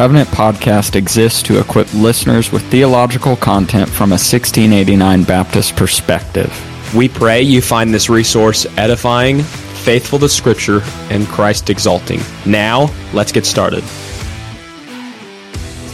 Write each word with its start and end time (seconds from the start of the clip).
Covenant 0.00 0.30
podcast 0.30 0.96
exists 0.96 1.42
to 1.42 1.60
equip 1.60 1.92
listeners 1.92 2.50
with 2.50 2.62
theological 2.70 3.36
content 3.36 3.86
from 3.86 4.12
a 4.12 4.16
1689 4.16 5.24
Baptist 5.24 5.76
perspective. 5.76 6.50
We 6.94 7.06
pray 7.06 7.42
you 7.42 7.60
find 7.60 7.92
this 7.92 8.08
resource 8.08 8.64
edifying, 8.78 9.42
faithful 9.42 10.18
to 10.20 10.28
Scripture, 10.30 10.80
and 11.10 11.26
Christ 11.26 11.68
exalting. 11.68 12.20
Now, 12.46 12.90
let's 13.12 13.30
get 13.30 13.44
started. 13.44 13.84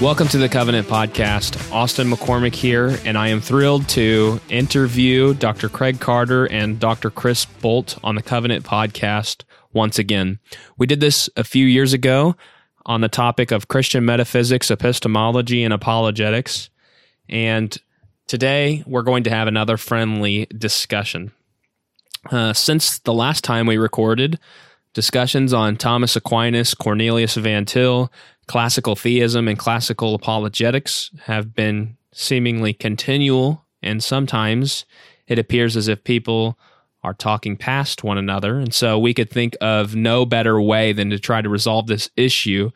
Welcome 0.00 0.28
to 0.28 0.38
the 0.38 0.48
Covenant 0.48 0.86
Podcast. 0.86 1.72
Austin 1.72 2.08
McCormick 2.08 2.54
here, 2.54 3.00
and 3.04 3.18
I 3.18 3.30
am 3.30 3.40
thrilled 3.40 3.88
to 3.88 4.40
interview 4.48 5.34
Dr. 5.34 5.68
Craig 5.68 5.98
Carter 5.98 6.46
and 6.46 6.78
Dr. 6.78 7.10
Chris 7.10 7.44
Bolt 7.44 7.98
on 8.04 8.14
the 8.14 8.22
Covenant 8.22 8.64
Podcast 8.64 9.42
once 9.72 9.98
again. 9.98 10.38
We 10.78 10.86
did 10.86 11.00
this 11.00 11.28
a 11.36 11.42
few 11.42 11.66
years 11.66 11.92
ago 11.92 12.36
on 12.86 13.00
the 13.00 13.08
topic 13.08 13.50
of 13.50 13.68
Christian 13.68 14.04
metaphysics, 14.04 14.70
epistemology, 14.70 15.62
and 15.64 15.74
apologetics. 15.74 16.70
And 17.28 17.76
today 18.26 18.82
we're 18.86 19.02
going 19.02 19.24
to 19.24 19.30
have 19.30 19.48
another 19.48 19.76
friendly 19.76 20.46
discussion. 20.56 21.32
Uh, 22.30 22.52
since 22.52 23.00
the 23.00 23.12
last 23.12 23.44
time 23.44 23.66
we 23.66 23.76
recorded, 23.76 24.38
discussions 24.94 25.52
on 25.52 25.76
Thomas 25.76 26.16
Aquinas, 26.16 26.74
Cornelius 26.74 27.34
Van 27.34 27.64
Til, 27.64 28.10
classical 28.46 28.96
theism 28.96 29.48
and 29.48 29.58
classical 29.58 30.14
apologetics 30.14 31.10
have 31.24 31.54
been 31.54 31.96
seemingly 32.12 32.72
continual, 32.72 33.64
and 33.82 34.02
sometimes 34.02 34.84
it 35.26 35.38
appears 35.38 35.76
as 35.76 35.88
if 35.88 36.04
people 36.04 36.58
are 37.06 37.14
talking 37.14 37.56
past 37.56 38.02
one 38.02 38.18
another. 38.18 38.58
And 38.58 38.74
so 38.74 38.98
we 38.98 39.14
could 39.14 39.30
think 39.30 39.56
of 39.60 39.94
no 39.94 40.26
better 40.26 40.60
way 40.60 40.92
than 40.92 41.08
to 41.10 41.20
try 41.20 41.40
to 41.40 41.48
resolve 41.48 41.86
this 41.86 42.10
issue 42.16 42.72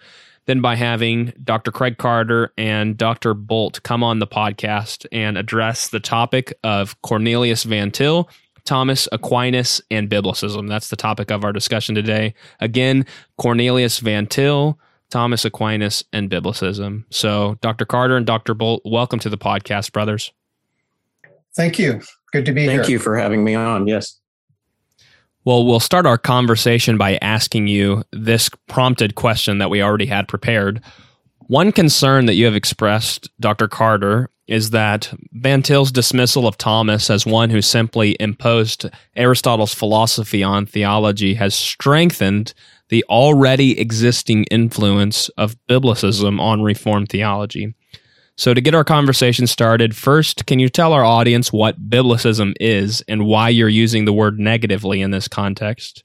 than 0.46 0.60
by 0.60 0.76
having 0.76 1.32
Dr. 1.42 1.72
Craig 1.72 1.98
Carter 1.98 2.52
and 2.56 2.96
Dr. 2.96 3.34
Bolt 3.34 3.82
come 3.82 4.04
on 4.04 4.20
the 4.20 4.28
podcast 4.28 5.04
and 5.10 5.36
address 5.36 5.88
the 5.88 5.98
topic 5.98 6.54
of 6.62 7.00
Cornelius 7.02 7.64
Van 7.64 7.90
Til, 7.90 8.30
Thomas 8.64 9.08
Aquinas, 9.10 9.82
and 9.90 10.08
Biblicism. 10.08 10.68
That's 10.68 10.90
the 10.90 10.96
topic 10.96 11.32
of 11.32 11.44
our 11.44 11.52
discussion 11.52 11.96
today. 11.96 12.32
Again, 12.60 13.06
Cornelius 13.36 13.98
Van 13.98 14.28
Til, 14.28 14.78
Thomas 15.10 15.44
Aquinas, 15.44 16.04
and 16.12 16.30
Biblicism. 16.30 17.02
So, 17.10 17.58
Dr. 17.62 17.84
Carter 17.84 18.16
and 18.16 18.26
Dr. 18.26 18.54
Bolt, 18.54 18.82
welcome 18.84 19.18
to 19.18 19.28
the 19.28 19.38
podcast, 19.38 19.90
brothers. 19.92 20.32
Thank 21.56 21.80
you. 21.80 22.00
Good 22.32 22.46
to 22.46 22.52
be 22.52 22.60
Thank 22.60 22.70
here. 22.70 22.82
Thank 22.82 22.90
you 22.90 22.98
for 23.00 23.16
having 23.16 23.42
me 23.42 23.56
on. 23.56 23.88
Yes. 23.88 24.19
Well, 25.44 25.64
we'll 25.64 25.80
start 25.80 26.04
our 26.04 26.18
conversation 26.18 26.98
by 26.98 27.18
asking 27.22 27.66
you 27.66 28.04
this 28.12 28.50
prompted 28.68 29.14
question 29.14 29.58
that 29.58 29.70
we 29.70 29.80
already 29.80 30.06
had 30.06 30.28
prepared. 30.28 30.82
One 31.46 31.72
concern 31.72 32.26
that 32.26 32.34
you 32.34 32.44
have 32.44 32.54
expressed, 32.54 33.30
Dr. 33.40 33.66
Carter, 33.66 34.28
is 34.46 34.70
that 34.70 35.12
Van 35.32 35.62
Til's 35.62 35.92
dismissal 35.92 36.46
of 36.46 36.58
Thomas 36.58 37.08
as 37.08 37.24
one 37.24 37.48
who 37.48 37.62
simply 37.62 38.16
imposed 38.20 38.90
Aristotle's 39.16 39.72
philosophy 39.72 40.42
on 40.42 40.66
theology 40.66 41.34
has 41.34 41.54
strengthened 41.54 42.52
the 42.90 43.04
already 43.08 43.80
existing 43.80 44.44
influence 44.44 45.28
of 45.30 45.56
Biblicism 45.68 46.38
on 46.38 46.62
Reformed 46.62 47.08
theology. 47.08 47.74
So, 48.40 48.54
to 48.54 48.60
get 48.62 48.74
our 48.74 48.84
conversation 48.84 49.46
started, 49.46 49.94
first, 49.94 50.46
can 50.46 50.58
you 50.60 50.70
tell 50.70 50.94
our 50.94 51.04
audience 51.04 51.52
what 51.52 51.90
Biblicism 51.90 52.54
is 52.58 53.04
and 53.06 53.26
why 53.26 53.50
you're 53.50 53.68
using 53.68 54.06
the 54.06 54.14
word 54.14 54.40
negatively 54.40 55.02
in 55.02 55.10
this 55.10 55.28
context? 55.28 56.04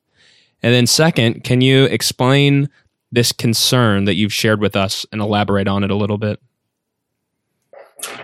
And 0.61 0.73
then, 0.73 0.85
second, 0.85 1.45
can 1.45 1.61
you 1.61 1.85
explain 1.85 2.67
this 3.09 3.31
concern 3.31 4.03
that 4.03 4.15
you've 4.15 4.33
shared 4.33 4.59
with 4.59 4.75
us 4.75 5.05
and 5.13 5.21
elaborate 5.21 5.69
on 5.69 5.85
it 5.85 5.91
a 5.91 5.95
little 5.95 6.17
bit? 6.17 6.41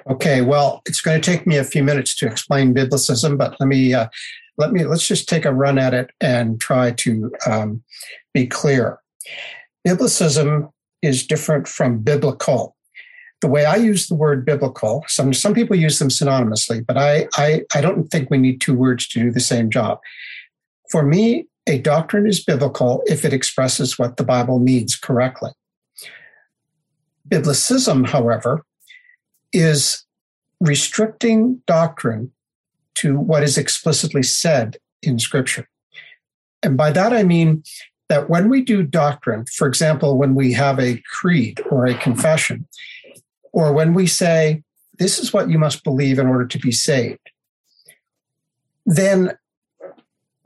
Okay, 0.09 0.41
well, 0.41 0.81
it's 0.85 0.99
going 0.99 1.21
to 1.21 1.31
take 1.31 1.47
me 1.47 1.55
a 1.55 1.63
few 1.63 1.81
minutes 1.81 2.13
to 2.15 2.27
explain 2.27 2.73
Biblicism, 2.73 3.37
but 3.37 3.55
let 3.61 3.67
me 3.67 3.93
uh, 3.93 4.09
let 4.57 4.73
me 4.73 4.83
let's 4.83 5.07
just 5.07 5.29
take 5.29 5.45
a 5.45 5.53
run 5.53 5.77
at 5.77 5.93
it 5.93 6.11
and 6.19 6.59
try 6.59 6.91
to 6.91 7.31
um, 7.49 7.81
be 8.33 8.45
clear. 8.45 8.99
Biblicism 9.87 10.69
is 11.01 11.25
different 11.25 11.65
from 11.65 11.99
biblical. 11.99 12.75
The 13.41 13.47
way 13.47 13.65
I 13.65 13.75
use 13.75 14.07
the 14.07 14.15
word 14.15 14.45
biblical, 14.45 15.03
some 15.07 15.33
some 15.33 15.53
people 15.53 15.75
use 15.75 15.99
them 15.99 16.09
synonymously, 16.09 16.85
but 16.85 16.97
I 16.97 17.27
I, 17.35 17.63
I 17.73 17.81
don't 17.81 18.07
think 18.09 18.29
we 18.29 18.37
need 18.37 18.61
two 18.61 18.75
words 18.75 19.07
to 19.09 19.19
do 19.19 19.31
the 19.31 19.39
same 19.39 19.69
job. 19.69 19.99
For 20.89 21.03
me, 21.03 21.47
a 21.67 21.79
doctrine 21.79 22.27
is 22.27 22.43
biblical 22.43 23.01
if 23.05 23.23
it 23.25 23.33
expresses 23.33 23.97
what 23.97 24.17
the 24.17 24.23
Bible 24.23 24.59
means 24.59 24.95
correctly. 24.95 25.51
Biblicism, 27.29 28.07
however, 28.07 28.65
is 29.53 30.05
restricting 30.59 31.61
doctrine 31.65 32.31
to 32.95 33.17
what 33.17 33.43
is 33.43 33.57
explicitly 33.57 34.23
said 34.23 34.77
in 35.01 35.17
Scripture. 35.17 35.67
And 36.61 36.77
by 36.77 36.91
that 36.91 37.13
I 37.13 37.23
mean 37.23 37.63
that 38.09 38.29
when 38.29 38.49
we 38.49 38.61
do 38.61 38.83
doctrine, 38.83 39.45
for 39.45 39.67
example, 39.67 40.17
when 40.17 40.35
we 40.35 40.53
have 40.53 40.79
a 40.79 41.01
creed 41.09 41.61
or 41.71 41.85
a 41.85 41.95
confession, 41.95 42.67
or 43.53 43.73
when 43.73 43.93
we 43.93 44.07
say, 44.07 44.63
this 44.99 45.19
is 45.19 45.33
what 45.33 45.49
you 45.49 45.57
must 45.57 45.83
believe 45.83 46.19
in 46.19 46.27
order 46.27 46.45
to 46.45 46.59
be 46.59 46.71
saved, 46.71 47.31
then 48.85 49.37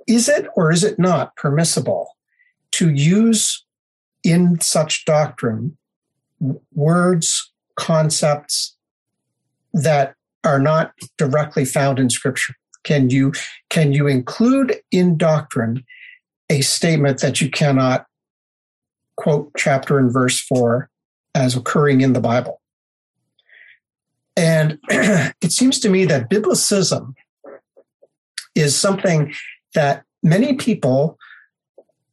is 0.07 0.29
it 0.29 0.47
or 0.55 0.71
is 0.71 0.83
it 0.83 0.99
not 0.99 1.35
permissible 1.35 2.15
to 2.71 2.89
use 2.93 3.65
in 4.23 4.59
such 4.59 5.05
doctrine 5.05 5.77
words, 6.73 7.51
concepts 7.75 8.75
that 9.73 10.15
are 10.43 10.59
not 10.59 10.93
directly 11.17 11.65
found 11.65 11.99
in 11.99 12.09
scripture? 12.09 12.53
Can 12.83 13.09
you 13.09 13.33
can 13.69 13.93
you 13.93 14.07
include 14.07 14.75
in 14.91 15.17
doctrine 15.17 15.83
a 16.49 16.61
statement 16.61 17.19
that 17.21 17.41
you 17.41 17.49
cannot 17.49 18.05
quote 19.17 19.51
chapter 19.57 19.97
and 19.97 20.13
verse 20.13 20.39
for 20.39 20.89
as 21.33 21.55
occurring 21.55 22.01
in 22.01 22.13
the 22.13 22.19
Bible? 22.19 22.61
And 24.37 24.79
it 24.89 25.51
seems 25.51 25.79
to 25.79 25.89
me 25.89 26.05
that 26.05 26.29
biblicism 26.29 27.13
is 28.53 28.77
something 28.77 29.33
that 29.73 30.03
many 30.23 30.53
people 30.53 31.17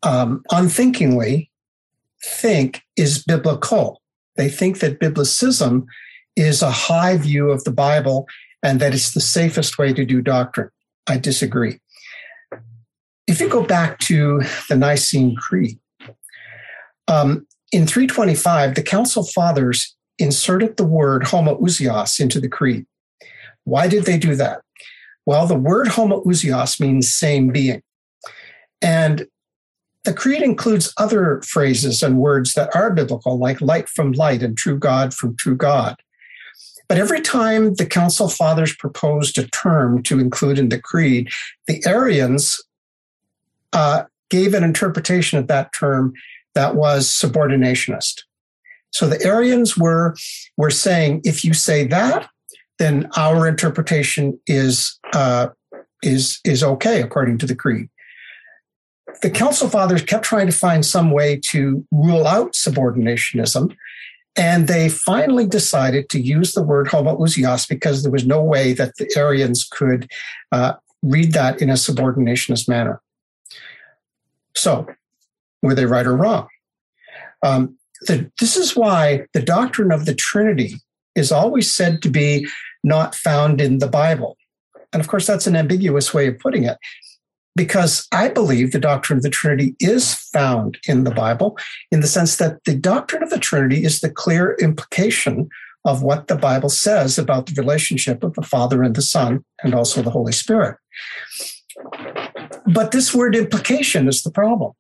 um, 0.03 0.43
unthinkingly 0.51 1.51
think 2.25 2.83
is 2.97 3.23
biblical. 3.23 4.01
They 4.37 4.49
think 4.49 4.81
that 4.81 5.01
biblicism 5.01 5.87
is 6.37 6.63
a 6.63 6.71
high 6.71 7.17
view 7.17 7.51
of 7.51 7.65
the 7.65 7.73
Bible 7.73 8.27
and 8.63 8.81
that 8.81 8.95
it's 8.95 9.13
the 9.13 9.21
safest 9.21 9.79
way 9.79 9.93
to 9.93 10.05
do 10.05 10.23
doctrine. 10.23 10.71
I 11.07 11.19
disagree. 11.19 11.81
If 13.27 13.41
you 13.41 13.49
go 13.49 13.65
back 13.65 13.99
to 14.01 14.43
the 14.69 14.77
Nicene 14.77 15.37
Creed, 15.37 15.79
um, 17.09 17.47
in 17.73 17.87
325, 17.87 18.75
the 18.75 18.83
Council 18.83 19.25
Fathers 19.25 19.97
inserted 20.19 20.77
the 20.77 20.85
word 20.85 21.23
homoousios 21.23 22.21
into 22.21 22.41
the 22.41 22.49
creed. 22.49 22.87
Why 23.65 23.89
did 23.89 24.05
they 24.05 24.19
do 24.19 24.35
that? 24.37 24.63
Well, 25.27 25.47
the 25.47 25.55
word 25.55 25.89
homoousios 25.89 26.81
means 26.81 27.13
same 27.13 27.49
being. 27.49 27.83
And 28.81 29.27
the 30.05 30.13
creed 30.13 30.43
includes 30.43 30.93
other 30.97 31.41
phrases 31.47 32.03
and 32.03 32.19
words 32.19 32.55
that 32.55 32.75
are 32.75 32.93
biblical, 32.93 33.39
like 33.39 33.61
light 33.61 33.89
from 33.89 34.13
light 34.13 34.43
and 34.43 34.59
true 34.59 34.79
God 34.79 35.15
from 35.15 35.37
true 35.37 35.57
God. 35.57 35.97
But 36.89 36.99
every 36.99 37.21
time 37.21 37.75
the 37.75 37.87
Council 37.87 38.29
Fathers 38.29 38.75
proposed 38.75 39.39
a 39.39 39.47
term 39.49 40.03
to 40.03 40.19
include 40.19 40.59
in 40.59 40.69
the 40.69 40.81
creed, 40.81 41.31
the 41.67 41.83
Arians 41.87 42.61
uh, 43.73 44.05
gave 44.29 44.55
an 44.55 44.65
interpretation 44.65 45.39
of 45.39 45.47
that 45.47 45.73
term 45.73 46.13
that 46.55 46.75
was 46.75 47.09
subordinationist. 47.09 48.23
So 48.93 49.07
the 49.07 49.23
Arians 49.25 49.77
were, 49.77 50.15
were 50.57 50.71
saying, 50.71 51.23
if 51.25 51.45
you 51.45 51.55
say 51.55 51.87
that, 51.89 52.29
then 52.79 53.09
our 53.17 53.49
interpretation 53.49 54.39
is, 54.47 54.99
uh, 55.13 55.49
is, 56.03 56.41
is 56.45 56.63
okay 56.63 57.01
according 57.01 57.39
to 57.39 57.47
the 57.47 57.57
creed. 57.57 57.89
The 59.23 59.31
Council 59.31 59.69
Fathers 59.69 60.03
kept 60.03 60.25
trying 60.25 60.47
to 60.47 60.53
find 60.53 60.85
some 60.85 61.11
way 61.11 61.41
to 61.51 61.87
rule 61.91 62.27
out 62.27 62.53
subordinationism, 62.53 63.75
and 64.37 64.69
they 64.69 64.89
finally 64.89 65.47
decided 65.47 66.09
to 66.11 66.21
use 66.21 66.53
the 66.53 66.63
word 66.63 66.89
homoousios 66.89 67.69
because 67.69 68.03
there 68.03 68.13
was 68.13 68.27
no 68.27 68.43
way 68.43 68.73
that 68.73 68.97
the 68.97 69.11
Arians 69.17 69.65
could 69.65 70.11
uh, 70.51 70.75
read 71.03 71.33
that 71.33 71.61
in 71.61 71.69
a 71.69 71.75
subordinationist 71.75 72.69
manner. 72.69 73.03
So, 74.55 74.87
were 75.63 75.75
they 75.75 75.87
right 75.87 76.07
or 76.07 76.17
wrong? 76.17 76.49
Um, 77.43 77.77
the, 78.07 78.31
this 78.41 78.57
is 78.57 78.77
why 78.77 79.27
the 79.33 79.43
doctrine 79.43 79.93
of 79.93 80.07
the 80.07 80.15
Trinity 80.15 80.75
is 81.15 81.31
always 81.31 81.71
said 81.71 82.03
to 82.03 82.11
be 82.11 82.47
not 82.85 83.15
found 83.15 83.61
in 83.61 83.79
the 83.79 83.87
Bible. 83.87 84.37
And 84.93 85.01
of 85.01 85.09
course, 85.09 85.27
that's 85.27 85.47
an 85.47 85.57
ambiguous 85.57 86.13
way 86.13 86.27
of 86.27 86.39
putting 86.39 86.65
it. 86.65 86.79
because 87.55 88.07
I 88.13 88.29
believe 88.29 88.73
the 88.73 88.79
doctrine 88.79 89.19
of 89.19 89.23
the 89.23 89.31
Trinity 89.31 89.77
is 89.79 90.15
found 90.15 90.79
in 90.89 91.05
the 91.05 91.11
Bible 91.11 91.59
in 91.91 92.01
the 92.01 92.07
sense 92.07 92.37
that 92.37 92.65
the 92.65 92.75
doctrine 92.75 93.23
of 93.23 93.31
the 93.31 93.39
Trinity 93.39 93.85
is 93.85 94.01
the 94.01 94.11
clear 94.11 94.57
implication 94.61 95.49
of 95.85 96.03
what 96.03 96.29
the 96.29 96.37
Bible 96.37 96.69
says 96.69 97.19
about 97.19 97.47
the 97.47 97.61
relationship 97.61 98.23
of 98.23 98.35
the 98.35 98.43
Father 98.43 98.83
and 98.83 98.95
the 98.95 99.03
Son 99.03 99.45
and 99.63 99.75
also 99.75 100.01
the 100.01 100.11
Holy 100.11 100.33
Spirit. 100.33 100.77
But 102.67 102.93
this 102.93 103.15
word 103.15 103.35
implication 103.35 104.09
is 104.09 104.23
the 104.23 104.31
problem. 104.31 104.73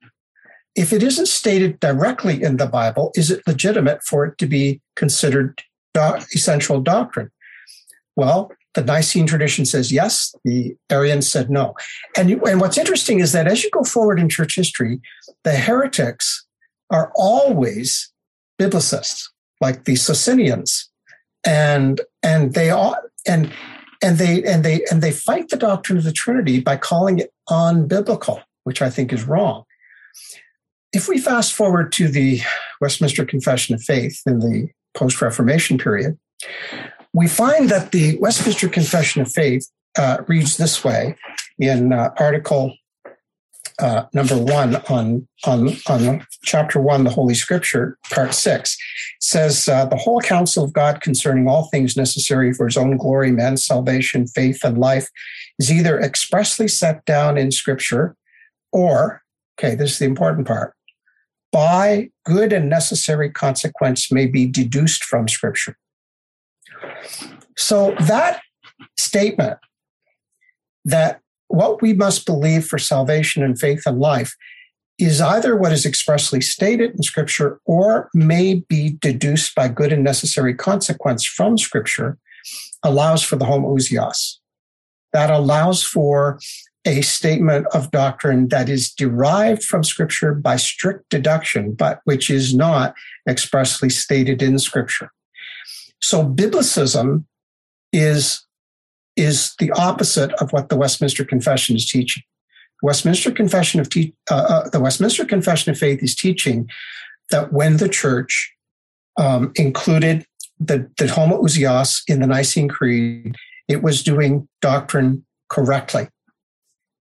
If 0.75 0.93
it 0.93 1.03
isn't 1.03 1.27
stated 1.27 1.81
directly 1.81 2.43
in 2.43 2.57
the 2.57 2.67
Bible, 2.67 3.13
is 3.15 3.31
it 3.31 3.47
legitimate 3.47 4.03
for 4.03 4.25
it 4.25 4.39
to 4.39 4.47
be 4.47 4.81
considered 4.97 5.63
essential 6.35 6.81
doctrine? 6.81 7.31
Well, 8.17 8.53
the 8.75 8.83
Nicene 8.83 9.27
tradition 9.27 9.67
says 9.67 9.93
yes. 9.93 10.35
The 10.45 10.75
Arians 10.91 11.31
said 11.31 11.51
no. 11.51 11.75
And, 12.17 12.31
and 12.31 12.61
what's 12.61 12.79
interesting 12.79 13.21
is 13.21 13.33
that 13.33 13.47
as 13.47 13.63
you 13.63 13.71
go 13.71 13.85
forward 13.85 14.19
in 14.19 14.29
church 14.29 14.57
history, 14.57 15.01
the 15.45 15.53
heretics 15.53 16.47
are 16.91 17.13
always 17.15 18.11
biblicists, 18.61 19.29
like 19.61 19.85
the 19.85 19.97
Socinians, 19.97 20.91
and 21.45 22.01
and 22.23 22.55
they 22.55 22.71
all 22.71 22.97
and 23.27 23.53
and 24.03 24.19
they 24.19 24.43
and 24.45 24.65
they 24.65 24.85
and 24.91 25.03
they 25.03 25.13
fight 25.13 25.49
the 25.49 25.57
doctrine 25.57 25.99
of 25.99 26.05
the 26.05 26.13
Trinity 26.13 26.61
by 26.61 26.77
calling 26.77 27.19
it 27.19 27.33
unbiblical, 27.49 28.43
which 28.65 28.81
I 28.81 28.91
think 28.91 29.13
is 29.13 29.25
wrong. 29.25 29.65
If 30.93 31.09
we 31.09 31.19
fast 31.19 31.55
forward 31.55 31.91
to 31.93 32.09
the 32.09 32.41
Westminster 32.81 33.25
Confession 33.25 33.75
of 33.75 33.83
Faith 33.83 34.21
in 34.27 34.41
the 34.41 34.69
post 34.94 35.21
Reformation 35.23 35.79
period, 35.79 36.19
we 37.15 37.29
find 37.29 37.69
that 37.71 37.93
the 37.93 38.19
Westminster 38.19 38.69
Confession 38.69 39.23
of 39.23 39.31
Faith 39.31 39.69
uh, 39.99 40.19
reads 40.27 40.56
this 40.56 40.85
way 40.85 41.17
in 41.59 41.93
uh, 41.93 42.11
Article 42.19 42.75
uh, 43.79 44.05
number 44.12 44.37
one 44.37 44.77
on, 44.89 45.27
on, 45.44 45.71
on 45.89 46.27
chapter 46.44 46.81
one, 46.81 47.05
the 47.05 47.11
Holy 47.11 47.35
Scripture, 47.35 47.99
part 48.11 48.35
six, 48.35 48.77
says 49.21 49.69
uh, 49.69 49.87
the 49.87 49.97
whole 49.97 50.21
counsel 50.21 50.62
of 50.62 50.73
God 50.73 51.00
concerning 51.00 51.49
all 51.49 51.65
things 51.65 51.97
necessary 51.97 52.53
for 52.53 52.67
his 52.67 52.77
own 52.77 52.97
glory, 52.97 53.33
man's 53.33 53.65
salvation, 53.65 54.27
faith, 54.27 54.62
and 54.62 54.79
life 54.79 55.09
is 55.59 55.73
either 55.73 55.99
expressly 55.99 56.69
set 56.69 57.05
down 57.06 57.38
in 57.38 57.50
Scripture 57.50 58.15
or, 58.73 59.23
okay, 59.59 59.75
this 59.75 59.93
is 59.93 59.99
the 59.99 60.05
important 60.05 60.47
part, 60.47 60.75
by 61.52 62.08
good 62.25 62.52
and 62.52 62.69
necessary 62.69 63.31
consequence 63.31 64.10
may 64.10 64.26
be 64.26 64.46
deduced 64.46 65.04
from 65.04 65.28
Scripture. 65.28 65.76
So 67.56 67.94
that 68.00 68.40
statement 68.99 69.58
that 70.84 71.20
what 71.49 71.82
we 71.82 71.93
must 71.93 72.26
believe 72.26 72.66
for 72.66 72.78
salvation 72.78 73.43
and 73.43 73.58
faith 73.60 73.82
and 73.87 74.00
life 74.00 74.34
is 74.99 75.20
either 75.20 75.56
what 75.56 75.72
is 75.72 75.84
expressly 75.84 76.40
stated 76.40 76.93
in 76.93 77.02
Scripture 77.02 77.60
or 77.66 78.08
may 78.14 78.54
be 78.69 78.96
deduced 79.00 79.54
by 79.54 79.69
good 79.69 79.93
and 79.93 80.02
necessary 80.02 80.54
consequence 80.54 81.25
from 81.25 81.58
Scripture, 81.58 82.19
allows 82.82 83.22
for 83.22 83.37
the 83.37 83.44
homoousios. 83.44 84.38
That 85.12 85.31
allows 85.31 85.82
for 85.82 86.38
a 86.84 87.00
statement 87.02 87.67
of 87.75 87.90
doctrine 87.90 88.49
that 88.49 88.69
is 88.69 88.93
derived 88.93 89.62
from 89.62 89.84
Scripture 89.84 90.34
by 90.34 90.56
strict 90.56 91.08
deduction, 91.11 91.73
but 91.73 92.00
which 92.05 92.29
is 92.29 92.55
not 92.55 92.94
expressly 93.29 93.88
stated 93.88 94.43
in 94.43 94.58
Scripture. 94.58 95.11
So 96.00 96.26
biblicism 96.26 97.25
is, 97.93 98.44
is 99.17 99.55
the 99.58 99.70
opposite 99.73 100.32
of 100.34 100.52
what 100.52 100.69
the 100.69 100.76
Westminster 100.76 101.25
Confession 101.25 101.76
is 101.76 101.88
teaching. 101.88 102.25
Westminster 102.82 103.31
Confession 103.31 103.78
of 103.81 103.88
te- 103.88 104.14
uh, 104.28 104.35
uh, 104.35 104.69
the 104.70 104.81
Westminster 104.81 105.25
Confession 105.25 105.70
of 105.70 105.78
Faith 105.78 106.02
is 106.02 106.17
teaching 106.17 106.69
that 107.31 107.52
when 107.52 107.76
the 107.76 107.88
church 107.88 108.52
um, 109.17 109.52
included 109.55 110.26
the, 110.58 110.90
the 110.99 111.05
homoousios 111.05 112.02
in 112.08 112.20
the 112.20 112.26
Nicene 112.26 112.69
Creed, 112.69 113.37
it 113.69 113.82
was 113.82 114.02
doing 114.02 114.49
doctrine 114.61 115.25
correctly, 115.49 116.08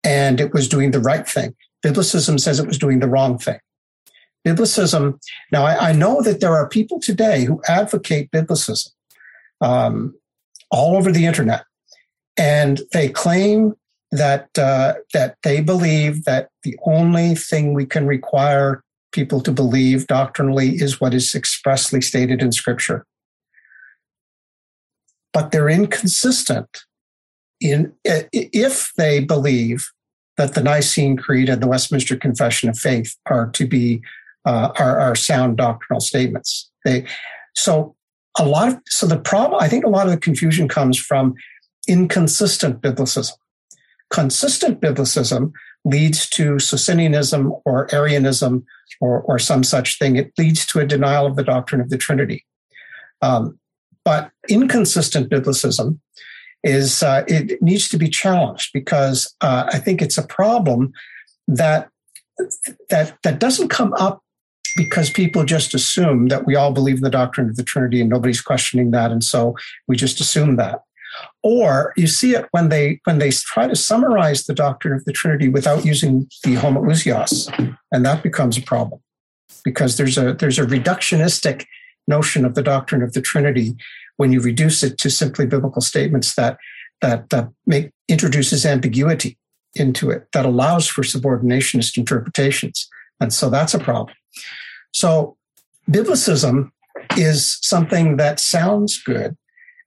and 0.05 0.41
it 0.41 0.53
was 0.53 0.69
doing 0.69 0.91
the 0.91 1.01
right 1.01 1.29
thing. 1.29 1.55
Biblicism 1.85 2.41
says 2.41 2.59
it 2.59 2.67
was 2.67 2.79
doing 2.79 3.01
the 3.01 3.09
wrong 3.09 3.39
thing. 3.39 3.59
Biblicism. 4.47 5.19
Now, 5.53 5.65
I, 5.65 5.91
I 5.91 5.93
know 5.93 6.23
that 6.23 6.41
there 6.41 6.55
are 6.57 6.69
people 6.69 7.01
today 7.01 7.45
who 7.45 7.61
advocate 7.69 8.31
biblicism 8.31 8.91
um, 9.61 10.15
all 10.71 10.97
over 10.97 11.13
the 11.13 11.27
internet, 11.27 11.65
and 12.37 12.81
they 12.93 13.09
claim 13.09 13.75
that 14.11 14.49
uh, 14.57 14.95
that 15.13 15.37
they 15.43 15.61
believe 15.61 16.25
that 16.25 16.49
the 16.63 16.77
only 16.85 17.35
thing 17.35 17.75
we 17.75 17.85
can 17.85 18.07
require 18.07 18.83
people 19.13 19.41
to 19.41 19.53
believe 19.53 20.07
doctrinally 20.07 20.77
is 20.77 21.01
what 21.01 21.15
is 21.15 21.35
expressly 21.35 22.01
stated 22.01 22.43
in 22.43 22.53
Scripture. 22.53 23.05
But 25.33 25.51
they're 25.51 25.69
inconsistent 25.69 26.85
in 27.61 27.93
if 28.05 28.93
they 28.97 29.21
believe 29.21 29.91
that 30.37 30.55
the 30.55 30.63
Nicene 30.63 31.17
Creed 31.17 31.49
and 31.49 31.63
the 31.63 31.67
Westminster 31.67 32.17
Confession 32.17 32.69
of 32.69 32.79
Faith 32.79 33.17
are 33.27 33.51
to 33.51 33.67
be 33.67 34.03
uh, 34.47 34.71
are, 34.79 34.99
are 34.99 35.15
sound 35.15 35.57
doctrinal 35.57 36.01
statements. 36.01 36.71
They 36.85 37.07
so 37.55 37.97
a 38.39 38.47
lot 38.47 38.69
of 38.69 38.79
so 38.87 39.07
the 39.07 39.19
problem 39.19 39.61
I 39.61 39.69
think 39.69 39.85
a 39.85 39.91
lot 39.91 40.07
of 40.07 40.13
the 40.13 40.21
confusion 40.21 40.69
comes 40.69 40.99
from 40.99 41.35
inconsistent 41.89 42.81
biblicism. 42.81 43.33
Consistent 44.11 44.81
biblicism 44.81 45.53
leads 45.85 46.29
to 46.31 46.59
Socinianism 46.59 47.61
or 47.65 47.93
Arianism 47.95 48.65
or, 49.01 49.23
or 49.23 49.39
some 49.39 49.63
such 49.63 49.99
thing. 49.99 50.17
It 50.17 50.33
leads 50.39 50.67
to 50.67 50.81
a 50.81 50.87
denial 50.87 51.27
of 51.27 51.37
the 51.37 51.45
doctrine 51.45 51.81
of 51.81 51.91
the 51.91 51.99
Trinity. 51.99 52.45
Um, 53.23 53.59
but 54.05 54.31
inconsistent 54.49 55.31
biblicism 55.31 55.99
is 56.65 57.03
uh, 57.03 57.25
it 57.29 57.61
needs 57.63 57.89
to 57.89 57.99
be 57.99 58.09
challenged 58.09 58.71
because 58.73 59.35
uh, 59.41 59.69
I 59.73 59.79
think 59.79 60.03
it's 60.03 60.19
a 60.19 60.27
problem 60.27 60.93
that 61.47 61.89
that 62.91 63.17
that 63.23 63.39
doesn't 63.39 63.69
come 63.69 63.93
up 63.95 64.23
because 64.77 65.11
people 65.11 65.45
just 65.45 65.75
assume 65.75 66.29
that 66.29 66.47
we 66.47 66.55
all 66.55 66.73
believe 66.73 66.97
in 66.97 67.03
the 67.03 67.11
doctrine 67.11 67.49
of 67.49 67.57
the 67.57 67.63
Trinity 67.63 68.01
and 68.01 68.11
nobody's 68.11 68.41
questioning 68.41 68.91
that, 68.93 69.11
and 69.11 69.25
so 69.25 69.57
we 69.87 69.97
just 69.97 70.21
assume 70.21 70.57
that. 70.57 70.83
Or 71.43 71.93
you 71.97 72.07
see 72.07 72.35
it 72.35 72.47
when 72.51 72.69
they 72.69 73.01
when 73.05 73.19
they 73.19 73.31
try 73.31 73.67
to 73.67 73.77
summarize 73.77 74.45
the 74.45 74.55
doctrine 74.55 74.95
of 74.95 75.05
the 75.05 75.13
Trinity 75.13 75.49
without 75.49 75.85
using 75.85 76.29
the 76.45 76.57
homoousios, 76.57 77.77
and 77.93 78.05
that 78.05 78.23
becomes 78.23 78.59
a 78.59 78.63
problem 78.63 79.01
because 79.65 79.97
there's 79.97 80.19
a 80.19 80.35
there's 80.35 80.59
a 80.59 80.67
reductionistic 80.67 81.65
notion 82.07 82.45
of 82.45 82.55
the 82.55 82.63
doctrine 82.63 83.03
of 83.03 83.13
the 83.13 83.21
Trinity 83.21 83.77
when 84.19 84.33
you 84.33 84.41
reduce 84.41 84.83
it 84.83 84.99
to 84.99 85.09
simply 85.09 85.47
biblical 85.47 85.81
statements 85.81 86.35
that 86.35 86.59
that 87.01 87.49
make 87.67 87.93
introduces 88.09 88.67
ambiguity 88.67 89.39
into 89.75 90.11
it 90.11 90.27
that 90.33 90.45
allows 90.45 90.87
for 90.87 91.03
subordinationist 91.03 91.97
interpretations, 91.97 92.89
and 93.21 93.33
so 93.33 93.49
that's 93.49 93.75
a 93.75 93.79
problem. 93.79 94.15
So, 94.93 95.37
biblicism 95.91 96.71
is 97.17 97.59
something 97.63 98.17
that 98.17 98.41
sounds 98.41 99.01
good 99.03 99.37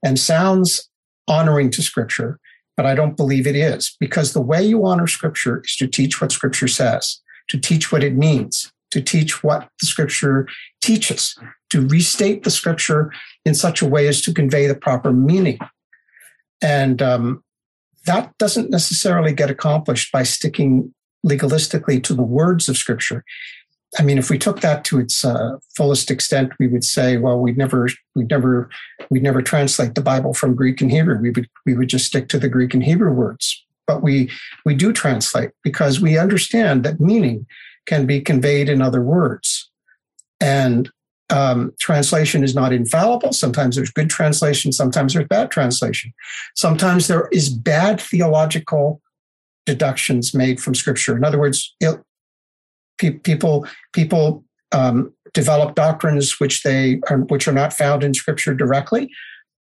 and 0.04 0.18
sounds 0.18 0.90
honoring 1.28 1.70
to 1.72 1.82
Scripture, 1.82 2.40
but 2.78 2.86
I 2.86 2.96
don't 2.96 3.18
believe 3.18 3.46
it 3.46 3.56
is 3.56 3.96
because 4.00 4.34
the 4.34 4.42
way 4.42 4.64
you 4.64 4.86
honor 4.86 5.08
Scripture 5.08 5.62
is 5.66 5.76
to 5.78 5.88
teach 5.88 6.22
what 6.22 6.32
Scripture 6.32 6.68
says, 6.68 7.20
to 7.50 7.60
teach 7.60 7.92
what 7.92 8.04
it 8.04 8.16
means, 8.16 8.72
to 8.92 9.02
teach 9.02 9.44
what 9.44 9.68
the 9.80 9.86
Scripture 9.86 10.48
teaches, 10.82 11.36
to 11.70 11.86
restate 11.88 12.44
the 12.44 12.52
Scripture 12.52 13.12
in 13.46 13.56
such 13.56 13.82
a 13.82 13.88
way 13.88 14.08
as 14.08 14.22
to 14.22 14.34
convey 14.34 14.68
the 14.68 14.76
proper 14.76 15.12
meaning. 15.12 15.58
And 16.62 17.02
um, 17.02 17.44
that 18.06 18.38
doesn't 18.38 18.70
necessarily 18.70 19.34
get 19.34 19.50
accomplished 19.50 20.12
by 20.12 20.24
sticking 20.24 20.94
legalistically 21.26 22.04
to 22.04 22.14
the 22.14 22.24
words 22.24 22.70
of 22.70 22.78
Scripture. 22.78 23.24
I 24.00 24.04
mean, 24.04 24.18
if 24.18 24.30
we 24.30 24.38
took 24.38 24.62
that 24.62 24.86
to 24.86 25.00
its 25.00 25.26
uh, 25.26 25.58
fullest 25.76 26.10
extent, 26.10 26.54
we 26.60 26.68
would 26.68 26.84
say, 26.84 27.18
well, 27.18 27.40
we'd 27.40 27.58
never, 27.58 27.90
we'd 28.16 28.30
never, 28.30 28.70
we'd 29.10 29.24
never 29.24 29.42
translate 29.42 29.96
the 29.96 30.02
Bible 30.02 30.34
from 30.34 30.56
Greek 30.56 30.82
and 30.82 30.90
Hebrew. 30.90 31.20
We 31.20 31.32
would, 31.32 31.50
we 31.66 31.76
would 31.76 31.90
just 31.90 32.06
stick 32.06 32.30
to 32.30 32.40
the 32.40 32.48
Greek 32.48 32.74
and 32.74 32.84
Hebrew 32.84 33.12
words. 33.12 33.66
But 33.88 34.02
we, 34.02 34.32
we 34.66 34.76
do 34.76 34.94
translate 34.94 35.50
because 35.62 36.00
we 36.00 36.18
understand 36.18 36.84
that 36.84 37.02
meaning 37.02 37.46
can 37.86 38.06
be 38.06 38.22
conveyed 38.22 38.70
in 38.70 38.82
other 38.82 39.02
words, 39.02 39.70
and 40.40 40.90
um, 41.32 41.74
translation 41.80 42.44
is 42.44 42.54
not 42.54 42.74
infallible. 42.74 43.32
Sometimes 43.32 43.76
there's 43.76 43.92
good 43.92 44.10
translation. 44.10 44.72
Sometimes 44.72 45.14
there's 45.14 45.28
bad 45.28 45.50
translation. 45.50 46.14
Sometimes 46.56 47.08
there 47.08 47.30
is 47.32 47.50
bad 47.50 48.02
theological 48.02 49.02
deductions 49.66 50.34
made 50.34 50.60
from 50.60 50.76
Scripture. 50.76 51.16
In 51.16 51.24
other 51.24 51.40
words, 51.40 51.74
it, 51.80 52.00
pe- 52.98 53.12
people 53.12 53.66
people 53.94 54.44
um, 54.72 55.14
develop 55.34 55.76
doctrines 55.76 56.40
which 56.40 56.64
they 56.64 57.00
are, 57.10 57.20
which 57.20 57.48
are 57.48 57.54
not 57.54 57.74
found 57.74 58.04
in 58.04 58.14
Scripture 58.14 58.54
directly, 58.54 59.10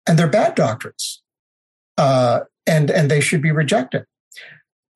and 0.06 0.18
they're 0.18 0.28
bad 0.28 0.54
doctrines, 0.54 1.22
uh, 1.96 2.40
and 2.66 2.90
and 2.90 3.10
they 3.10 3.20
should 3.20 3.42
be 3.42 3.52
rejected. 3.52 4.04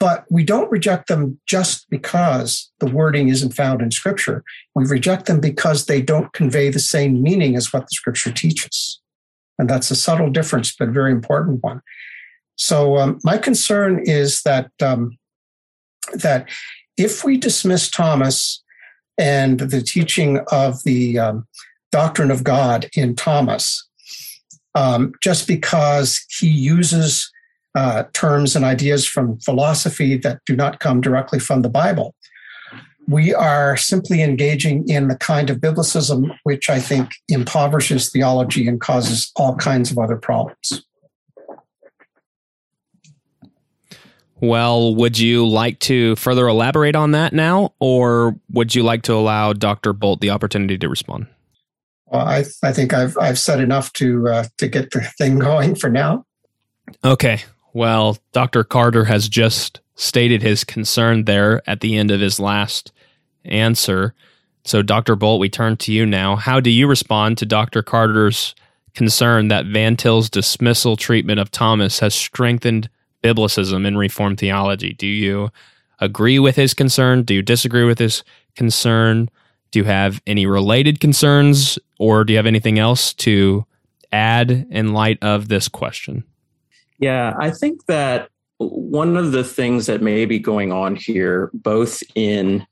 But 0.01 0.25
we 0.31 0.45
don't 0.45 0.71
reject 0.71 1.09
them 1.09 1.41
just 1.47 1.89
because 1.91 2.71
the 2.79 2.87
wording 2.87 3.29
isn't 3.29 3.55
found 3.55 3.83
in 3.83 3.91
scripture. 3.91 4.45
We 4.75 4.85
reject 4.85 5.27
them 5.27 5.41
because 5.41 5.87
they 5.87 6.01
don't 6.01 6.33
convey 6.33 6.71
the 6.71 6.79
same 6.79 7.23
meaning 7.23 7.57
as 7.57 7.73
what 7.73 7.83
the 7.83 7.93
scripture 7.93 8.33
teaches. 8.33 9.01
And 9.59 9.69
that's 9.69 9.91
a 9.91 9.97
subtle 9.97 10.31
difference, 10.31 10.75
but 10.77 10.89
a 10.89 10.93
very 10.93 11.11
important 11.11 11.63
one. 11.63 11.83
So 12.55 12.97
um, 12.97 13.19
my 13.25 13.39
concern 13.39 14.01
is 14.05 14.43
that 14.43 14.71
um, 14.81 15.19
that 16.15 16.49
if 16.97 17.25
we 17.25 17.37
dismiss 17.37 17.91
Thomas 17.91 18.63
and 19.19 19.59
the 19.59 19.83
teaching 19.83 20.39
of 20.53 20.83
the 20.85 21.19
um, 21.19 21.47
doctrine 21.91 22.31
of 22.31 22.45
God 22.45 22.89
in 22.95 23.15
Thomas, 23.17 23.89
um, 24.75 25.13
just 25.23 25.49
because 25.49 26.25
he 26.39 26.49
uses 26.49 27.31
uh, 27.79 28.03
terms 28.13 28.57
and 28.57 28.65
ideas 28.65 29.07
from 29.07 29.39
philosophy 29.39 30.17
that 30.17 30.41
do 30.47 30.57
not 30.57 30.81
come 30.81 31.01
directly 31.01 31.39
from 31.39 31.63
the 31.63 31.69
Bible, 31.69 32.13
we 33.07 33.33
are 33.33 33.77
simply 33.77 34.21
engaging 34.21 34.89
in 34.89 35.07
the 35.07 35.17
kind 35.17 35.49
of 35.49 35.59
biblicism 35.59 36.37
which 36.43 36.69
I 36.69 36.81
think 36.81 37.11
impoverishes 37.29 38.11
theology 38.11 38.67
and 38.67 38.81
causes 38.81 39.31
all 39.37 39.55
kinds 39.55 39.93
of 39.93 39.99
other 39.99 40.17
problems. 40.17 40.85
Well, 44.41 44.97
would 44.97 45.17
you 45.17 45.47
like 45.47 45.79
to 45.81 46.17
further 46.17 46.49
elaborate 46.49 46.97
on 46.97 47.13
that 47.13 47.33
now, 47.33 47.75
or 47.79 48.37
would 48.51 48.75
you 48.75 48.83
like 48.83 49.03
to 49.03 49.15
allow 49.15 49.53
Dr. 49.53 49.93
Bolt 49.93 50.21
the 50.21 50.31
opportunity 50.31 50.79
to 50.79 50.89
respond? 50.89 51.29
Well, 52.07 52.27
I, 52.27 52.45
I 52.65 52.73
think 52.73 52.93
I've 52.93 53.17
I've 53.19 53.39
said 53.39 53.61
enough 53.61 53.93
to 53.95 54.29
uh, 54.29 54.45
to 54.59 54.67
get 54.69 54.91
the 54.91 55.01
thing 55.19 55.39
going 55.51 55.77
for 55.77 55.91
now. 55.91 56.25
Okay. 57.05 57.43
Well, 57.73 58.19
Dr. 58.33 58.65
Carter 58.65 59.05
has 59.05 59.29
just 59.29 59.81
stated 59.95 60.43
his 60.43 60.65
concern 60.65 61.25
there 61.25 61.63
at 61.69 61.81
the 61.81 61.97
end 61.97 62.11
of 62.11 62.21
his 62.21 62.39
last 62.39 62.93
answer. 63.45 64.15
So, 64.65 64.83
Dr. 64.83 65.17
Bolt, 65.17 65.41
we 65.41 65.49
turn 65.49 65.77
to 65.79 65.93
you 65.93 66.07
now. 66.07 66.37
How 66.37 66.61
do 66.61 66.71
you 66.71 66.87
respond 66.87 67.39
to 67.39 67.47
Dr. 67.47 67.83
Carter's 67.83 68.55
concern 68.95 69.49
that 69.49 69.67
Van 69.67 69.97
Til's 69.97 70.31
dismissal 70.31 70.97
treatment 70.97 71.41
of 71.41 71.51
Thomas 71.51 72.01
has 72.01 72.15
strengthened 72.15 72.89
biblicism 73.23 73.87
in 73.87 73.97
Reformed 73.97 74.39
theology? 74.39 74.93
Do 74.95 75.07
you 75.07 75.51
agree 76.01 76.39
with 76.39 76.57
his 76.57 76.75
concern? 76.75 77.23
Do 77.23 77.35
you 77.35 77.43
disagree 77.43 77.85
with 77.85 77.99
his 77.99 78.23
concern? 78.57 79.31
Do 79.71 79.81
you 79.81 79.85
have 79.85 80.21
any 80.27 80.47
related 80.47 81.01
concerns, 81.01 81.79
or 81.99 82.25
do 82.25 82.33
you 82.33 82.39
have 82.39 82.47
anything 82.47 82.79
else 82.79 83.13
to 83.15 83.67
add 84.13 84.51
in 84.71 84.93
light 84.93 85.19
of 85.23 85.49
this 85.49 85.69
question? 85.69 86.25
Yeah, 86.99 87.35
I 87.39 87.51
think 87.51 87.87
that 87.87 88.29
one 88.59 89.17
of 89.17 89.33
the 89.33 89.45
things 89.45 89.87
that 89.87 90.03
may 90.03 90.25
be 90.25 90.39
going 90.39 90.73
on 90.73 90.97
here, 90.97 91.51
both 91.55 92.03
in 92.15 92.67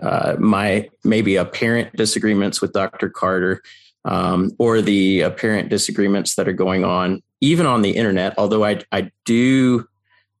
uh, 0.00 0.36
my 0.38 0.88
maybe 1.04 1.36
apparent 1.36 1.94
disagreements 1.94 2.60
with 2.60 2.72
Dr. 2.72 3.10
Carter 3.10 3.62
um, 4.04 4.52
or 4.58 4.80
the 4.80 5.20
apparent 5.20 5.68
disagreements 5.68 6.36
that 6.36 6.48
are 6.48 6.54
going 6.54 6.84
on, 6.84 7.22
even 7.40 7.66
on 7.66 7.82
the 7.82 7.90
internet, 7.90 8.34
although 8.38 8.64
I, 8.64 8.82
I 8.92 9.10
do 9.24 9.86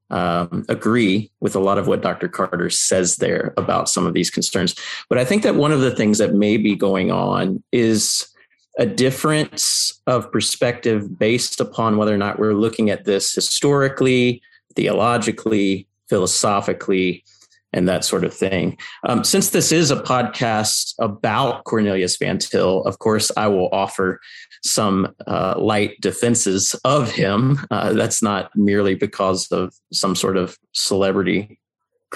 um, 0.08 0.64
agree 0.68 1.30
with 1.40 1.56
a 1.56 1.60
lot 1.60 1.78
of 1.78 1.88
what 1.88 2.00
Dr. 2.00 2.28
Carter 2.28 2.70
says 2.70 3.16
there 3.16 3.52
about 3.56 3.88
some 3.88 4.06
of 4.06 4.14
these 4.14 4.30
concerns. 4.30 4.74
But 5.08 5.18
I 5.18 5.24
think 5.24 5.42
that 5.42 5.56
one 5.56 5.72
of 5.72 5.80
the 5.80 5.90
things 5.90 6.18
that 6.18 6.34
may 6.34 6.56
be 6.56 6.76
going 6.76 7.10
on 7.10 7.62
is 7.72 8.28
a 8.78 8.86
difference 8.86 10.00
of 10.06 10.30
perspective 10.30 11.18
based 11.18 11.60
upon 11.60 11.96
whether 11.96 12.14
or 12.14 12.18
not 12.18 12.38
we're 12.38 12.54
looking 12.54 12.90
at 12.90 13.04
this 13.04 13.34
historically, 13.34 14.42
theologically, 14.74 15.88
philosophically, 16.08 17.24
and 17.72 17.88
that 17.88 18.04
sort 18.04 18.24
of 18.24 18.32
thing. 18.32 18.76
Um, 19.04 19.24
since 19.24 19.50
this 19.50 19.72
is 19.72 19.90
a 19.90 20.00
podcast 20.02 20.94
about 20.98 21.64
Cornelius 21.64 22.16
Van 22.16 22.38
Til, 22.38 22.82
of 22.84 22.98
course, 22.98 23.30
I 23.36 23.48
will 23.48 23.68
offer 23.72 24.20
some 24.64 25.14
uh, 25.26 25.54
light 25.58 26.00
defenses 26.00 26.74
of 26.84 27.10
him. 27.10 27.58
Uh, 27.70 27.92
that's 27.92 28.22
not 28.22 28.50
merely 28.54 28.94
because 28.94 29.50
of 29.52 29.74
some 29.92 30.14
sort 30.14 30.36
of 30.36 30.56
celebrity 30.72 31.58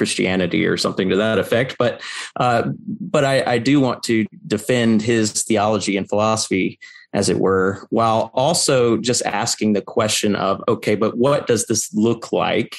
Christianity 0.00 0.64
or 0.64 0.78
something 0.78 1.10
to 1.10 1.16
that 1.16 1.38
effect, 1.38 1.76
but 1.78 2.00
uh, 2.36 2.70
but 2.98 3.22
I, 3.22 3.42
I 3.44 3.58
do 3.58 3.80
want 3.80 4.02
to 4.04 4.24
defend 4.46 5.02
his 5.02 5.42
theology 5.42 5.98
and 5.98 6.08
philosophy 6.08 6.78
as 7.12 7.28
it 7.28 7.38
were, 7.38 7.86
while 7.90 8.30
also 8.32 8.96
just 8.96 9.20
asking 9.26 9.74
the 9.74 9.82
question 9.82 10.34
of, 10.34 10.64
okay, 10.68 10.94
but 10.94 11.18
what 11.18 11.46
does 11.46 11.66
this 11.66 11.92
look 11.92 12.32
like 12.32 12.78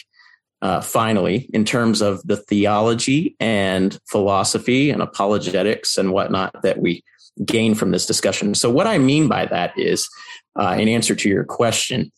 uh, 0.63 0.81
finally, 0.81 1.47
in 1.53 1.63
terms 1.63 2.01
of 2.01 2.25
the 2.25 2.37
theology 2.37 3.35
and 3.39 3.99
philosophy 4.09 4.89
and 4.89 5.03
apologetics 5.03 5.95
and 5.95 6.11
whatnot 6.11 6.55
that 6.63 6.79
we 6.79 7.03
gain 7.45 7.75
from 7.75 7.91
this 7.91 8.05
discussion. 8.05 8.53
So, 8.55 8.69
what 8.69 8.87
I 8.87 8.97
mean 8.97 9.27
by 9.27 9.45
that 9.45 9.77
is, 9.77 10.09
uh, 10.55 10.75
in 10.79 10.87
answer 10.87 11.15
to 11.15 11.29
your 11.29 11.43
question, 11.43 12.11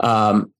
um, 0.00 0.52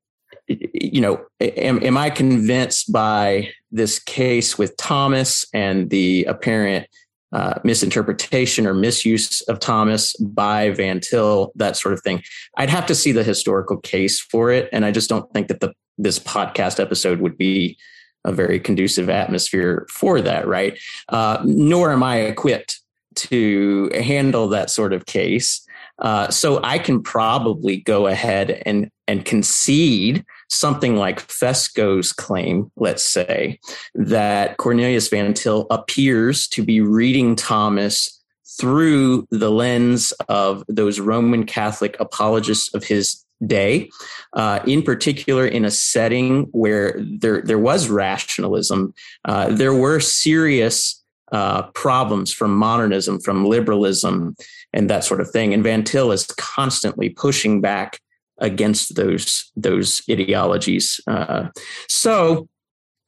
you 0.49 1.01
know, 1.01 1.25
am, 1.41 1.83
am 1.83 1.97
I 1.97 2.11
convinced 2.11 2.93
by 2.93 3.51
this 3.71 3.99
case 3.99 4.57
with 4.57 4.77
Thomas 4.77 5.45
and 5.53 5.91
the 5.91 6.25
apparent 6.25 6.87
uh, 7.33 7.55
misinterpretation 7.63 8.67
or 8.67 8.73
misuse 8.73 9.43
of 9.43 9.61
Thomas 9.61 10.17
by 10.17 10.71
Van 10.71 11.01
Til, 11.01 11.53
that 11.57 11.77
sort 11.77 11.93
of 11.93 12.03
thing. 12.03 12.23
I'd 12.57 12.71
have 12.71 12.87
to 12.87 12.95
see 12.95 13.13
the 13.13 13.25
historical 13.25 13.77
case 13.77 14.21
for 14.21 14.51
it, 14.51 14.69
and 14.73 14.85
I 14.85 14.91
just 14.91 15.11
don't 15.11 15.31
think 15.33 15.49
that 15.49 15.61
the 15.61 15.73
this 15.99 16.19
podcast 16.19 16.81
episode 16.81 17.21
would 17.21 17.37
be 17.37 17.77
a 18.25 18.33
very 18.33 18.61
conducive 18.61 19.11
atmosphere 19.11 19.87
for 19.91 20.21
that, 20.21 20.47
right? 20.47 20.79
Uh, 21.09 21.43
nor 21.45 21.91
am 21.93 22.03
I 22.03 22.19
equipped 22.21 22.81
to 23.17 23.91
handle 23.93 24.49
that 24.49 24.71
sort 24.71 24.93
of 24.93 25.07
case. 25.07 25.67
Uh, 25.99 26.29
so 26.31 26.61
I 26.63 26.79
can 26.79 27.03
probably 27.03 27.79
go 27.79 28.07
ahead 28.07 28.63
and 28.65 28.91
and 29.07 29.25
concede 29.25 30.25
something 30.49 30.97
like 30.97 31.21
Fesko's 31.21 32.13
claim, 32.13 32.71
let's 32.77 33.05
say, 33.05 33.61
that 33.95 34.57
Cornelius 34.57 35.09
Van 35.09 35.35
Til 35.35 35.67
appears 35.71 36.49
to 36.49 36.63
be 36.63 36.81
reading 36.81 37.37
Thomas 37.37 38.23
through 38.59 39.27
the 39.31 39.51
lens 39.51 40.13
of 40.29 40.65
those 40.69 40.99
Roman 40.99 41.45
Catholic 41.45 41.97
apologists 42.01 42.75
of 42.75 42.85
his 42.85 43.25
day, 43.47 43.89
uh, 44.33 44.61
in 44.67 44.83
particular 44.83 45.47
in 45.47 45.65
a 45.65 45.71
setting 45.71 46.45
where 46.51 46.99
there 46.99 47.41
there 47.43 47.59
was 47.59 47.89
rationalism, 47.89 48.93
uh, 49.27 49.49
there 49.51 49.75
were 49.75 50.01
serious 50.01 51.05
uh, 51.31 51.63
problems 51.73 52.33
from 52.33 52.57
modernism, 52.57 53.21
from 53.21 53.45
liberalism, 53.45 54.35
and 54.73 54.91
that 54.91 55.05
sort 55.05 55.21
of 55.21 55.31
thing. 55.31 55.55
And 55.55 55.63
Van 55.63 55.85
Til 55.85 56.11
is 56.11 56.27
constantly 56.27 57.11
pushing 57.11 57.61
back 57.61 58.01
against 58.39 58.97
those 58.97 59.51
those 59.57 60.03
ideologies. 60.11 61.01
Uh, 61.07 61.49
so. 61.89 62.49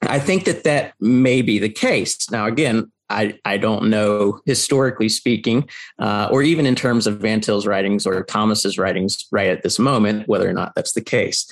I 0.02 0.18
think 0.18 0.46
that 0.46 0.64
that 0.64 0.94
may 0.98 1.42
be 1.42 1.58
the 1.58 1.68
case. 1.68 2.30
Now, 2.30 2.46
again, 2.46 2.90
I, 3.10 3.38
I 3.44 3.58
don't 3.58 3.90
know 3.90 4.40
historically 4.46 5.10
speaking, 5.10 5.68
uh, 5.98 6.28
or 6.30 6.42
even 6.42 6.64
in 6.64 6.74
terms 6.74 7.06
of 7.06 7.18
Van 7.18 7.40
Til's 7.40 7.66
writings 7.66 8.06
or 8.06 8.24
Thomas's 8.24 8.78
writings 8.78 9.26
right 9.30 9.48
at 9.50 9.62
this 9.62 9.78
moment, 9.78 10.26
whether 10.26 10.48
or 10.48 10.54
not 10.54 10.72
that's 10.74 10.92
the 10.92 11.02
case. 11.02 11.50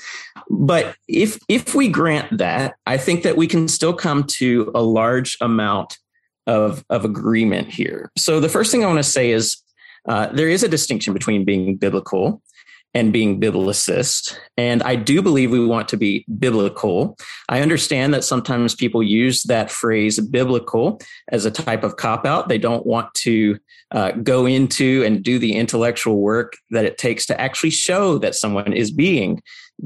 But 0.49 0.97
if 1.09 1.39
if 1.49 1.75
we 1.75 1.89
grant 1.89 2.39
that, 2.39 2.77
I 2.87 2.97
think 2.97 3.23
that 3.25 3.37
we 3.37 3.47
can 3.47 3.69
still 3.69 3.93
come 3.93 4.25
to 4.39 4.71
a 4.75 4.83
large 4.83 5.37
amount 5.43 5.99
of, 6.47 6.85
of 6.89 7.05
agreement 7.05 7.69
here. 7.69 8.11
So 8.17 8.41
the 8.41 8.49
first 8.49 8.71
thing 8.71 8.83
I 8.83 8.87
want 8.87 9.01
to 9.01 9.03
say 9.03 9.31
is 9.31 9.63
uh, 10.09 10.29
there 10.29 10.49
is 10.49 10.63
a 10.63 10.69
distinction 10.69 11.13
between 11.13 11.45
being 11.45 11.77
biblical 11.77 12.41
and 12.99 13.13
being 13.13 13.41
biblicist. 13.41 14.37
And 14.57 14.83
I 14.83 14.97
do 14.97 15.23
believe 15.23 15.53
we 15.53 15.65
want 15.65 15.89
to 15.91 15.97
be 15.97 16.25
biblical. 16.37 17.17
I 17.49 17.61
understand 17.61 18.13
that 18.13 18.25
sometimes 18.25 18.75
people 18.75 19.05
use 19.05 19.45
that 19.45 19.71
phrase 19.71 20.19
biblical 20.19 21.01
as 21.29 21.45
a 21.45 21.51
type 21.53 21.85
of 21.85 21.97
cop 21.97 22.27
out. 22.27 22.49
They 22.49 22.59
don't 22.59 22.85
want 22.85 23.15
to 23.15 23.57
uh, 23.93 24.11
go 24.13 24.47
into 24.47 25.05
and 25.07 25.23
do 25.23 25.39
the 25.39 25.55
intellectual 25.55 26.19
work 26.19 26.55
that 26.71 26.85
it 26.85 26.99
takes 26.99 27.25
to 27.27 27.41
actually 27.41 27.71
show 27.71 28.19
that 28.19 28.35
someone 28.35 28.73
is 28.73 28.91
being 28.91 29.43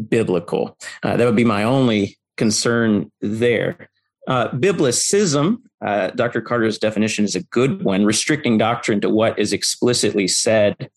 biblical. 0.09 0.79
Uh, 1.03 1.19
that 1.19 1.27
would 1.27 1.37
be 1.37 1.45
my 1.45 1.65
only 1.65 2.17
concern 2.39 3.13
there. 3.21 3.91
Uh, 4.27 4.49
biblicism, 4.53 5.59
uh, 5.85 6.09
Dr. 6.11 6.41
Carter's 6.41 6.79
definition 6.79 7.27
is 7.27 7.37
a 7.37 7.43
good 7.45 7.83
one, 7.83 8.07
restricting 8.07 8.57
doctrine 8.57 9.03
to 9.03 9.11
what 9.11 9.39
is 9.39 9.53
explicitly 9.53 10.29
said 10.29 10.89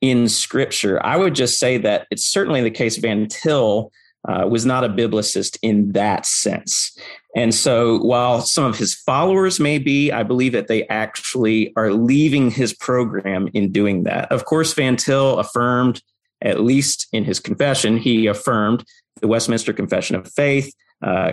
in 0.00 0.28
scripture. 0.28 1.04
I 1.04 1.16
would 1.16 1.34
just 1.34 1.58
say 1.58 1.78
that 1.78 2.06
it's 2.10 2.24
certainly 2.24 2.62
the 2.62 2.70
case 2.70 2.96
Van 2.96 3.26
Til 3.28 3.92
uh, 4.28 4.46
was 4.46 4.66
not 4.66 4.84
a 4.84 4.88
biblicist 4.88 5.58
in 5.62 5.92
that 5.92 6.26
sense. 6.26 6.96
And 7.36 7.54
so 7.54 7.98
while 7.98 8.40
some 8.40 8.64
of 8.64 8.76
his 8.76 8.94
followers 8.94 9.60
may 9.60 9.78
be, 9.78 10.10
I 10.10 10.22
believe 10.22 10.52
that 10.52 10.68
they 10.68 10.86
actually 10.88 11.72
are 11.76 11.92
leaving 11.92 12.50
his 12.50 12.74
program 12.74 13.48
in 13.54 13.70
doing 13.70 14.04
that. 14.04 14.30
Of 14.32 14.44
course, 14.44 14.72
Van 14.74 14.96
Til 14.96 15.38
affirmed, 15.38 16.02
at 16.42 16.60
least 16.60 17.06
in 17.12 17.24
his 17.24 17.38
confession, 17.38 17.96
he 17.96 18.26
affirmed 18.26 18.84
the 19.20 19.28
Westminster 19.28 19.72
Confession 19.72 20.16
of 20.16 20.30
Faith, 20.32 20.72
uh, 21.02 21.32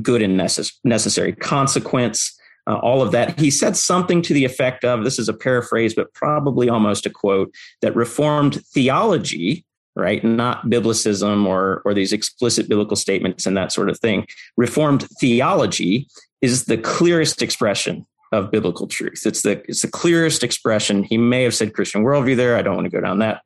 good 0.00 0.22
and 0.22 0.38
necess- 0.38 0.74
necessary 0.84 1.32
consequence. 1.32 2.38
Uh, 2.68 2.76
all 2.76 3.02
of 3.02 3.10
that. 3.10 3.40
He 3.40 3.50
said 3.50 3.76
something 3.76 4.22
to 4.22 4.32
the 4.32 4.44
effect 4.44 4.84
of 4.84 5.02
this 5.02 5.18
is 5.18 5.28
a 5.28 5.34
paraphrase, 5.34 5.94
but 5.94 6.14
probably 6.14 6.68
almost 6.68 7.06
a 7.06 7.10
quote 7.10 7.52
that 7.80 7.96
Reformed 7.96 8.64
theology, 8.66 9.64
right, 9.96 10.22
not 10.22 10.66
biblicism 10.66 11.44
or, 11.44 11.82
or 11.84 11.92
these 11.92 12.12
explicit 12.12 12.68
biblical 12.68 12.96
statements 12.96 13.46
and 13.46 13.56
that 13.56 13.72
sort 13.72 13.90
of 13.90 13.98
thing, 13.98 14.28
Reformed 14.56 15.08
theology 15.20 16.06
is 16.40 16.66
the 16.66 16.78
clearest 16.78 17.42
expression 17.42 18.06
of 18.30 18.50
biblical 18.50 18.86
truth. 18.86 19.26
It's 19.26 19.42
the 19.42 19.62
it's 19.68 19.82
the 19.82 19.90
clearest 19.90 20.42
expression. 20.42 21.04
He 21.04 21.18
may 21.18 21.42
have 21.42 21.54
said 21.54 21.74
Christian 21.74 22.02
worldview 22.02 22.36
there. 22.36 22.56
I 22.56 22.62
don't 22.62 22.76
want 22.76 22.86
to 22.86 22.90
go 22.90 23.00
down 23.00 23.18
that 23.18 23.42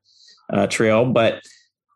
uh, 0.53 0.67
trail, 0.69 1.05
but 1.07 1.43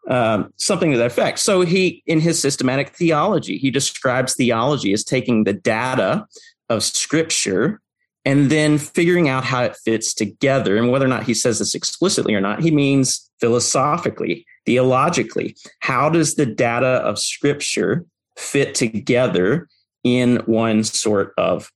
um, 0.09 0.53
something 0.57 0.91
to 0.91 0.99
that 0.99 1.07
effect. 1.07 1.39
So 1.39 1.61
he, 1.61 2.03
in 2.07 2.21
his 2.21 2.41
systematic 2.41 2.91
theology, 2.91 3.59
he 3.59 3.71
describes 3.71 4.35
theology 4.35 4.93
as 4.93 5.05
taking 5.05 5.45
the 5.45 5.53
data 5.53 6.27
of 6.71 6.83
Scripture 6.83 7.81
and 8.25 8.51
then 8.51 8.79
figuring 8.79 9.29
out 9.29 9.45
how 9.45 9.63
it 9.63 9.77
fits 9.85 10.15
together. 10.15 10.77
And 10.77 10.91
whether 10.91 11.05
or 11.05 11.09
not 11.09 11.25
he 11.25 11.35
says 11.35 11.59
this 11.59 11.75
explicitly 11.75 12.35
or 12.35 12.41
not, 12.41 12.63
he 12.63 12.71
means 12.71 13.31
philosophically, 13.41 14.47
theologically. 14.65 15.57
How 15.81 16.09
does 16.09 16.37
the 16.37 16.47
data 16.47 17.03
of 17.03 17.19
Scripture 17.19 18.07
fit 18.37 18.75
together 18.75 19.69
in 20.05 20.37
one 20.47 20.85
sort 20.85 21.33
of 21.37 21.71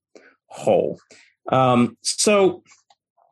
whole. 0.46 1.00
Um, 1.50 1.96
so 2.02 2.62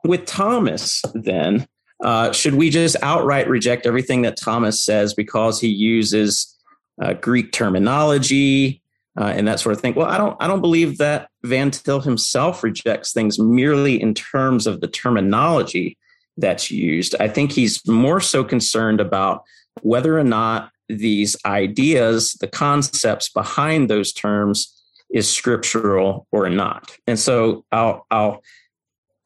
with 0.04 0.26
Thomas, 0.26 1.02
then, 1.14 1.66
uh, 2.02 2.32
should 2.32 2.54
we 2.54 2.68
just 2.68 2.96
outright 3.02 3.48
reject 3.48 3.86
everything 3.86 4.22
that 4.22 4.36
Thomas 4.36 4.82
says 4.82 5.14
because 5.14 5.60
he 5.60 5.68
uses 5.68 6.54
uh, 7.00 7.14
Greek 7.14 7.52
terminology 7.52 8.81
uh, 9.18 9.24
and 9.24 9.46
that 9.46 9.60
sort 9.60 9.74
of 9.74 9.80
thing? 9.80 9.94
Well, 9.94 10.08
I 10.08 10.18
don't. 10.18 10.36
I 10.40 10.46
don't 10.46 10.60
believe 10.60 10.98
that 10.98 11.28
Van 11.44 11.70
Til 11.70 12.00
himself 12.00 12.62
rejects 12.62 13.12
things 13.12 13.38
merely 13.38 14.00
in 14.00 14.14
terms 14.14 14.66
of 14.66 14.80
the 14.80 14.88
terminology 14.88 15.98
that's 16.36 16.70
used. 16.70 17.14
I 17.20 17.28
think 17.28 17.52
he's 17.52 17.86
more 17.86 18.20
so 18.20 18.42
concerned 18.42 19.00
about 19.00 19.42
whether 19.82 20.18
or 20.18 20.24
not 20.24 20.70
these 20.88 21.36
ideas, 21.44 22.34
the 22.40 22.46
concepts 22.46 23.28
behind 23.28 23.88
those 23.88 24.12
terms, 24.12 24.72
is 25.12 25.30
scriptural 25.30 26.26
or 26.32 26.48
not. 26.48 26.90
And 27.06 27.18
so 27.18 27.64
I'll 27.72 28.06
I'll 28.10 28.42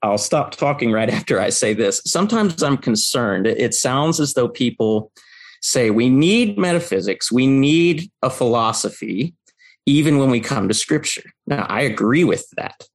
I'll 0.02 0.18
stop 0.18 0.52
talking 0.52 0.92
right 0.92 1.10
after 1.18 1.40
I 1.40 1.50
say 1.50 1.74
this. 1.74 2.02
Sometimes 2.04 2.62
I'm 2.62 2.76
concerned. 2.76 3.46
It 3.46 3.74
sounds 3.74 4.20
as 4.20 4.34
though 4.34 4.48
people 4.48 5.12
say 5.62 5.90
we 5.90 6.08
need 6.08 6.58
metaphysics, 6.58 7.32
we 7.32 7.46
need 7.46 8.10
a 8.22 8.30
philosophy, 8.30 9.34
even 9.86 10.18
when 10.18 10.30
we 10.30 10.40
come 10.40 10.68
to 10.68 10.74
scripture. 10.74 11.22
Now, 11.46 11.66
I 11.68 11.82
agree 11.82 12.24
with 12.24 12.46
that. 12.56 12.86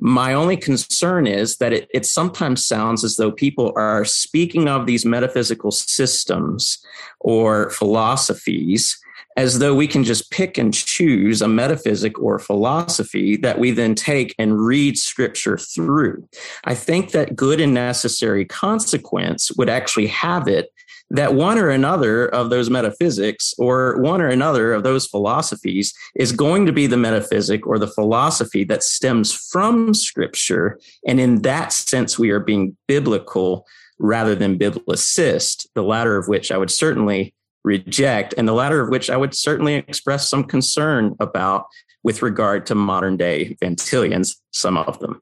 My 0.00 0.34
only 0.34 0.56
concern 0.56 1.26
is 1.26 1.56
that 1.56 1.72
it, 1.72 1.88
it 1.92 2.06
sometimes 2.06 2.64
sounds 2.64 3.02
as 3.02 3.16
though 3.16 3.32
people 3.32 3.72
are 3.76 4.04
speaking 4.04 4.68
of 4.68 4.86
these 4.86 5.04
metaphysical 5.04 5.72
systems 5.72 6.78
or 7.20 7.70
philosophies 7.70 8.96
as 9.36 9.60
though 9.60 9.74
we 9.74 9.86
can 9.86 10.02
just 10.02 10.32
pick 10.32 10.58
and 10.58 10.74
choose 10.74 11.40
a 11.40 11.46
metaphysic 11.46 12.18
or 12.18 12.40
philosophy 12.40 13.36
that 13.36 13.60
we 13.60 13.70
then 13.70 13.94
take 13.94 14.34
and 14.36 14.60
read 14.60 14.98
scripture 14.98 15.56
through. 15.56 16.28
I 16.64 16.74
think 16.74 17.12
that 17.12 17.36
good 17.36 17.60
and 17.60 17.72
necessary 17.72 18.44
consequence 18.44 19.52
would 19.56 19.68
actually 19.68 20.08
have 20.08 20.48
it 20.48 20.72
that 21.10 21.34
one 21.34 21.58
or 21.58 21.70
another 21.70 22.26
of 22.28 22.50
those 22.50 22.68
metaphysics 22.68 23.54
or 23.58 24.00
one 24.00 24.20
or 24.20 24.28
another 24.28 24.72
of 24.72 24.82
those 24.82 25.06
philosophies 25.06 25.94
is 26.14 26.32
going 26.32 26.66
to 26.66 26.72
be 26.72 26.86
the 26.86 26.96
metaphysic 26.96 27.66
or 27.66 27.78
the 27.78 27.86
philosophy 27.86 28.64
that 28.64 28.82
stems 28.82 29.32
from 29.32 29.94
scripture. 29.94 30.78
And 31.06 31.18
in 31.18 31.42
that 31.42 31.72
sense, 31.72 32.18
we 32.18 32.30
are 32.30 32.40
being 32.40 32.76
biblical 32.86 33.66
rather 33.98 34.34
than 34.34 34.58
biblicist, 34.58 35.66
the 35.74 35.82
latter 35.82 36.16
of 36.16 36.28
which 36.28 36.52
I 36.52 36.58
would 36.58 36.70
certainly 36.70 37.34
reject, 37.64 38.34
and 38.36 38.46
the 38.46 38.52
latter 38.52 38.80
of 38.80 38.90
which 38.90 39.10
I 39.10 39.16
would 39.16 39.34
certainly 39.34 39.74
express 39.74 40.28
some 40.28 40.44
concern 40.44 41.16
about 41.20 41.66
with 42.04 42.22
regard 42.22 42.66
to 42.66 42.74
modern 42.74 43.16
day 43.16 43.56
Van 43.60 43.76
Tilians, 43.76 44.36
some 44.52 44.78
of 44.78 44.98
them. 45.00 45.20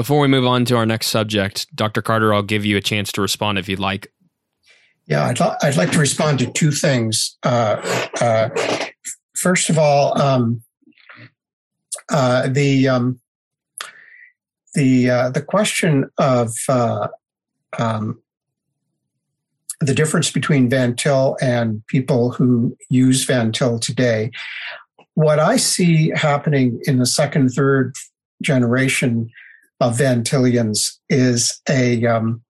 Before 0.00 0.20
we 0.20 0.28
move 0.28 0.46
on 0.46 0.64
to 0.64 0.76
our 0.78 0.86
next 0.86 1.08
subject, 1.08 1.66
Dr. 1.76 2.00
Carter, 2.00 2.32
I'll 2.32 2.42
give 2.42 2.64
you 2.64 2.78
a 2.78 2.80
chance 2.80 3.12
to 3.12 3.20
respond 3.20 3.58
if 3.58 3.68
you'd 3.68 3.80
like. 3.80 4.10
Yeah, 5.04 5.26
I'd, 5.26 5.38
li- 5.38 5.56
I'd 5.60 5.76
like 5.76 5.92
to 5.92 5.98
respond 5.98 6.38
to 6.38 6.50
two 6.50 6.70
things. 6.70 7.36
Uh, 7.42 8.08
uh, 8.18 8.48
first 9.36 9.68
of 9.68 9.76
all, 9.76 10.18
um, 10.18 10.62
uh, 12.10 12.48
the 12.48 12.88
um, 12.88 13.20
the 14.72 15.10
uh, 15.10 15.28
the 15.28 15.42
question 15.42 16.08
of 16.16 16.50
uh, 16.70 17.08
um, 17.78 18.22
the 19.80 19.92
difference 19.92 20.30
between 20.30 20.70
Van 20.70 20.96
Til 20.96 21.36
and 21.42 21.86
people 21.88 22.30
who 22.30 22.74
use 22.88 23.24
Van 23.24 23.52
Til 23.52 23.78
today. 23.78 24.30
What 25.12 25.38
I 25.38 25.58
see 25.58 26.08
happening 26.14 26.80
in 26.84 27.00
the 27.00 27.06
second, 27.06 27.50
third 27.50 27.96
generation 28.40 29.30
of 29.80 29.98
Van 29.98 30.22
Tilians 30.22 30.98
is 31.08 31.60
a, 31.68 32.04
um, 32.06 32.42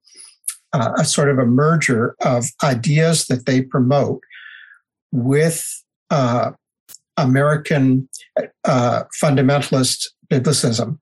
uh, 0.72 0.92
a 0.98 1.04
sort 1.04 1.30
of 1.30 1.38
a 1.38 1.46
merger 1.46 2.16
of 2.20 2.46
ideas 2.62 3.26
that 3.26 3.46
they 3.46 3.62
promote 3.62 4.20
with 5.12 5.64
uh, 6.10 6.52
American 7.16 8.08
uh, 8.64 9.04
fundamentalist 9.22 10.06
biblicism. 10.30 10.98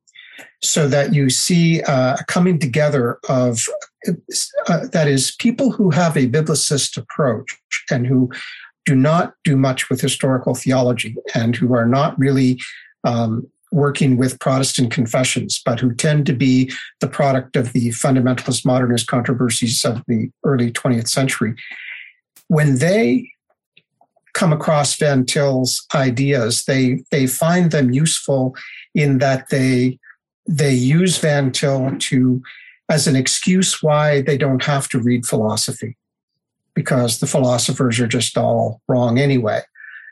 So 0.60 0.88
that 0.88 1.14
you 1.14 1.30
see 1.30 1.82
uh, 1.82 2.16
a 2.18 2.24
coming 2.24 2.58
together 2.58 3.18
of 3.28 3.60
uh, 4.68 4.86
that 4.92 5.06
is 5.06 5.34
people 5.38 5.70
who 5.70 5.90
have 5.90 6.16
a 6.16 6.28
biblicist 6.28 6.96
approach 6.96 7.46
and 7.90 8.06
who 8.06 8.30
do 8.84 8.94
not 8.94 9.34
do 9.44 9.56
much 9.56 9.88
with 9.88 10.00
historical 10.00 10.54
theology 10.54 11.14
and 11.34 11.54
who 11.54 11.74
are 11.74 11.86
not 11.86 12.18
really 12.18 12.58
um, 13.04 13.46
working 13.72 14.16
with 14.16 14.40
Protestant 14.40 14.90
confessions, 14.90 15.61
but 15.64 15.81
who 15.81 15.94
tend 15.94 16.26
to 16.26 16.33
be 16.33 16.72
the 17.00 17.09
product 17.09 17.57
of 17.57 17.72
the 17.72 17.90
fundamentalist 17.90 18.64
modernist 18.64 19.07
controversies 19.07 19.85
of 19.85 20.02
the 20.09 20.31
early 20.44 20.72
20th 20.72 21.09
century. 21.09 21.54
When 22.48 22.78
they 22.78 23.31
come 24.35 24.52
across 24.52 24.96
Van 24.96 25.24
Til's 25.26 25.85
ideas, 25.94 26.64
they 26.64 27.02
they 27.11 27.26
find 27.26 27.70
them 27.70 27.92
useful 27.92 28.54
in 28.94 29.18
that 29.18 29.50
they 29.50 29.98
they 30.46 30.72
use 30.72 31.18
Van 31.18 31.52
Til 31.52 31.96
to 31.98 32.42
as 32.88 33.07
an 33.07 33.16
excuse 33.16 33.83
why 33.83 34.22
they 34.22 34.38
don't 34.38 34.64
have 34.64 34.88
to 34.88 34.98
read 34.98 35.26
philosophy 35.26 35.96
because 36.74 37.18
the 37.18 37.26
philosophers 37.26 38.00
are 38.00 38.07
just 38.07 38.38
all 38.38 38.81
wrong 38.88 39.18
anyway. 39.18 39.61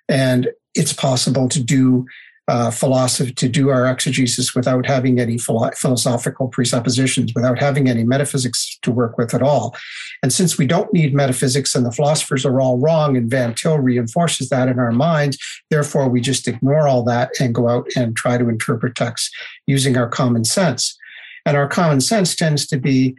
And 0.08 0.48
it's 0.74 0.92
possible 0.92 1.48
to 1.48 1.62
do 1.62 2.06
uh, 2.48 2.70
philosophy, 2.70 3.32
to 3.32 3.48
do 3.48 3.70
our 3.70 3.86
exegesis 3.86 4.54
without 4.54 4.86
having 4.86 5.18
any 5.18 5.36
philo- 5.36 5.70
philosophical 5.72 6.48
presuppositions, 6.48 7.34
without 7.34 7.58
having 7.58 7.88
any 7.88 8.04
metaphysics 8.04 8.78
to 8.82 8.92
work 8.92 9.18
with 9.18 9.34
at 9.34 9.42
all. 9.42 9.74
And 10.22 10.32
since 10.32 10.56
we 10.56 10.66
don't 10.66 10.92
need 10.92 11.14
metaphysics 11.14 11.74
and 11.74 11.84
the 11.84 11.90
philosophers 11.90 12.46
are 12.46 12.60
all 12.60 12.78
wrong, 12.78 13.16
and 13.16 13.30
Van 13.30 13.54
Til 13.54 13.78
reinforces 13.78 14.48
that 14.50 14.68
in 14.68 14.78
our 14.78 14.92
minds, 14.92 15.38
therefore 15.70 16.08
we 16.08 16.20
just 16.20 16.46
ignore 16.46 16.86
all 16.86 17.02
that 17.04 17.30
and 17.40 17.54
go 17.54 17.68
out 17.68 17.88
and 17.96 18.16
try 18.16 18.38
to 18.38 18.48
interpret 18.48 18.94
texts 18.94 19.30
using 19.66 19.96
our 19.96 20.08
common 20.08 20.44
sense. 20.44 20.96
And 21.44 21.56
our 21.56 21.68
common 21.68 22.00
sense 22.00 22.34
tends 22.36 22.66
to 22.68 22.78
be 22.78 23.16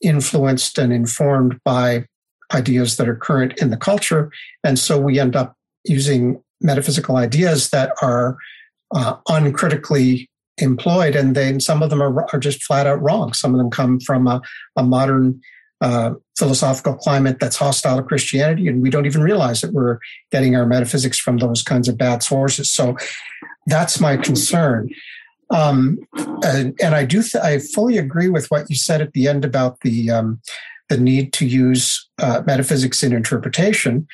influenced 0.00 0.78
and 0.78 0.92
informed 0.92 1.58
by 1.64 2.06
ideas 2.52 2.96
that 2.96 3.08
are 3.08 3.16
current 3.16 3.60
in 3.60 3.70
the 3.70 3.76
culture. 3.76 4.30
And 4.62 4.78
so 4.78 5.00
we 5.00 5.18
end 5.18 5.34
up 5.34 5.56
using 5.84 6.42
metaphysical 6.60 7.16
ideas 7.16 7.70
that 7.70 7.92
are 8.02 8.36
uh, 8.94 9.16
uncritically 9.28 10.28
employed, 10.58 11.14
and 11.14 11.34
then 11.34 11.60
some 11.60 11.82
of 11.82 11.90
them 11.90 12.02
are, 12.02 12.26
are 12.32 12.38
just 12.38 12.62
flat 12.62 12.86
out 12.86 13.02
wrong. 13.02 13.32
Some 13.32 13.54
of 13.54 13.58
them 13.58 13.70
come 13.70 14.00
from 14.00 14.26
a, 14.26 14.40
a 14.76 14.82
modern 14.82 15.40
uh, 15.80 16.14
philosophical 16.38 16.94
climate 16.94 17.38
that's 17.38 17.56
hostile 17.56 17.98
to 17.98 18.02
Christianity, 18.02 18.68
and 18.68 18.80
we 18.80 18.90
don't 18.90 19.06
even 19.06 19.22
realize 19.22 19.60
that 19.60 19.72
we're 19.72 19.98
getting 20.30 20.56
our 20.56 20.66
metaphysics 20.66 21.18
from 21.18 21.38
those 21.38 21.62
kinds 21.62 21.88
of 21.88 21.98
bad 21.98 22.22
sources. 22.22 22.70
So 22.70 22.96
that's 23.66 24.00
my 24.00 24.16
concern. 24.16 24.90
Um, 25.50 25.98
and, 26.44 26.76
and, 26.82 26.94
I 26.94 27.04
do, 27.04 27.22
th- 27.22 27.42
I 27.42 27.58
fully 27.58 27.98
agree 27.98 28.28
with 28.28 28.50
what 28.50 28.68
you 28.68 28.74
said 28.74 29.00
at 29.00 29.12
the 29.12 29.28
end 29.28 29.44
about 29.44 29.80
the 29.82 30.10
um, 30.10 30.40
the 30.88 30.96
need 30.96 31.32
to 31.34 31.46
use 31.46 32.08
uh, 32.18 32.42
metaphysics 32.46 33.02
in 33.02 33.12
interpretation. 33.12 34.06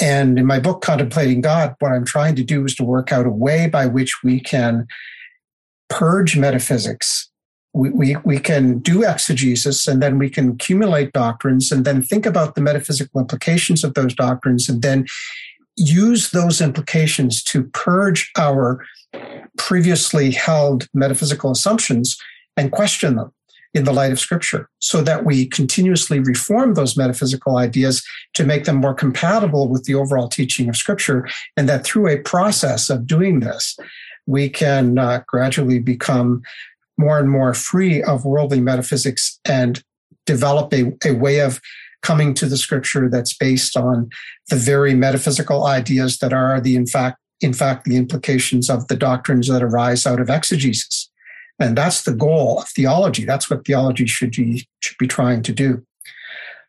And 0.00 0.38
in 0.38 0.46
my 0.46 0.60
book, 0.60 0.82
Contemplating 0.82 1.40
God, 1.40 1.74
what 1.80 1.92
I'm 1.92 2.04
trying 2.04 2.36
to 2.36 2.44
do 2.44 2.64
is 2.64 2.74
to 2.76 2.84
work 2.84 3.12
out 3.12 3.26
a 3.26 3.30
way 3.30 3.66
by 3.66 3.86
which 3.86 4.22
we 4.22 4.40
can 4.40 4.86
purge 5.88 6.36
metaphysics. 6.36 7.28
We, 7.72 7.90
we, 7.90 8.16
we 8.24 8.38
can 8.38 8.78
do 8.78 9.04
exegesis 9.04 9.86
and 9.86 10.02
then 10.02 10.18
we 10.18 10.30
can 10.30 10.50
accumulate 10.50 11.12
doctrines 11.12 11.70
and 11.70 11.84
then 11.84 12.02
think 12.02 12.26
about 12.26 12.54
the 12.54 12.60
metaphysical 12.60 13.20
implications 13.20 13.84
of 13.84 13.94
those 13.94 14.14
doctrines 14.14 14.68
and 14.68 14.82
then 14.82 15.06
use 15.76 16.30
those 16.30 16.60
implications 16.60 17.42
to 17.44 17.64
purge 17.64 18.30
our 18.36 18.84
previously 19.56 20.30
held 20.30 20.88
metaphysical 20.94 21.50
assumptions 21.50 22.16
and 22.56 22.72
question 22.72 23.16
them 23.16 23.32
in 23.72 23.84
the 23.84 23.92
light 23.92 24.12
of 24.12 24.18
scripture 24.18 24.68
so 24.80 25.00
that 25.02 25.24
we 25.24 25.46
continuously 25.46 26.18
reform 26.18 26.74
those 26.74 26.96
metaphysical 26.96 27.56
ideas 27.56 28.02
to 28.34 28.44
make 28.44 28.64
them 28.64 28.76
more 28.76 28.94
compatible 28.94 29.68
with 29.68 29.84
the 29.84 29.94
overall 29.94 30.28
teaching 30.28 30.68
of 30.68 30.76
scripture 30.76 31.28
and 31.56 31.68
that 31.68 31.84
through 31.84 32.08
a 32.08 32.18
process 32.18 32.90
of 32.90 33.06
doing 33.06 33.40
this 33.40 33.76
we 34.26 34.48
can 34.48 34.98
uh, 34.98 35.22
gradually 35.26 35.78
become 35.78 36.42
more 36.98 37.18
and 37.18 37.30
more 37.30 37.54
free 37.54 38.02
of 38.02 38.24
worldly 38.24 38.60
metaphysics 38.60 39.38
and 39.44 39.82
develop 40.26 40.72
a, 40.72 40.92
a 41.04 41.12
way 41.12 41.40
of 41.40 41.60
coming 42.02 42.34
to 42.34 42.46
the 42.46 42.56
scripture 42.56 43.08
that's 43.08 43.36
based 43.36 43.76
on 43.76 44.08
the 44.48 44.56
very 44.56 44.94
metaphysical 44.94 45.66
ideas 45.66 46.18
that 46.18 46.32
are 46.32 46.60
the 46.60 46.76
in 46.76 46.86
fact 46.86 47.18
in 47.40 47.52
fact 47.52 47.84
the 47.84 47.96
implications 47.96 48.68
of 48.68 48.86
the 48.88 48.96
doctrines 48.96 49.48
that 49.48 49.62
arise 49.62 50.06
out 50.06 50.20
of 50.20 50.28
exegesis 50.28 51.09
and 51.60 51.76
that's 51.76 52.02
the 52.02 52.14
goal 52.14 52.60
of 52.60 52.68
theology. 52.68 53.24
That's 53.24 53.48
what 53.50 53.64
theology 53.64 54.06
should 54.06 54.32
be, 54.32 54.66
should 54.80 54.98
be 54.98 55.06
trying 55.06 55.42
to 55.42 55.52
do. 55.52 55.86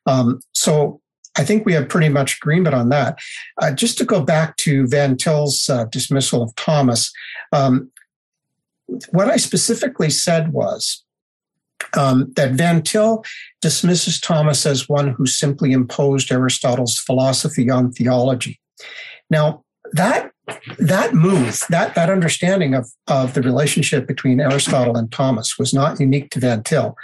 Um, 0.06 0.41
so 0.54 1.01
I 1.38 1.45
think 1.45 1.65
we 1.65 1.73
have 1.73 1.88
pretty 1.89 2.10
much 2.10 2.38
agreement 2.38 2.75
on 2.75 2.89
that. 2.89 3.19
Uh, 3.62 3.71
just 3.71 3.97
to 3.99 4.06
go 4.06 4.21
back 4.21 4.58
to 4.58 4.86
Van 4.88 5.15
Til's 5.15 5.69
uh, 5.69 5.86
dismissal 5.86 6.43
of 6.43 6.54
Thomas, 6.56 7.12
um, 7.54 7.89
what 9.12 9.30
I 9.30 9.38
specifically 9.38 10.10
said 10.10 10.51
was 10.51 11.04
um, 11.97 12.32
that 12.36 12.51
Van 12.51 12.82
Til 12.82 13.23
dismisses 13.62 14.19
Thomas 14.19 14.65
as 14.65 14.89
one 14.89 15.10
who 15.10 15.25
simply 15.25 15.71
imposed 15.71 16.32
Aristotle's 16.32 16.97
philosophy 16.97 17.69
on 17.69 17.91
theology. 17.91 18.60
Now, 19.30 19.63
that 19.93 20.30
that 20.80 21.13
move, 21.13 21.62
that 21.69 21.95
that 21.95 22.10
understanding 22.10 22.73
of 22.73 22.89
of 23.08 23.34
the 23.34 23.41
relationship 23.41 24.08
between 24.08 24.39
Aristotle 24.39 24.97
and 24.97 25.12
Thomas 25.12 25.58
was 25.58 25.73
not 25.73 25.99
unique 25.99 26.32
to 26.32 26.39
Van 26.39 26.63
Til. 26.63 26.95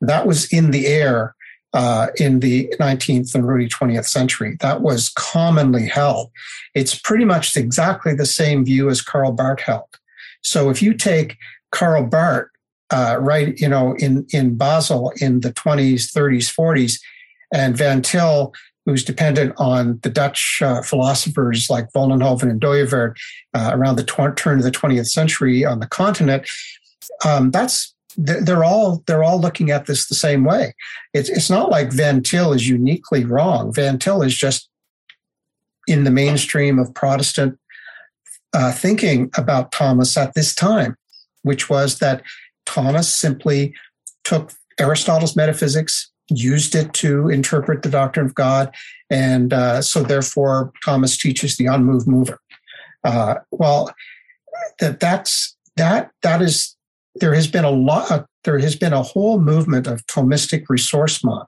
That 0.00 0.26
was 0.26 0.52
in 0.52 0.70
the 0.70 0.86
air 0.86 1.34
uh, 1.72 2.08
in 2.16 2.40
the 2.40 2.72
19th 2.80 3.34
and 3.34 3.44
early 3.44 3.68
20th 3.68 4.06
century. 4.06 4.56
That 4.60 4.80
was 4.80 5.08
commonly 5.10 5.86
held. 5.86 6.30
It's 6.74 6.98
pretty 6.98 7.24
much 7.24 7.56
exactly 7.56 8.14
the 8.14 8.26
same 8.26 8.64
view 8.64 8.90
as 8.90 9.02
Karl 9.02 9.32
Barth 9.32 9.60
held. 9.60 9.98
So 10.42 10.70
if 10.70 10.82
you 10.82 10.94
take 10.94 11.36
Karl 11.70 12.04
Barth, 12.04 12.48
uh, 12.92 13.18
right, 13.20 13.56
you 13.58 13.68
know, 13.68 13.94
in 13.98 14.26
in 14.30 14.56
Basel 14.56 15.12
in 15.20 15.40
the 15.40 15.52
20s, 15.52 16.12
30s, 16.12 16.52
40s, 16.52 17.00
and 17.52 17.76
Van 17.76 18.02
Til 18.02 18.52
who's 18.86 19.04
dependent 19.04 19.52
on 19.58 20.00
the 20.02 20.10
Dutch 20.10 20.60
uh, 20.62 20.82
philosophers 20.82 21.68
like 21.68 21.92
Vollenhoven 21.92 22.50
and 22.50 22.60
Dooyeweerd 22.60 23.14
uh, 23.54 23.70
around 23.72 23.96
the 23.96 24.04
tw- 24.04 24.36
turn 24.36 24.58
of 24.58 24.64
the 24.64 24.70
20th 24.70 25.08
century 25.08 25.64
on 25.64 25.80
the 25.80 25.86
continent. 25.86 26.48
Um, 27.24 27.50
that's 27.50 27.94
they're 28.16 28.64
all 28.64 29.02
they're 29.06 29.22
all 29.22 29.40
looking 29.40 29.70
at 29.70 29.86
this 29.86 30.06
the 30.06 30.14
same 30.14 30.44
way. 30.44 30.74
It's 31.14 31.28
it's 31.28 31.50
not 31.50 31.70
like 31.70 31.92
Van 31.92 32.22
Til 32.22 32.52
is 32.52 32.68
uniquely 32.68 33.24
wrong. 33.24 33.72
Van 33.72 33.98
Til 33.98 34.22
is 34.22 34.36
just 34.36 34.68
in 35.86 36.04
the 36.04 36.10
mainstream 36.10 36.78
of 36.78 36.92
Protestant 36.94 37.58
uh, 38.52 38.72
thinking 38.72 39.30
about 39.36 39.72
Thomas 39.72 40.16
at 40.16 40.34
this 40.34 40.54
time, 40.54 40.96
which 41.42 41.70
was 41.70 41.98
that 41.98 42.22
Thomas 42.66 43.12
simply 43.12 43.74
took 44.24 44.52
Aristotle's 44.78 45.36
metaphysics, 45.36 46.10
used 46.30 46.74
it 46.74 46.92
to 46.94 47.28
interpret 47.28 47.82
the 47.82 47.90
doctrine 47.90 48.26
of 48.26 48.34
God. 48.34 48.74
And 49.10 49.52
uh, 49.52 49.82
so, 49.82 50.02
therefore, 50.02 50.72
Thomas 50.84 51.16
teaches 51.16 51.56
the 51.56 51.66
unmoved 51.66 52.06
mover. 52.06 52.40
Uh, 53.04 53.36
well, 53.50 53.92
that 54.78 55.00
that's 55.00 55.56
that 55.76 56.10
that 56.22 56.42
is 56.42 56.76
there 57.16 57.34
has 57.34 57.46
been 57.46 57.64
a 57.64 57.70
lot. 57.70 58.10
Uh, 58.10 58.24
there 58.44 58.58
has 58.58 58.76
been 58.76 58.92
a 58.92 59.02
whole 59.02 59.38
movement 59.38 59.86
of 59.86 60.06
Thomistic 60.06 60.64
ressourcement 60.66 61.46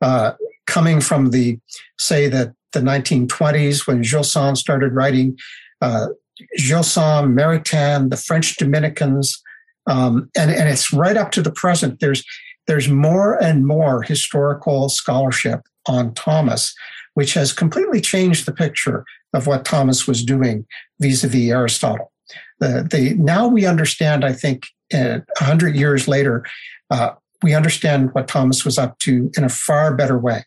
uh, 0.00 0.32
coming 0.66 1.00
from 1.00 1.30
the 1.30 1.58
say 1.98 2.28
that 2.28 2.54
the 2.72 2.80
1920s 2.80 3.86
when 3.86 4.02
Gilson 4.02 4.56
started 4.56 4.92
writing. 4.92 5.38
Uh, 5.80 6.08
Gilson, 6.56 7.34
Maritain, 7.34 8.10
the 8.10 8.16
French 8.16 8.56
Dominicans, 8.56 9.40
um, 9.86 10.30
and, 10.36 10.50
and 10.50 10.68
it's 10.68 10.92
right 10.92 11.16
up 11.16 11.30
to 11.32 11.42
the 11.42 11.52
present. 11.52 12.00
There's 12.00 12.24
there's 12.66 12.88
more 12.88 13.42
and 13.42 13.66
more 13.66 14.02
historical 14.02 14.88
scholarship 14.88 15.60
on 15.86 16.14
Thomas, 16.14 16.74
which 17.14 17.34
has 17.34 17.52
completely 17.52 18.00
changed 18.00 18.46
the 18.46 18.52
picture 18.52 19.04
of 19.34 19.46
what 19.46 19.64
Thomas 19.64 20.06
was 20.06 20.24
doing 20.24 20.66
vis-a-vis 21.00 21.50
Aristotle. 21.50 22.12
The, 22.60 22.86
the, 22.88 23.14
now 23.14 23.48
we 23.48 23.66
understand, 23.66 24.24
I 24.24 24.32
think, 24.32 24.66
uh, 24.94 25.20
a 25.40 25.44
hundred 25.44 25.74
years 25.74 26.06
later, 26.06 26.44
uh, 26.90 27.10
we 27.42 27.54
understand 27.54 28.10
what 28.12 28.28
Thomas 28.28 28.64
was 28.64 28.78
up 28.78 28.98
to 29.00 29.30
in 29.36 29.44
a 29.44 29.48
far 29.48 29.94
better 29.94 30.18
way. 30.18 30.44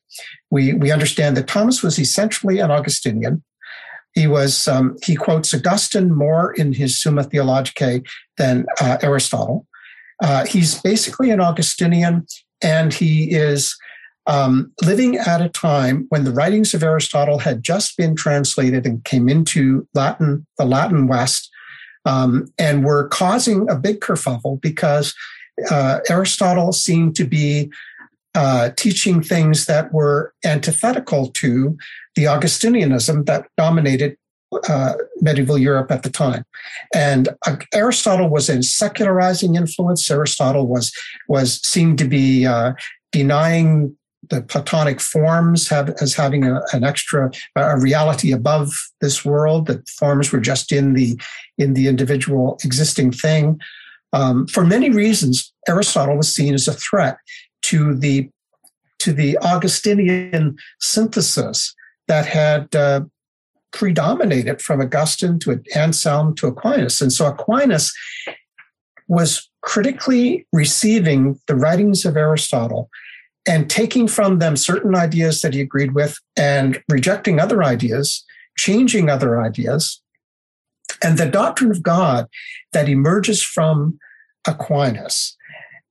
We 0.50 0.74
we 0.74 0.92
understand 0.92 1.36
that 1.36 1.48
Thomas 1.48 1.84
was 1.84 2.00
essentially 2.00 2.60
an 2.60 2.72
Augustinian. 2.72 3.44
He 4.14 4.28
was 4.28 4.68
um, 4.68 4.96
he 5.04 5.16
quotes 5.16 5.54
Augustine 5.54 6.14
more 6.16 6.54
in 6.54 6.74
his 6.74 7.02
Summa 7.02 7.24
Theologicae 7.24 8.06
than 8.38 8.66
uh, 8.80 8.98
Aristotle. 9.02 9.68
Uh, 10.22 10.46
he's 10.46 10.82
basically 10.82 11.32
an 11.32 11.42
Augustinian, 11.42 12.26
and 12.62 12.94
he 12.94 13.32
is 13.32 13.76
um, 14.28 14.72
living 14.82 15.18
at 15.18 15.42
a 15.42 15.50
time 15.50 16.06
when 16.10 16.24
the 16.24 16.32
writings 16.32 16.74
of 16.74 16.84
Aristotle 16.84 17.40
had 17.40 17.64
just 17.64 17.98
been 17.98 18.16
translated 18.16 18.86
and 18.86 19.04
came 19.04 19.30
into 19.30 19.88
Latin, 19.94 20.46
the 20.58 20.66
Latin 20.66 21.08
West, 21.08 21.50
um, 22.06 22.48
and 22.58 22.84
were 22.84 23.08
causing 23.10 23.70
a 23.70 23.76
big 23.76 24.00
kerfuffle 24.00 24.60
because 24.62 25.14
uh, 25.70 26.00
Aristotle 26.10 26.72
seemed 26.72 27.16
to 27.16 27.26
be 27.26 27.72
uh, 28.36 28.70
teaching 28.76 29.22
things 29.22 29.66
that 29.66 29.94
were 29.94 30.34
antithetical 30.44 31.30
to 31.32 31.78
the 32.16 32.26
Augustinianism 32.26 33.26
that 33.26 33.48
dominated 33.58 34.18
uh, 34.70 34.94
medieval 35.22 35.58
Europe 35.58 35.92
at 35.92 36.04
the 36.04 36.10
time. 36.10 36.44
And 36.94 37.30
uh, 37.46 37.58
Aristotle 37.74 38.30
was 38.30 38.50
a 38.50 38.64
secularizing 38.64 39.56
influence. 39.56 40.10
Aristotle 40.10 40.68
was 40.68 40.92
was 41.28 41.66
seen 41.68 41.98
to 41.98 42.06
be 42.06 42.46
uh, 42.46 42.74
denying 43.12 43.96
the 44.30 44.42
Platonic 44.42 45.00
forms 45.00 45.68
have, 45.70 45.90
as 46.02 46.16
having 46.16 46.46
a, 46.46 46.62
an 46.74 46.84
extra 46.84 47.30
a 47.56 47.80
reality 47.80 48.32
above 48.32 48.74
this 49.02 49.24
world. 49.24 49.68
That 49.68 49.88
forms 49.90 50.32
were 50.32 50.40
just 50.40 50.72
in 50.72 50.94
the 50.94 51.20
in 51.58 51.74
the 51.74 51.88
individual 51.88 52.60
existing 52.64 53.12
thing. 53.12 53.60
Um, 54.14 54.48
for 54.48 54.66
many 54.66 54.90
reasons, 54.90 55.54
Aristotle 55.68 56.18
was 56.18 56.34
seen 56.34 56.54
as 56.54 56.68
a 56.68 56.74
threat 56.74 57.18
to 57.64 57.96
the 57.96 58.30
to 59.00 59.14
the 59.14 59.38
Augustinian 59.40 60.56
synthesis 60.80 61.76
that 62.08 62.26
had 62.26 62.74
uh, 62.76 63.02
predominated 63.76 64.62
from 64.62 64.82
Augustine 64.82 65.38
to 65.40 65.62
Anselm 65.76 66.34
to 66.36 66.48
Aquinas. 66.48 67.02
And 67.02 67.14
so 67.14 67.28
Aquinas 67.28 67.94
was 69.08 69.48
critically 69.62 70.48
receiving 70.52 71.40
the 71.48 71.56
writings 71.56 72.06
of 72.06 72.18
Aristotle 72.18 72.90
and 73.48 73.70
taking 73.70 74.08
from 74.08 74.40
them 74.40 74.56
certain 74.56 74.96
ideas 74.96 75.42
that 75.42 75.54
he 75.54 75.62
agreed 75.62 75.94
with 75.94 76.18
and 76.36 76.82
rejecting 76.90 77.40
other 77.40 77.64
ideas, 77.64 78.24
changing 78.58 79.10
other 79.10 79.40
ideas. 79.40 80.02
And 81.04 81.18
the 81.18 81.28
doctrine 81.28 81.70
of 81.70 81.84
God 81.84 82.28
that 82.74 82.90
emerges 82.90 83.44
from 83.44 84.00
Aquinas 84.48 85.36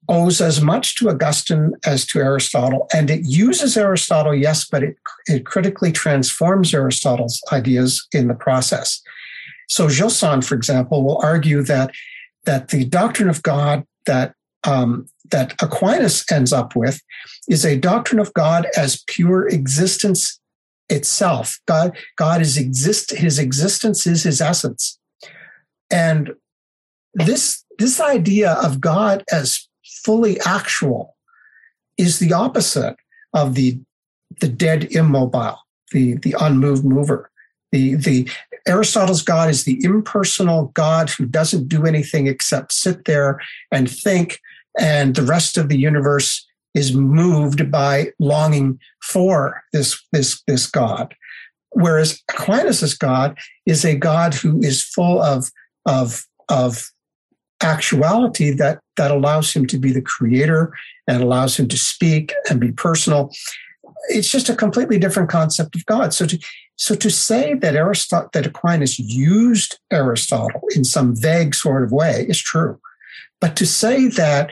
owes 0.09 0.41
as 0.41 0.61
much 0.61 0.97
to 0.97 1.09
Augustine 1.09 1.73
as 1.87 2.07
to 2.07 2.19
Aristotle, 2.19 2.87
and 2.93 3.11
it 3.11 3.25
uses 3.25 3.77
Aristotle, 3.77 4.35
yes, 4.35 4.67
but 4.71 4.83
it, 4.83 4.97
it 5.27 5.47
critically 5.47 5.93
transforms 5.93 6.75
Aristotle's 6.75 7.43
ideas 7.53 8.07
in 8.13 8.29
the 8.29 8.35
process. 8.35 9.01
So 9.69 9.89
Gilson, 9.89 10.43
for 10.43 10.55
example, 10.55 11.03
will 11.03 11.21
argue 11.23 11.63
that 11.63 11.91
that 12.45 12.69
the 12.69 12.85
doctrine 12.85 13.31
of 13.31 13.43
God 13.43 13.87
that 14.07 14.35
um, 14.65 15.07
that 15.31 15.55
Aquinas 15.63 16.31
ends 16.31 16.53
up 16.53 16.77
with 16.77 17.01
is 17.49 17.65
a 17.65 17.79
doctrine 17.79 18.21
of 18.21 18.33
God 18.35 18.67
as 18.77 19.03
pure 19.07 19.49
existence 19.49 20.39
itself. 20.89 21.59
God, 21.67 21.97
God 22.17 22.41
is 22.41 22.57
exist. 22.57 23.11
His 23.11 23.39
existence 23.39 24.07
is 24.07 24.23
His 24.23 24.41
essence, 24.41 24.99
and 25.91 26.33
this 27.15 27.65
this 27.79 28.01
idea 28.01 28.53
of 28.53 28.81
God 28.81 29.25
as 29.33 29.67
fully 30.05 30.41
actual 30.41 31.17
is 31.99 32.19
the 32.19 32.33
opposite 32.33 32.97
of 33.33 33.55
the 33.55 33.81
the 34.41 34.49
dead 34.49 34.89
immobile, 34.93 35.59
the 35.93 36.15
the 36.17 36.35
unmoved 36.41 36.85
mover. 36.85 37.31
The 37.73 37.95
the 37.97 38.29
Aristotle's 38.67 39.23
God 39.23 39.51
is 39.51 39.65
the 39.65 39.79
impersonal 39.85 40.73
God 40.75 41.11
who 41.11 41.27
doesn't 41.27 41.69
do 41.69 41.85
anything 41.87 42.27
except 42.27 42.73
sit 42.73 43.05
there 43.05 43.41
and 43.71 43.91
think, 43.91 44.41
and 44.79 45.15
the 45.15 45.23
rest 45.23 45.59
of 45.59 45.69
the 45.69 45.79
universe 45.79 46.47
is 46.75 46.95
moved 46.95 47.71
by 47.71 48.13
longing 48.19 48.79
for 49.03 49.63
this 49.73 50.01
this 50.13 50.43
this 50.47 50.67
God. 50.67 51.15
whereas 51.75 52.23
Aquinas' 52.31 52.95
God 52.95 53.39
is 53.67 53.85
a 53.85 53.97
God 53.97 54.35
who 54.35 54.61
is 54.61 54.83
full 54.83 55.21
of, 55.21 55.51
of, 55.87 56.25
of 56.49 56.91
actuality 57.63 58.51
that, 58.51 58.81
that 58.97 59.11
allows 59.11 59.53
him 59.53 59.67
to 59.67 59.79
be 59.79 59.93
the 59.93 60.03
creator 60.03 60.73
and 61.09 61.23
allows 61.23 61.59
him 61.59 61.69
to 61.69 61.79
speak 61.79 62.33
and 62.51 62.61
be 62.61 62.73
personal. 62.73 63.31
It's 64.09 64.31
just 64.31 64.49
a 64.49 64.57
completely 64.57 64.99
different 64.99 65.31
concept 65.31 65.75
of 65.77 65.87
God. 65.87 66.13
So 66.13 66.27
to, 66.27 66.39
so 66.77 66.95
to 66.95 67.11
say 67.11 67.55
that 67.55 67.77
Aristotle, 67.77 68.29
that 68.33 68.47
Aquinas 68.47 68.99
used 68.99 69.79
Aristotle 69.91 70.63
in 70.75 70.85
some 70.85 71.15
vague 71.17 71.55
sort 71.55 71.85
of 71.85 71.93
way 71.93 72.27
is 72.29 72.41
true. 72.41 72.79
But 73.41 73.57
to 73.57 73.67
say 73.67 74.09
that 74.09 74.51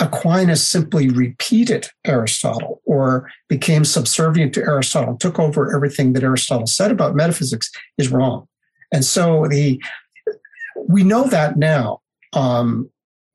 Aquinas 0.00 0.64
simply 0.64 1.08
repeated 1.08 1.88
Aristotle 2.04 2.80
or 2.84 3.30
became 3.48 3.84
subservient 3.84 4.54
to 4.54 4.60
Aristotle, 4.60 5.16
took 5.16 5.38
over 5.40 5.74
everything 5.74 6.12
that 6.12 6.22
Aristotle 6.22 6.66
said 6.66 6.92
about 6.92 7.16
metaphysics 7.16 7.70
is 7.96 8.10
wrong. 8.10 8.46
And 8.92 9.04
so 9.04 9.46
the 9.48 9.82
we 10.88 11.02
know 11.02 11.24
that 11.24 11.56
now 11.56 12.00
um, 12.32 12.90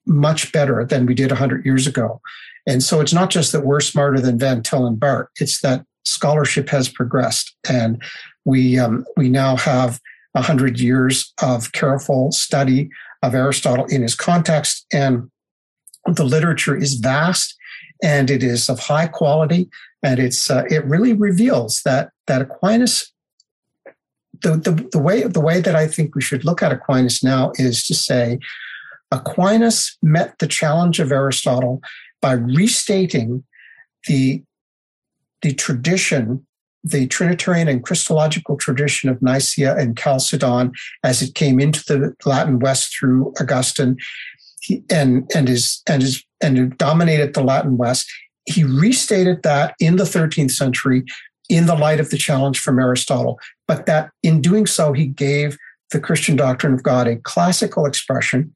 much 0.06 0.52
better 0.52 0.86
than 0.86 1.06
we 1.06 1.14
did 1.14 1.32
100 1.32 1.66
years 1.66 1.88
ago. 1.88 2.22
And 2.68 2.82
so 2.82 3.02
it's 3.02 3.14
not 3.14 3.30
just 3.30 3.52
that 3.52 3.66
we're 3.66 3.82
smarter 3.82 4.20
than 4.20 4.40
Van 4.40 4.64
Til 4.64 4.86
and 4.86 5.00
Barth, 5.00 5.30
it's 5.40 5.62
that 5.62 5.86
scholarship 6.06 6.70
has 6.70 6.90
progressed. 6.90 7.56
And 7.70 8.02
we, 8.46 8.78
um, 8.78 9.06
we 9.18 9.30
now 9.30 9.56
have 9.58 10.00
100 10.34 10.80
years 10.80 11.34
of 11.42 11.72
careful 11.72 12.32
study 12.32 12.90
of 13.22 13.36
Aristotle 13.36 13.86
in 13.86 14.02
his 14.02 14.16
context. 14.16 14.86
And 14.92 15.30
the 16.06 16.26
literature 16.26 16.76
is 16.76 16.96
vast 16.96 17.56
and 18.02 18.30
it 18.30 18.44
is 18.44 18.70
of 18.70 18.80
high 18.80 19.08
quality. 19.08 19.70
And 20.02 20.20
it's, 20.20 20.50
uh, 20.50 20.64
it 20.70 20.84
really 20.86 21.14
reveals 21.14 21.82
that, 21.86 22.10
that 22.28 22.42
Aquinas 22.42 23.14
the, 24.42 24.58
the, 24.58 24.90
the 24.92 25.00
way 25.00 25.24
the 25.24 25.40
way 25.40 25.62
that 25.62 25.76
I 25.76 25.88
think 25.88 26.16
we 26.16 26.22
should 26.22 26.44
look 26.44 26.62
at 26.62 26.72
Aquinas 26.72 27.24
now 27.24 27.54
is 27.56 27.86
to 27.88 27.96
say 27.96 28.40
Aquinas 29.14 29.96
met 30.02 30.38
the 30.40 30.48
challenge 30.48 31.00
of 31.00 31.12
Aristotle 31.12 31.82
by 32.22 32.34
restating 32.34 33.44
the, 34.08 34.44
the 35.44 35.54
tradition, 35.54 36.46
the 36.84 37.06
Trinitarian 37.08 37.68
and 37.68 37.84
Christological 37.84 38.58
tradition 38.58 39.10
of 39.10 39.22
Nicaea 39.22 39.78
and 39.78 39.98
Chalcedon 39.98 40.72
as 41.04 41.22
it 41.22 41.36
came 41.36 41.60
into 41.60 41.84
the 41.84 42.16
Latin 42.26 42.60
West 42.60 42.96
through 42.98 43.34
Augustine 43.40 43.98
and, 44.90 45.30
and, 45.36 45.48
is, 45.48 45.82
and, 45.88 46.02
is, 46.02 46.24
and 46.42 46.76
dominated 46.78 47.36
the 47.36 47.44
Latin 47.44 47.78
West. 47.78 48.12
He 48.46 48.64
restated 48.64 49.44
that 49.44 49.76
in 49.80 49.98
the 49.98 50.06
13th 50.06 50.52
century 50.52 51.04
in 51.50 51.68
the 51.68 51.76
light 51.76 52.00
of 52.00 52.10
the 52.10 52.18
challenge 52.18 52.60
from 52.60 52.80
Aristotle, 52.80 53.40
but 53.68 53.86
that 53.86 54.10
in 54.24 54.42
doing 54.42 54.66
so, 54.66 54.92
he 54.92 55.06
gave 55.06 55.58
the 55.92 56.00
Christian 56.00 56.36
doctrine 56.36 56.74
of 56.74 56.82
God 56.82 57.08
a 57.08 57.18
classical 57.18 57.86
expression, 57.86 58.56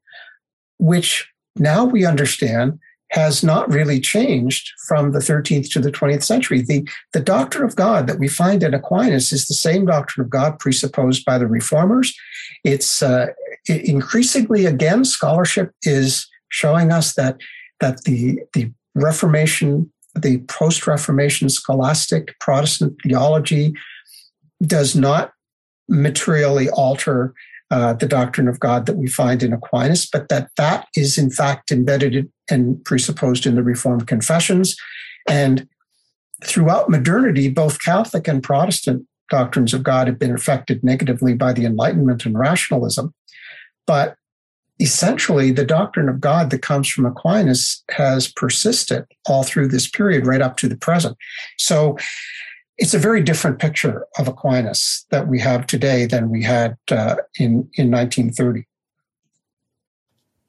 which 0.79 1.27
now 1.55 1.85
we 1.85 2.05
understand 2.05 2.79
has 3.11 3.43
not 3.43 3.69
really 3.71 3.99
changed 3.99 4.71
from 4.87 5.11
the 5.11 5.19
13th 5.19 5.71
to 5.71 5.79
the 5.79 5.91
20th 5.91 6.23
century. 6.23 6.61
The, 6.61 6.87
the 7.13 7.21
doctrine 7.21 7.63
of 7.63 7.75
God 7.75 8.05
that 8.07 8.19
we 8.19 8.27
find 8.27 8.63
in 8.63 8.73
Aquinas 8.73 9.31
is 9.31 9.45
the 9.45 9.53
same 9.53 9.85
doctrine 9.85 10.25
of 10.25 10.29
God 10.29 10.59
presupposed 10.59 11.23
by 11.23 11.37
the 11.37 11.47
reformers. 11.47 12.13
It's 12.65 13.01
uh, 13.01 13.27
increasingly, 13.67 14.65
again, 14.65 15.05
scholarship 15.05 15.71
is 15.83 16.27
showing 16.49 16.91
us 16.91 17.13
that, 17.13 17.37
that 17.79 18.03
the, 18.03 18.39
the 18.53 18.71
Reformation, 18.93 19.91
the 20.15 20.39
post 20.47 20.85
Reformation 20.85 21.49
scholastic 21.49 22.37
Protestant 22.39 22.95
theology 23.03 23.73
does 24.61 24.95
not 24.95 25.31
materially 25.87 26.69
alter 26.71 27.33
uh, 27.69 27.93
the 27.93 28.07
doctrine 28.07 28.47
of 28.47 28.59
God 28.59 28.85
that 28.85 28.97
we 28.97 29.07
find 29.07 29.43
in 29.43 29.53
Aquinas, 29.53 30.07
but 30.09 30.29
that 30.29 30.49
that 30.57 30.87
is 30.95 31.17
in 31.17 31.29
fact 31.29 31.71
embedded 31.71 32.31
and 32.49 32.83
presupposed 32.85 33.45
in 33.45 33.55
the 33.55 33.63
Reformed 33.63 34.07
confessions. 34.07 34.75
And 35.27 35.67
throughout 36.43 36.89
modernity, 36.89 37.49
both 37.49 37.83
Catholic 37.83 38.27
and 38.27 38.41
Protestant 38.41 39.05
doctrines 39.29 39.73
of 39.73 39.83
God 39.83 40.07
have 40.07 40.19
been 40.19 40.33
affected 40.33 40.83
negatively 40.83 41.33
by 41.33 41.51
the 41.51 41.65
Enlightenment 41.65 42.25
and 42.25 42.37
rationalism. 42.37 43.13
But 43.85 44.15
essentially, 44.79 45.51
the 45.51 45.65
doctrine 45.65 46.07
of 46.07 46.21
God 46.21 46.49
that 46.51 46.61
comes 46.61 46.89
from 46.89 47.05
Aquinas 47.05 47.83
has 47.91 48.31
persisted 48.31 49.05
all 49.25 49.43
through 49.43 49.67
this 49.67 49.89
period, 49.89 50.25
right 50.25 50.41
up 50.41 50.55
to 50.57 50.69
the 50.69 50.77
present. 50.77 51.17
So 51.57 51.97
it's 52.77 52.93
a 52.93 52.99
very 52.99 53.21
different 53.21 53.59
picture 53.59 54.05
of 54.17 54.27
Aquinas 54.27 55.05
that 55.09 55.27
we 55.27 55.39
have 55.39 55.67
today 55.67 56.05
than 56.05 56.29
we 56.29 56.43
had 56.43 56.77
uh, 56.91 57.15
in 57.39 57.69
in 57.75 57.91
1930. 57.91 58.65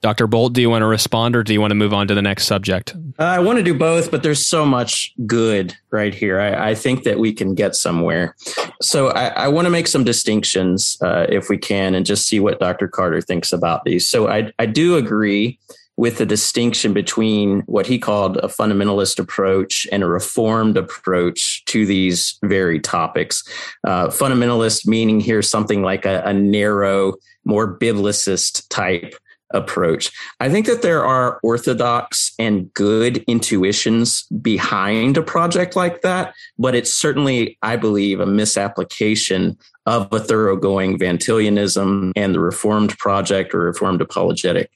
Dr. 0.01 0.29
Bolt, 0.29 0.53
do 0.53 0.61
you 0.61 0.71
want 0.71 0.83
to 0.83 0.87
respond 0.87 1.35
or 1.35 1.43
do 1.43 1.53
you 1.53 1.61
want 1.61 1.73
to 1.73 1.75
move 1.75 1.93
on 1.93 2.07
to 2.07 2.15
the 2.15 2.23
next 2.23 2.47
subject? 2.47 2.95
Uh, 3.19 3.25
I 3.25 3.41
want 3.41 3.59
to 3.59 3.65
do 3.65 3.75
both, 3.75 4.13
but 4.13 4.23
there's 4.23 4.47
so 4.47 4.65
much 4.65 5.13
good 5.27 5.75
right 5.91 6.15
here. 6.15 6.39
I, 6.39 6.71
I 6.71 6.75
think 6.77 7.03
that 7.03 7.19
we 7.19 7.33
can 7.33 7.57
get 7.57 7.75
somewhere. 7.75 8.37
So 8.81 9.09
I, 9.09 9.27
I 9.29 9.49
want 9.49 9.67
to 9.67 9.71
make 9.71 9.89
some 9.89 10.05
distinctions 10.05 10.97
uh, 11.03 11.27
if 11.29 11.49
we 11.49 11.59
can 11.59 11.97
and 11.97 12.07
just 12.07 12.29
see 12.29 12.39
what 12.39 12.61
Dr. 12.61 12.87
Carter 12.87 13.21
thinks 13.21 13.53
about 13.53 13.85
these. 13.85 14.09
So 14.09 14.29
I, 14.29 14.53
I 14.61 14.67
do 14.67 14.95
agree 14.95 15.59
with 15.99 16.19
the 16.19 16.25
distinction 16.25 16.93
between 16.93 17.61
what 17.63 17.85
he 17.85 17.99
called 17.99 18.37
a 18.37 18.47
fundamentalist 18.47 19.19
approach 19.19 19.85
and 19.91 20.05
a 20.05 20.07
reformed 20.07 20.77
approach 20.77 21.65
to 21.65 21.85
these 21.85 22.39
very 22.45 22.79
topics. 22.79 23.43
Uh, 23.85 24.07
fundamentalist 24.07 24.87
meaning 24.87 25.19
here 25.19 25.43
something 25.43 25.83
like 25.83 26.07
a, 26.07 26.23
a 26.25 26.33
narrow, 26.33 27.15
more 27.45 27.77
biblicist 27.77 28.65
type 28.71 29.13
approach. 29.53 30.13
I 30.39 30.49
think 30.49 30.67
that 30.67 30.83
there 30.83 31.05
are 31.05 31.41
orthodox 31.43 32.33
and 32.39 32.73
good 32.75 33.25
intuitions 33.27 34.23
behind 34.41 35.17
a 35.17 35.23
project 35.23 35.75
like 35.75 36.03
that, 36.03 36.33
but 36.61 36.77
it's 36.77 36.93
certainly, 36.93 37.59
I 37.63 37.75
believe, 37.75 38.21
a 38.21 38.27
misapplication 38.27 39.59
of 39.85 40.13
a 40.13 40.21
thoroughgoing 40.21 40.97
Van 40.97 41.19
Tilianism 41.19 42.13
and 42.15 42.35
the 42.37 42.41
Reformed 42.41 42.97
project 42.99 43.53
or 43.53 43.61
Reformed 43.63 44.01
apologetic 44.01 44.71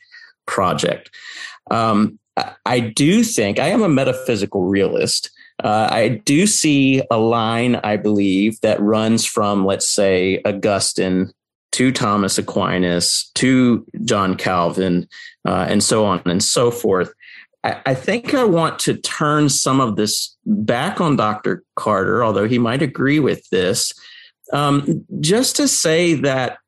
project. 0.46 1.10
Um, 1.70 2.18
I 2.64 2.80
do 2.80 3.22
think 3.22 3.58
I 3.58 3.68
am 3.68 3.82
a 3.82 3.88
metaphysical 3.88 4.64
realist. 4.64 5.30
Uh, 5.62 5.88
I 5.90 6.08
do 6.24 6.46
see 6.46 7.02
a 7.10 7.18
line, 7.18 7.76
I 7.76 7.96
believe, 7.96 8.60
that 8.62 8.80
runs 8.80 9.24
from, 9.24 9.64
let's 9.64 9.88
say, 9.88 10.40
Augustine 10.44 11.32
to 11.72 11.92
Thomas 11.92 12.38
Aquinas 12.38 13.30
to 13.34 13.86
John 14.04 14.36
Calvin, 14.36 15.08
uh, 15.46 15.66
and 15.68 15.82
so 15.82 16.04
on 16.04 16.22
and 16.26 16.42
so 16.42 16.70
forth. 16.70 17.12
I, 17.64 17.80
I, 17.86 17.94
think 17.94 18.34
I 18.34 18.44
want 18.44 18.78
to 18.80 18.94
turn 18.94 19.48
some 19.48 19.80
of 19.80 19.96
this 19.96 20.36
back 20.44 21.00
on 21.00 21.16
Dr. 21.16 21.62
Carter, 21.76 22.24
although 22.24 22.48
he 22.48 22.58
might 22.58 22.82
agree 22.82 23.20
with 23.20 23.48
this, 23.50 23.92
um, 24.52 25.04
just 25.20 25.56
to 25.56 25.68
say 25.68 26.14
that 26.14 26.58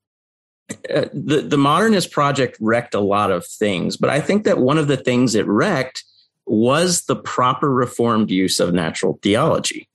uh, 0.71 1.07
the 1.13 1.45
the 1.47 1.59
modernist 1.59 2.11
project 2.11 2.57
wrecked 2.61 2.95
a 2.95 3.01
lot 3.01 3.31
of 3.31 3.47
things, 3.47 3.97
but 3.97 4.11
I 4.11 4.21
think 4.21 4.45
that 4.45 4.59
one 4.59 4.79
of 4.79 4.89
the 4.89 4.97
things 4.97 5.35
it 5.35 5.47
wrecked 5.47 6.05
was 6.47 7.05
the 7.05 7.17
proper 7.17 7.73
reformed 7.73 8.31
use 8.31 8.61
of 8.61 8.75
natural 8.75 9.19
theology. 9.23 9.89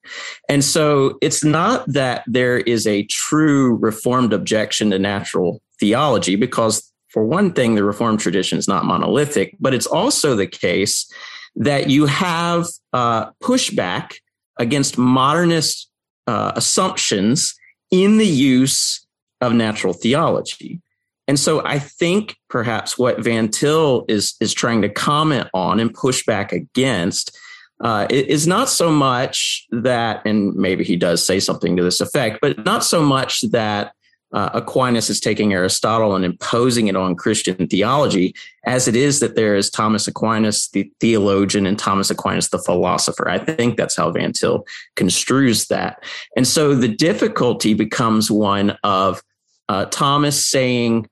And 0.47 0.63
so 0.63 1.17
it's 1.21 1.43
not 1.43 1.85
that 1.93 2.23
there 2.25 2.57
is 2.57 2.87
a 2.87 3.03
true 3.03 3.75
reformed 3.75 4.33
objection 4.33 4.89
to 4.89 4.97
natural 4.97 5.61
theology, 5.79 6.35
because 6.35 6.91
for 7.09 7.23
one 7.23 7.53
thing, 7.53 7.75
the 7.75 7.83
reformed 7.83 8.19
tradition 8.19 8.57
is 8.57 8.67
not 8.67 8.85
monolithic, 8.85 9.55
but 9.59 9.73
it's 9.73 9.87
also 9.87 10.35
the 10.35 10.47
case 10.47 11.11
that 11.55 11.89
you 11.89 12.05
have 12.05 12.67
uh, 12.93 13.31
pushback 13.43 14.15
against 14.57 14.97
modernist 14.97 15.89
uh, 16.27 16.51
assumptions 16.55 17.55
in 17.91 18.17
the 18.17 18.27
use 18.27 19.05
of 19.41 19.53
natural 19.53 19.93
theology. 19.93 20.81
And 21.27 21.39
so 21.39 21.63
I 21.63 21.77
think 21.77 22.35
perhaps 22.49 22.97
what 22.97 23.23
Van 23.23 23.49
Til 23.49 24.05
is 24.07 24.35
is 24.39 24.53
trying 24.53 24.81
to 24.81 24.89
comment 24.89 25.47
on 25.53 25.79
and 25.79 25.93
push 25.93 26.25
back 26.25 26.51
against 26.51 27.37
uh, 27.81 28.07
is 28.09 28.47
not 28.47 28.67
so 28.67 28.91
much 28.91 29.65
that, 29.71 30.25
and 30.25 30.53
maybe 30.55 30.83
he 30.83 30.97
does 30.97 31.25
say 31.25 31.39
something 31.39 31.77
to 31.77 31.83
this 31.83 32.01
effect, 32.01 32.39
but 32.41 32.65
not 32.65 32.83
so 32.83 33.01
much 33.01 33.41
that 33.51 33.93
uh, 34.31 34.49
Aquinas 34.53 35.09
is 35.09 35.19
taking 35.19 35.53
Aristotle 35.53 36.15
and 36.15 36.23
imposing 36.23 36.87
it 36.87 36.95
on 36.95 37.15
Christian 37.15 37.67
theology, 37.67 38.35
as 38.65 38.87
it 38.87 38.95
is 38.95 39.19
that 39.21 39.35
there 39.35 39.55
is 39.55 39.69
Thomas 39.69 40.07
Aquinas, 40.07 40.67
the 40.69 40.91
theologian, 40.99 41.65
and 41.65 41.79
Thomas 41.79 42.11
Aquinas, 42.11 42.49
the 42.49 42.59
philosopher. 42.59 43.29
I 43.29 43.39
think 43.39 43.77
that's 43.77 43.95
how 43.95 44.11
Van 44.11 44.33
Til 44.33 44.65
construes 44.95 45.67
that. 45.67 46.03
And 46.35 46.47
so 46.47 46.75
the 46.75 46.87
difficulty 46.87 47.73
becomes 47.73 48.29
one 48.29 48.77
of 48.83 49.23
uh, 49.69 49.85
Thomas 49.85 50.45
saying, 50.45 51.07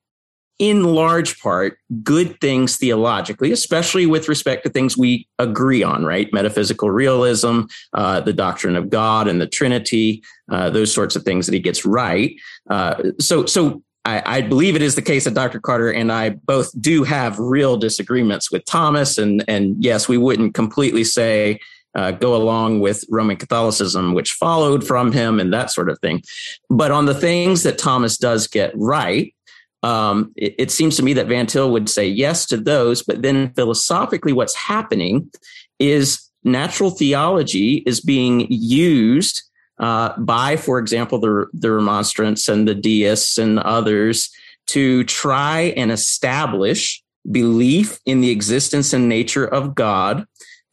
in 0.59 0.83
large 0.83 1.39
part, 1.39 1.77
good 2.03 2.41
things 2.41 2.77
theologically, 2.77 3.51
especially 3.51 4.07
with 4.07 4.27
respect 4.27 4.63
to 4.63 4.69
things 4.69 4.97
we 4.97 5.27
agree 5.37 5.83
on, 5.83 6.03
right? 6.03 6.33
Metaphysical 6.33 6.89
realism, 6.89 7.61
uh, 7.93 8.21
the 8.21 8.33
doctrine 8.33 8.75
of 8.75 8.89
God 8.89 9.27
and 9.27 9.39
the 9.39 9.47
Trinity, 9.47 10.23
uh, 10.51 10.71
those 10.71 10.91
sorts 10.91 11.15
of 11.15 11.23
things 11.23 11.45
that 11.45 11.53
he 11.53 11.59
gets 11.59 11.85
right. 11.85 12.35
Uh, 12.69 13.11
so, 13.19 13.45
so 13.45 13.83
I, 14.03 14.37
I, 14.37 14.41
believe 14.41 14.75
it 14.75 14.81
is 14.81 14.95
the 14.95 15.01
case 15.01 15.25
that 15.25 15.33
Dr. 15.33 15.59
Carter 15.59 15.91
and 15.91 16.11
I 16.11 16.29
both 16.29 16.71
do 16.81 17.03
have 17.03 17.37
real 17.37 17.77
disagreements 17.77 18.51
with 18.51 18.63
Thomas, 18.65 19.17
and 19.17 19.43
and 19.49 19.75
yes, 19.83 20.07
we 20.07 20.17
wouldn't 20.17 20.53
completely 20.53 21.03
say 21.03 21.59
uh, 21.97 22.11
go 22.11 22.35
along 22.35 22.79
with 22.79 23.03
Roman 23.09 23.35
Catholicism, 23.35 24.13
which 24.13 24.33
followed 24.33 24.85
from 24.85 25.11
him, 25.11 25.39
and 25.39 25.51
that 25.51 25.71
sort 25.71 25.89
of 25.89 25.99
thing. 25.99 26.21
But 26.69 26.91
on 26.91 27.07
the 27.07 27.15
things 27.15 27.63
that 27.63 27.79
Thomas 27.79 28.17
does 28.17 28.47
get 28.47 28.71
right, 28.75 29.33
um, 29.83 30.31
it, 30.35 30.55
it, 30.57 30.71
seems 30.71 30.95
to 30.97 31.03
me 31.03 31.13
that 31.13 31.27
Van 31.27 31.47
Til 31.47 31.71
would 31.71 31.89
say 31.89 32.07
yes 32.07 32.45
to 32.47 32.57
those, 32.57 33.01
but 33.03 33.23
then 33.23 33.51
philosophically, 33.53 34.31
what's 34.31 34.55
happening 34.55 35.29
is 35.79 36.29
natural 36.43 36.91
theology 36.91 37.83
is 37.85 37.99
being 37.99 38.47
used 38.49 39.43
uh, 39.79 40.17
by, 40.19 40.55
for 40.55 40.79
example, 40.79 41.19
the, 41.19 41.47
the 41.53 41.71
remonstrants 41.71 42.47
and 42.47 42.67
the 42.67 42.75
deists 42.75 43.37
and 43.37 43.59
others 43.59 44.31
to 44.67 45.03
try 45.03 45.73
and 45.77 45.91
establish 45.91 47.03
belief 47.31 47.99
in 48.05 48.21
the 48.21 48.29
existence 48.29 48.93
and 48.93 49.09
nature 49.09 49.45
of 49.45 49.75
God 49.75 50.25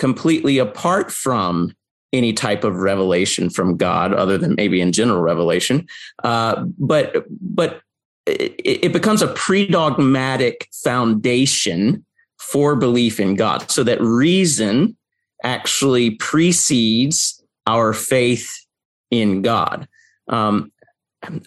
completely 0.04 0.58
apart 0.58 1.10
from 1.10 1.74
any 2.12 2.34
type 2.34 2.62
of 2.62 2.76
revelation 2.76 3.48
from 3.48 3.74
God, 3.74 4.12
other 4.12 4.36
than 4.36 4.54
maybe 4.54 4.82
in 4.82 4.92
general 4.92 5.22
revelation. 5.22 5.86
Uh, 6.22 6.62
but 6.78 7.24
but 7.40 7.80
it, 8.26 8.54
it 8.62 8.92
becomes 8.92 9.22
a 9.22 9.28
pre-dogmatic 9.28 10.68
foundation 10.84 12.04
for 12.38 12.76
belief 12.76 13.18
in 13.18 13.34
God, 13.34 13.70
so 13.70 13.82
that 13.82 13.98
reason 14.02 14.94
actually 15.42 16.10
precedes 16.10 17.42
our 17.66 17.94
faith 17.94 18.52
in 19.10 19.40
God. 19.40 19.88
Um, 20.28 20.70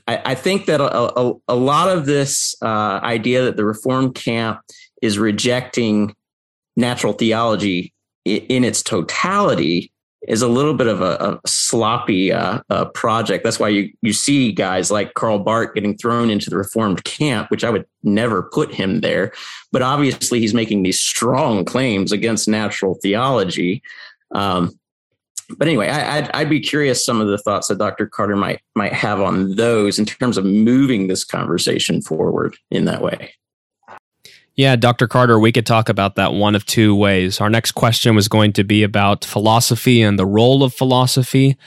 I, 0.07 0.31
I, 0.31 0.35
think 0.35 0.65
that 0.65 0.81
a, 0.81 1.19
a, 1.19 1.33
a 1.47 1.55
lot 1.55 1.95
of 1.95 2.07
this 2.07 2.55
uh, 2.63 2.99
idea 3.03 3.43
that 3.43 3.55
the 3.55 3.65
Reformed 3.65 4.15
camp 4.15 4.61
is 5.03 5.19
rejecting 5.19 6.15
natural 6.75 7.13
theology 7.13 7.93
in 8.35 8.63
its 8.63 8.81
totality 8.81 9.91
is 10.27 10.41
a 10.41 10.47
little 10.47 10.73
bit 10.73 10.87
of 10.87 11.01
a, 11.01 11.39
a 11.43 11.47
sloppy 11.47 12.31
uh, 12.33 12.59
uh, 12.69 12.85
project. 12.85 13.43
That's 13.43 13.59
why 13.59 13.69
you, 13.69 13.91
you 14.01 14.13
see 14.13 14.51
guys 14.51 14.91
like 14.91 15.13
Karl 15.13 15.39
Barth 15.39 15.73
getting 15.73 15.97
thrown 15.97 16.29
into 16.29 16.49
the 16.49 16.57
Reformed 16.57 17.03
camp, 17.03 17.49
which 17.49 17.63
I 17.63 17.69
would 17.69 17.85
never 18.03 18.43
put 18.43 18.73
him 18.73 19.01
there. 19.01 19.31
But 19.71 19.83
obviously, 19.83 20.39
he's 20.39 20.53
making 20.53 20.83
these 20.83 20.99
strong 20.99 21.65
claims 21.65 22.11
against 22.11 22.47
natural 22.47 22.95
theology. 23.01 23.81
Um, 24.33 24.77
but 25.57 25.67
anyway, 25.67 25.87
I, 25.87 26.21
would 26.21 26.31
I'd 26.33 26.49
be 26.49 26.59
curious 26.59 27.05
some 27.05 27.21
of 27.21 27.27
the 27.27 27.37
thoughts 27.37 27.67
that 27.69 27.77
Dr. 27.77 28.07
Carter 28.07 28.35
might 28.35 28.59
might 28.75 28.93
have 28.93 29.21
on 29.21 29.55
those 29.55 29.97
in 29.97 30.05
terms 30.05 30.37
of 30.37 30.45
moving 30.45 31.07
this 31.07 31.23
conversation 31.23 32.01
forward 32.01 32.57
in 32.69 32.85
that 32.85 33.01
way. 33.01 33.33
Yeah, 34.57 34.75
Dr. 34.75 35.07
Carter, 35.07 35.37
we 35.39 35.51
could 35.51 35.67
talk 35.67 35.87
about 35.87 36.15
that 36.15 36.33
one 36.33 36.55
of 36.55 36.65
two 36.65 36.95
ways. 36.95 37.39
Our 37.39 37.49
next 37.49 37.73
question 37.73 38.15
was 38.15 38.27
going 38.27 38.53
to 38.53 38.63
be 38.63 38.81
about 38.81 39.23
philosophy 39.23 40.01
and 40.01 40.17
the 40.17 40.25
role 40.25 40.63
of 40.63 40.73
philosophy. 40.73 41.57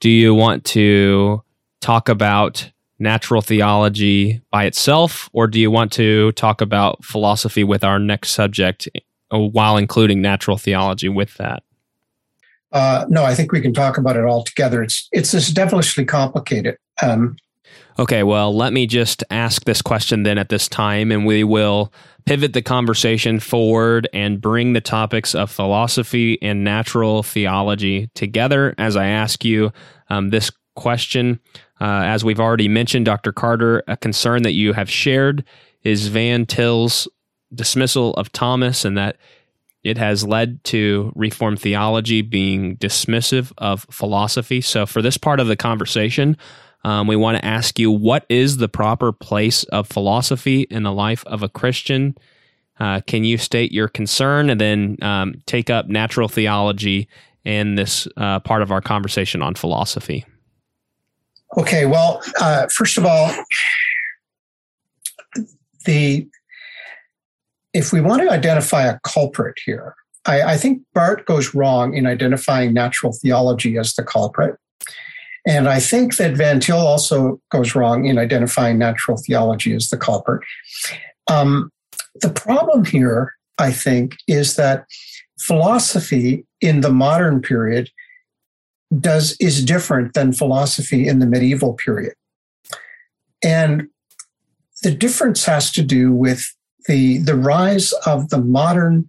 Do 0.00 0.10
you 0.10 0.34
want 0.34 0.64
to 0.66 1.44
talk 1.80 2.08
about 2.08 2.68
natural 2.98 3.40
theology 3.40 4.42
by 4.50 4.64
itself, 4.64 5.30
or 5.32 5.46
do 5.46 5.60
you 5.60 5.70
want 5.70 5.92
to 5.92 6.32
talk 6.32 6.60
about 6.60 7.04
philosophy 7.04 7.62
with 7.62 7.84
our 7.84 8.00
next 8.00 8.30
subject 8.30 8.88
uh, 9.32 9.38
while 9.38 9.76
including 9.76 10.20
natural 10.20 10.58
theology 10.58 11.08
with 11.08 11.36
that? 11.36 11.62
Uh, 12.72 13.04
no, 13.08 13.24
I 13.24 13.34
think 13.34 13.52
we 13.52 13.60
can 13.60 13.72
talk 13.72 13.96
about 13.96 14.16
it 14.16 14.24
all 14.24 14.42
together. 14.42 14.82
It's 14.82 15.08
it's, 15.12 15.32
it's 15.34 15.50
definitely 15.50 16.04
complicated. 16.04 16.78
Um, 17.00 17.36
okay, 17.96 18.24
well, 18.24 18.52
let 18.54 18.72
me 18.72 18.88
just 18.88 19.22
ask 19.30 19.64
this 19.66 19.82
question 19.82 20.24
then 20.24 20.36
at 20.36 20.48
this 20.48 20.66
time, 20.68 21.12
and 21.12 21.24
we 21.24 21.44
will 21.44 21.92
pivot 22.24 22.52
the 22.52 22.62
conversation 22.62 23.40
forward 23.40 24.08
and 24.12 24.40
bring 24.40 24.72
the 24.72 24.80
topics 24.80 25.34
of 25.34 25.50
philosophy 25.50 26.40
and 26.42 26.64
natural 26.64 27.22
theology 27.22 28.08
together 28.14 28.74
as 28.78 28.96
I 28.96 29.06
ask 29.06 29.44
you 29.44 29.72
um, 30.08 30.30
this 30.30 30.50
question. 30.76 31.40
Uh, 31.80 32.02
as 32.04 32.24
we've 32.24 32.40
already 32.40 32.68
mentioned, 32.68 33.06
Dr. 33.06 33.32
Carter, 33.32 33.82
a 33.88 33.96
concern 33.96 34.42
that 34.42 34.52
you 34.52 34.72
have 34.72 34.90
shared 34.90 35.44
is 35.82 36.08
Van 36.08 36.46
Til's 36.46 37.08
dismissal 37.54 38.14
of 38.14 38.30
Thomas 38.32 38.84
and 38.84 38.96
that 38.96 39.16
it 39.82 39.96
has 39.96 40.24
led 40.26 40.62
to 40.64 41.12
Reformed 41.14 41.60
theology 41.60 42.22
being 42.22 42.76
dismissive 42.76 43.52
of 43.58 43.86
philosophy. 43.90 44.60
So, 44.60 44.84
for 44.84 45.00
this 45.00 45.16
part 45.16 45.40
of 45.40 45.46
the 45.46 45.56
conversation, 45.56 46.36
um, 46.84 47.06
we 47.06 47.16
want 47.16 47.38
to 47.38 47.44
ask 47.44 47.78
you 47.78 47.90
what 47.90 48.24
is 48.28 48.56
the 48.56 48.68
proper 48.68 49.12
place 49.12 49.64
of 49.64 49.86
philosophy 49.86 50.62
in 50.62 50.82
the 50.82 50.92
life 50.92 51.24
of 51.26 51.42
a 51.42 51.48
Christian? 51.48 52.16
Uh, 52.78 53.00
can 53.06 53.24
you 53.24 53.36
state 53.36 53.72
your 53.72 53.88
concern 53.88 54.48
and 54.48 54.60
then 54.60 54.96
um, 55.02 55.34
take 55.46 55.68
up 55.68 55.88
natural 55.88 56.28
theology 56.28 57.08
in 57.44 57.74
this 57.74 58.08
uh, 58.16 58.40
part 58.40 58.62
of 58.62 58.70
our 58.70 58.80
conversation 58.80 59.42
on 59.42 59.54
philosophy? 59.54 60.24
Okay, 61.58 61.84
well, 61.84 62.22
uh, 62.40 62.66
first 62.68 62.96
of 62.96 63.04
all, 63.04 63.34
the 65.84 66.26
if 67.72 67.92
we 67.92 68.00
want 68.00 68.22
to 68.22 68.30
identify 68.30 68.84
a 68.84 68.98
culprit 69.00 69.56
here, 69.64 69.94
I, 70.26 70.42
I 70.42 70.56
think 70.56 70.82
Barth 70.92 71.24
goes 71.24 71.54
wrong 71.54 71.94
in 71.94 72.06
identifying 72.06 72.74
natural 72.74 73.12
theology 73.12 73.78
as 73.78 73.94
the 73.94 74.02
culprit. 74.02 74.56
And 75.46 75.68
I 75.68 75.80
think 75.80 76.16
that 76.16 76.36
Van 76.36 76.60
Til 76.60 76.76
also 76.76 77.40
goes 77.50 77.74
wrong 77.74 78.04
in 78.04 78.18
identifying 78.18 78.78
natural 78.78 79.16
theology 79.16 79.74
as 79.74 79.88
the 79.88 79.96
culprit. 79.96 80.42
Um, 81.30 81.70
the 82.14 82.30
problem 82.30 82.84
here, 82.84 83.34
I 83.58 83.72
think, 83.72 84.16
is 84.26 84.56
that 84.56 84.84
philosophy 85.38 86.46
in 86.60 86.82
the 86.82 86.92
modern 86.92 87.40
period 87.40 87.88
does 88.98 89.36
is 89.40 89.64
different 89.64 90.14
than 90.14 90.32
philosophy 90.32 91.06
in 91.06 91.20
the 91.20 91.26
medieval 91.26 91.74
period. 91.74 92.14
And 93.42 93.88
the 94.82 94.90
difference 94.90 95.44
has 95.44 95.70
to 95.72 95.82
do 95.82 96.12
with 96.12 96.54
the, 96.86 97.18
the 97.18 97.36
rise 97.36 97.92
of 98.04 98.30
the 98.30 98.38
modern 98.38 99.06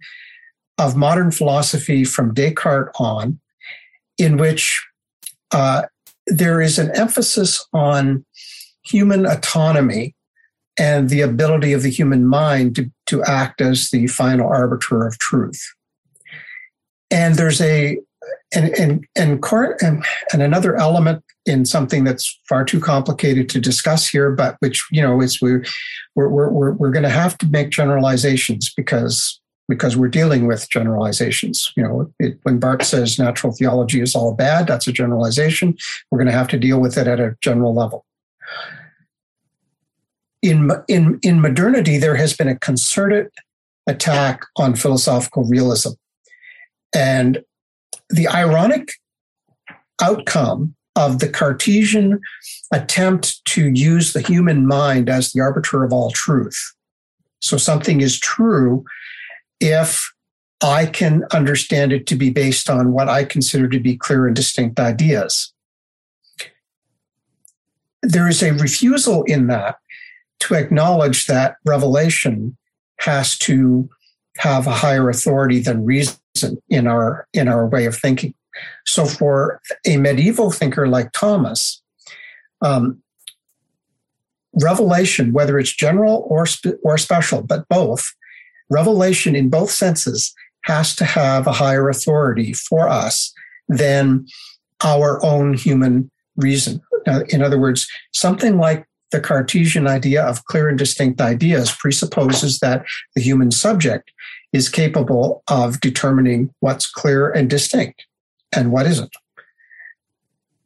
of 0.78 0.96
modern 0.96 1.30
philosophy 1.30 2.02
from 2.02 2.32
Descartes 2.32 2.90
on, 2.98 3.38
in 4.18 4.36
which 4.36 4.84
uh, 5.52 5.82
there 6.26 6.60
is 6.60 6.78
an 6.78 6.90
emphasis 6.96 7.66
on 7.72 8.24
human 8.84 9.26
autonomy 9.26 10.14
and 10.78 11.10
the 11.10 11.20
ability 11.20 11.72
of 11.72 11.82
the 11.82 11.90
human 11.90 12.26
mind 12.26 12.76
to, 12.76 12.90
to 13.06 13.22
act 13.24 13.60
as 13.60 13.90
the 13.90 14.06
final 14.06 14.48
arbiter 14.48 15.06
of 15.06 15.18
truth. 15.18 15.60
And 17.10 17.34
there's 17.34 17.60
a 17.60 17.98
and 18.54 18.70
and 18.78 19.06
and, 19.16 19.40
and 19.82 20.04
and 20.32 20.42
another 20.42 20.76
element 20.76 21.24
in 21.46 21.64
something 21.64 22.04
that's 22.04 22.38
far 22.48 22.64
too 22.64 22.80
complicated 22.80 23.48
to 23.50 23.60
discuss 23.60 24.08
here, 24.08 24.30
but 24.30 24.56
which 24.60 24.86
you 24.90 25.02
know 25.02 25.20
is 25.20 25.40
we're 25.40 25.64
we're 26.14 26.28
we're 26.28 26.72
we're 26.72 26.90
going 26.90 27.02
to 27.02 27.08
have 27.08 27.36
to 27.38 27.46
make 27.48 27.70
generalizations 27.70 28.72
because 28.76 29.40
because 29.68 29.96
we're 29.96 30.08
dealing 30.08 30.46
with 30.46 30.68
generalizations. 30.70 31.72
You 31.76 31.82
know, 31.82 32.12
it, 32.18 32.38
when 32.42 32.58
Barth 32.58 32.84
says 32.84 33.18
natural 33.18 33.52
theology 33.52 34.00
is 34.00 34.14
all 34.14 34.34
bad, 34.34 34.66
that's 34.66 34.86
a 34.86 34.92
generalization. 34.92 35.76
We're 36.10 36.18
going 36.18 36.30
to 36.30 36.36
have 36.36 36.48
to 36.48 36.58
deal 36.58 36.80
with 36.80 36.98
it 36.98 37.06
at 37.06 37.20
a 37.20 37.36
general 37.40 37.74
level. 37.74 38.04
In, 40.42 40.70
in, 40.88 41.20
in 41.22 41.40
modernity, 41.40 41.98
there 41.98 42.16
has 42.16 42.36
been 42.36 42.48
a 42.48 42.58
concerted 42.58 43.28
attack 43.86 44.42
on 44.56 44.74
philosophical 44.74 45.44
realism. 45.44 45.90
And 46.94 47.42
the 48.10 48.28
ironic 48.28 48.90
outcome 50.02 50.74
of 50.96 51.20
the 51.20 51.28
Cartesian 51.28 52.20
attempt 52.72 53.44
to 53.46 53.70
use 53.70 54.12
the 54.12 54.20
human 54.20 54.66
mind 54.66 55.08
as 55.08 55.32
the 55.32 55.40
arbiter 55.40 55.84
of 55.84 55.92
all 55.92 56.10
truth. 56.10 56.74
So 57.40 57.56
something 57.56 58.00
is 58.00 58.20
true 58.20 58.84
if 59.62 60.12
I 60.62 60.86
can 60.86 61.24
understand 61.32 61.92
it 61.92 62.06
to 62.08 62.16
be 62.16 62.30
based 62.30 62.68
on 62.68 62.92
what 62.92 63.08
I 63.08 63.24
consider 63.24 63.68
to 63.68 63.80
be 63.80 63.96
clear 63.96 64.26
and 64.26 64.36
distinct 64.36 64.78
ideas. 64.78 65.52
There 68.02 68.28
is 68.28 68.42
a 68.42 68.52
refusal 68.52 69.22
in 69.24 69.46
that 69.46 69.76
to 70.40 70.54
acknowledge 70.54 71.26
that 71.26 71.56
revelation 71.64 72.56
has 73.00 73.38
to 73.38 73.88
have 74.38 74.66
a 74.66 74.72
higher 74.72 75.08
authority 75.08 75.60
than 75.60 75.84
reason 75.84 76.18
in 76.68 76.86
our 76.86 77.26
in 77.32 77.48
our 77.48 77.66
way 77.66 77.86
of 77.86 77.96
thinking. 77.96 78.34
So 78.86 79.06
for 79.06 79.60
a 79.86 79.96
medieval 79.96 80.50
thinker 80.50 80.88
like 80.88 81.12
Thomas, 81.12 81.82
um, 82.60 83.02
revelation, 84.60 85.32
whether 85.32 85.58
it's 85.58 85.74
general 85.74 86.26
or, 86.28 86.46
spe- 86.46 86.78
or 86.82 86.98
special, 86.98 87.42
but 87.42 87.68
both, 87.68 88.12
revelation 88.72 89.36
in 89.36 89.48
both 89.48 89.70
senses 89.70 90.34
has 90.64 90.94
to 90.96 91.04
have 91.04 91.46
a 91.46 91.52
higher 91.52 91.88
authority 91.88 92.52
for 92.52 92.88
us 92.88 93.32
than 93.68 94.26
our 94.84 95.24
own 95.24 95.54
human 95.54 96.10
reason. 96.36 96.80
In 97.28 97.42
other 97.42 97.58
words, 97.58 97.86
something 98.12 98.58
like 98.58 98.86
the 99.10 99.20
Cartesian 99.20 99.86
idea 99.86 100.24
of 100.24 100.44
clear 100.46 100.68
and 100.68 100.78
distinct 100.78 101.20
ideas 101.20 101.72
presupposes 101.72 102.60
that 102.60 102.84
the 103.14 103.20
human 103.20 103.50
subject 103.50 104.10
is 104.52 104.68
capable 104.68 105.42
of 105.48 105.80
determining 105.80 106.54
what's 106.60 106.90
clear 106.90 107.30
and 107.30 107.50
distinct 107.50 108.06
and 108.54 108.72
what 108.72 108.86
isn't. 108.86 109.14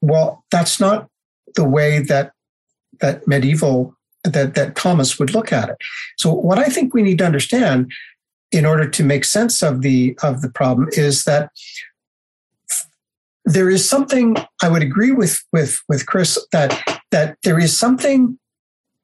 Well, 0.01 0.45
that's 0.51 0.79
not 0.79 1.09
the 1.55 1.69
way 1.69 2.01
that 2.01 2.33
that 3.01 3.27
medieval 3.27 3.96
that 4.33 4.55
that 4.55 4.77
Thomas 4.77 5.19
would 5.19 5.33
look 5.33 5.53
at 5.53 5.69
it. 5.69 5.77
So 6.19 6.33
what 6.33 6.59
I 6.59 6.65
think 6.65 6.95
we 6.95 7.03
need 7.03 7.19
to 7.19 7.27
understand 7.27 7.91
in 8.53 8.65
order 8.65 8.89
to 8.89 9.05
make 9.05 9.25
sense 9.25 9.63
of 9.63 9.83
the 9.83 10.19
of 10.23 10.43
the 10.43 10.51
problem 10.51 10.89
is 10.93 11.25
that 11.25 11.51
there 13.45 13.71
is 13.71 13.89
something 13.89 14.37
I 14.63 14.69
would 14.69 14.83
agree 14.83 15.13
with 15.13 15.43
with 15.53 15.81
with 15.89 16.07
Chris 16.07 16.39
that 16.53 17.01
that 17.11 17.39
there 17.45 17.59
is 17.59 17.77
something 17.77 18.39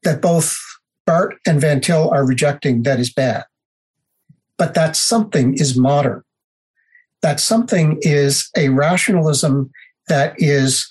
that 0.03 0.21
both 0.21 0.57
Barth 1.07 1.35
and 1.47 1.61
Van 1.61 1.81
Til 1.81 2.11
are 2.11 2.27
rejecting 2.27 2.83
that 2.83 3.01
is 3.01 3.13
bad. 3.13 3.45
But 4.59 4.75
that 4.75 4.97
something 4.97 5.55
is 5.55 5.77
modern. 5.77 6.23
That 7.23 7.41
something 7.41 7.99
is 8.03 8.51
a 8.57 8.69
rationalism 8.69 9.71
that 10.09 10.35
is 10.39 10.89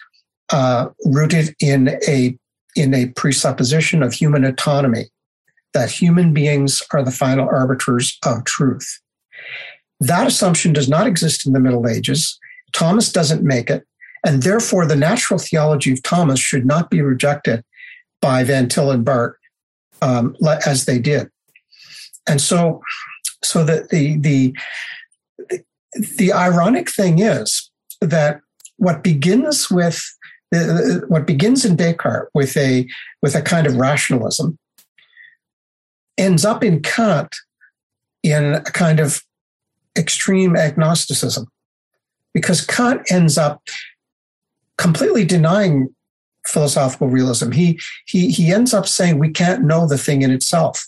uh, 0.51 0.89
rooted 1.05 1.55
in 1.59 1.99
a 2.07 2.37
in 2.75 2.93
a 2.93 3.07
presupposition 3.09 4.03
of 4.03 4.13
human 4.13 4.43
autonomy, 4.43 5.05
that 5.73 5.91
human 5.91 6.33
beings 6.33 6.83
are 6.91 7.03
the 7.03 7.11
final 7.11 7.47
arbiters 7.47 8.17
of 8.25 8.43
truth. 8.45 8.99
That 9.99 10.27
assumption 10.27 10.73
does 10.73 10.89
not 10.89 11.07
exist 11.07 11.45
in 11.45 11.53
the 11.53 11.59
Middle 11.59 11.87
Ages. 11.87 12.39
Thomas 12.73 13.11
doesn't 13.11 13.43
make 13.43 13.69
it. 13.69 13.85
And 14.25 14.43
therefore, 14.43 14.85
the 14.85 14.95
natural 14.95 15.39
theology 15.39 15.91
of 15.93 16.03
Thomas 16.03 16.39
should 16.39 16.65
not 16.65 16.89
be 16.89 17.01
rejected 17.01 17.63
by 18.21 18.43
Van 18.43 18.69
Til 18.69 18.91
and 18.91 19.03
Barth 19.03 19.35
um, 20.01 20.35
as 20.65 20.85
they 20.85 20.99
did. 20.99 21.29
And 22.27 22.39
so, 22.39 22.81
so 23.43 23.63
that 23.63 23.89
the, 23.89 24.17
the, 24.17 24.55
the, 25.49 25.63
the 26.17 26.33
ironic 26.33 26.89
thing 26.89 27.19
is 27.19 27.71
that 27.99 28.41
what 28.77 29.03
begins 29.03 29.69
with 29.69 30.03
Uh, 30.53 30.99
what 31.07 31.25
begins 31.25 31.63
in 31.63 31.77
Descartes 31.77 32.29
with 32.33 32.57
a 32.57 32.87
with 33.21 33.35
a 33.35 33.41
kind 33.41 33.65
of 33.65 33.77
rationalism 33.77 34.57
ends 36.17 36.43
up 36.43 36.63
in 36.63 36.81
Kant 36.81 37.33
in 38.21 38.55
a 38.55 38.61
kind 38.61 38.99
of 38.99 39.23
extreme 39.97 40.55
agnosticism 40.55 41.47
because 42.33 42.65
Kant 42.65 43.01
ends 43.09 43.37
up 43.37 43.61
completely 44.77 45.25
denying 45.25 45.93
philosophical 46.45 47.07
realism. 47.07 47.51
He 47.51 47.79
he 48.05 48.29
he 48.31 48.51
ends 48.51 48.73
up 48.73 48.87
saying 48.87 49.19
we 49.19 49.29
can't 49.29 49.63
know 49.63 49.87
the 49.87 49.97
thing 49.97 50.21
in 50.21 50.31
itself 50.31 50.87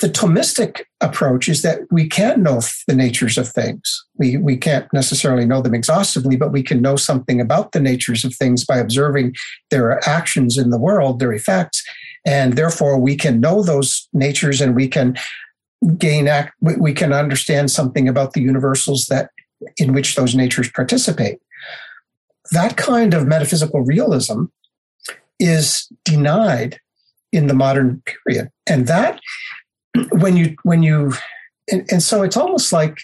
the 0.00 0.08
Thomistic 0.08 0.82
approach 1.00 1.48
is 1.48 1.62
that 1.62 1.80
we 1.90 2.06
can 2.08 2.42
know 2.42 2.60
the 2.86 2.94
natures 2.94 3.38
of 3.38 3.48
things. 3.48 4.04
We, 4.16 4.36
we 4.36 4.56
can't 4.56 4.92
necessarily 4.92 5.46
know 5.46 5.62
them 5.62 5.74
exhaustively, 5.74 6.36
but 6.36 6.52
we 6.52 6.62
can 6.62 6.82
know 6.82 6.96
something 6.96 7.40
about 7.40 7.72
the 7.72 7.80
natures 7.80 8.24
of 8.24 8.34
things 8.34 8.64
by 8.64 8.78
observing 8.78 9.34
their 9.70 10.06
actions 10.08 10.58
in 10.58 10.70
the 10.70 10.78
world, 10.78 11.18
their 11.18 11.32
effects. 11.32 11.82
And 12.26 12.54
therefore, 12.54 12.98
we 12.98 13.16
can 13.16 13.40
know 13.40 13.62
those 13.62 14.08
natures 14.12 14.60
and 14.60 14.74
we 14.74 14.88
can 14.88 15.16
gain, 15.96 16.28
act, 16.28 16.54
we 16.60 16.92
can 16.92 17.12
understand 17.12 17.70
something 17.70 18.08
about 18.08 18.32
the 18.32 18.42
universals 18.42 19.06
that 19.06 19.30
in 19.78 19.92
which 19.92 20.16
those 20.16 20.34
natures 20.34 20.70
participate. 20.70 21.38
That 22.52 22.76
kind 22.76 23.14
of 23.14 23.26
metaphysical 23.26 23.80
realism 23.80 24.44
is 25.38 25.90
denied 26.04 26.80
in 27.32 27.46
the 27.46 27.54
modern 27.54 28.02
period. 28.24 28.50
And 28.66 28.86
that 28.86 29.20
when 30.12 30.36
you 30.36 30.56
when 30.62 30.82
you 30.82 31.12
and, 31.70 31.86
and 31.90 32.02
so 32.02 32.22
it's 32.22 32.36
almost 32.36 32.72
like 32.72 32.98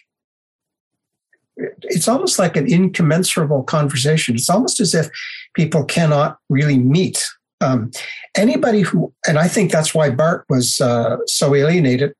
it's 1.56 2.08
almost 2.08 2.38
like 2.38 2.56
an 2.56 2.66
incommensurable 2.66 3.62
conversation. 3.64 4.34
It's 4.34 4.50
almost 4.50 4.80
as 4.80 4.94
if 4.94 5.10
people 5.54 5.84
cannot 5.84 6.38
really 6.48 6.78
meet. 6.78 7.24
Um, 7.60 7.90
anybody 8.36 8.80
who, 8.80 9.12
and 9.28 9.38
I 9.38 9.48
think 9.48 9.70
that's 9.70 9.94
why 9.94 10.10
Barth 10.10 10.44
was 10.48 10.80
uh, 10.80 11.18
so 11.26 11.54
alienated 11.54 12.14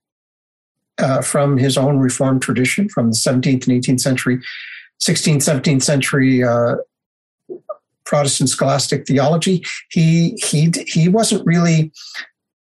uh, 0.99 1.23
from 1.23 1.57
his 1.57 1.77
own 1.77 1.99
Reformed 1.99 2.43
tradition 2.43 2.89
from 2.89 3.11
the 3.11 3.17
17th 3.17 3.67
and 3.67 3.83
18th 3.83 4.01
century, 4.01 4.39
16th, 5.03 5.37
17th 5.37 5.83
century 5.83 6.45
uh, 6.45 6.77
Protestant 8.05 8.51
scholastic 8.51 9.07
theology. 9.07 9.65
He 9.91 10.37
he 10.45 10.71
he 10.87 11.09
wasn't 11.09 11.47
really 11.47 11.93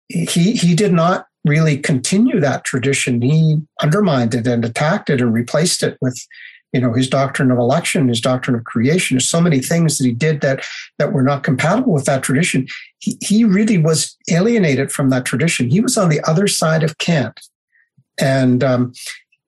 he 0.08 0.52
he 0.52 0.74
did 0.74 0.92
not 0.92 1.26
really 1.45 1.76
continue 1.76 2.41
that 2.41 2.64
tradition. 2.64 3.22
He 3.22 3.61
undermined 3.82 4.34
it 4.34 4.47
and 4.47 4.64
attacked 4.64 5.11
it 5.11 5.20
and 5.20 5.32
replaced 5.32 5.82
it 5.82 5.97
with, 6.01 6.18
you 6.72 6.80
know, 6.80 6.93
his 6.93 7.09
doctrine 7.09 7.51
of 7.51 7.59
election, 7.59 8.09
his 8.09 8.20
doctrine 8.20 8.57
of 8.57 8.64
creation. 8.64 9.16
There's 9.16 9.28
so 9.28 9.41
many 9.41 9.61
things 9.61 9.99
that 9.99 10.05
he 10.05 10.12
did 10.12 10.41
that 10.43 10.64
that 10.99 11.12
were 11.12 11.22
not 11.22 11.43
compatible 11.43 11.93
with 11.93 12.05
that 12.05 12.22
tradition. 12.22 12.66
He, 12.99 13.16
he 13.22 13.45
really 13.45 13.78
was 13.78 14.16
alienated 14.30 14.93
from 14.93 15.11
that 15.11 15.24
tradition. 15.24 15.70
He 15.70 15.80
was 15.80 15.97
on 15.97 16.11
the 16.11 16.20
other 16.28 16.47
side 16.47 16.82
of 16.82 16.99
Kant, 16.99 17.41
and 18.20 18.62
um, 18.62 18.93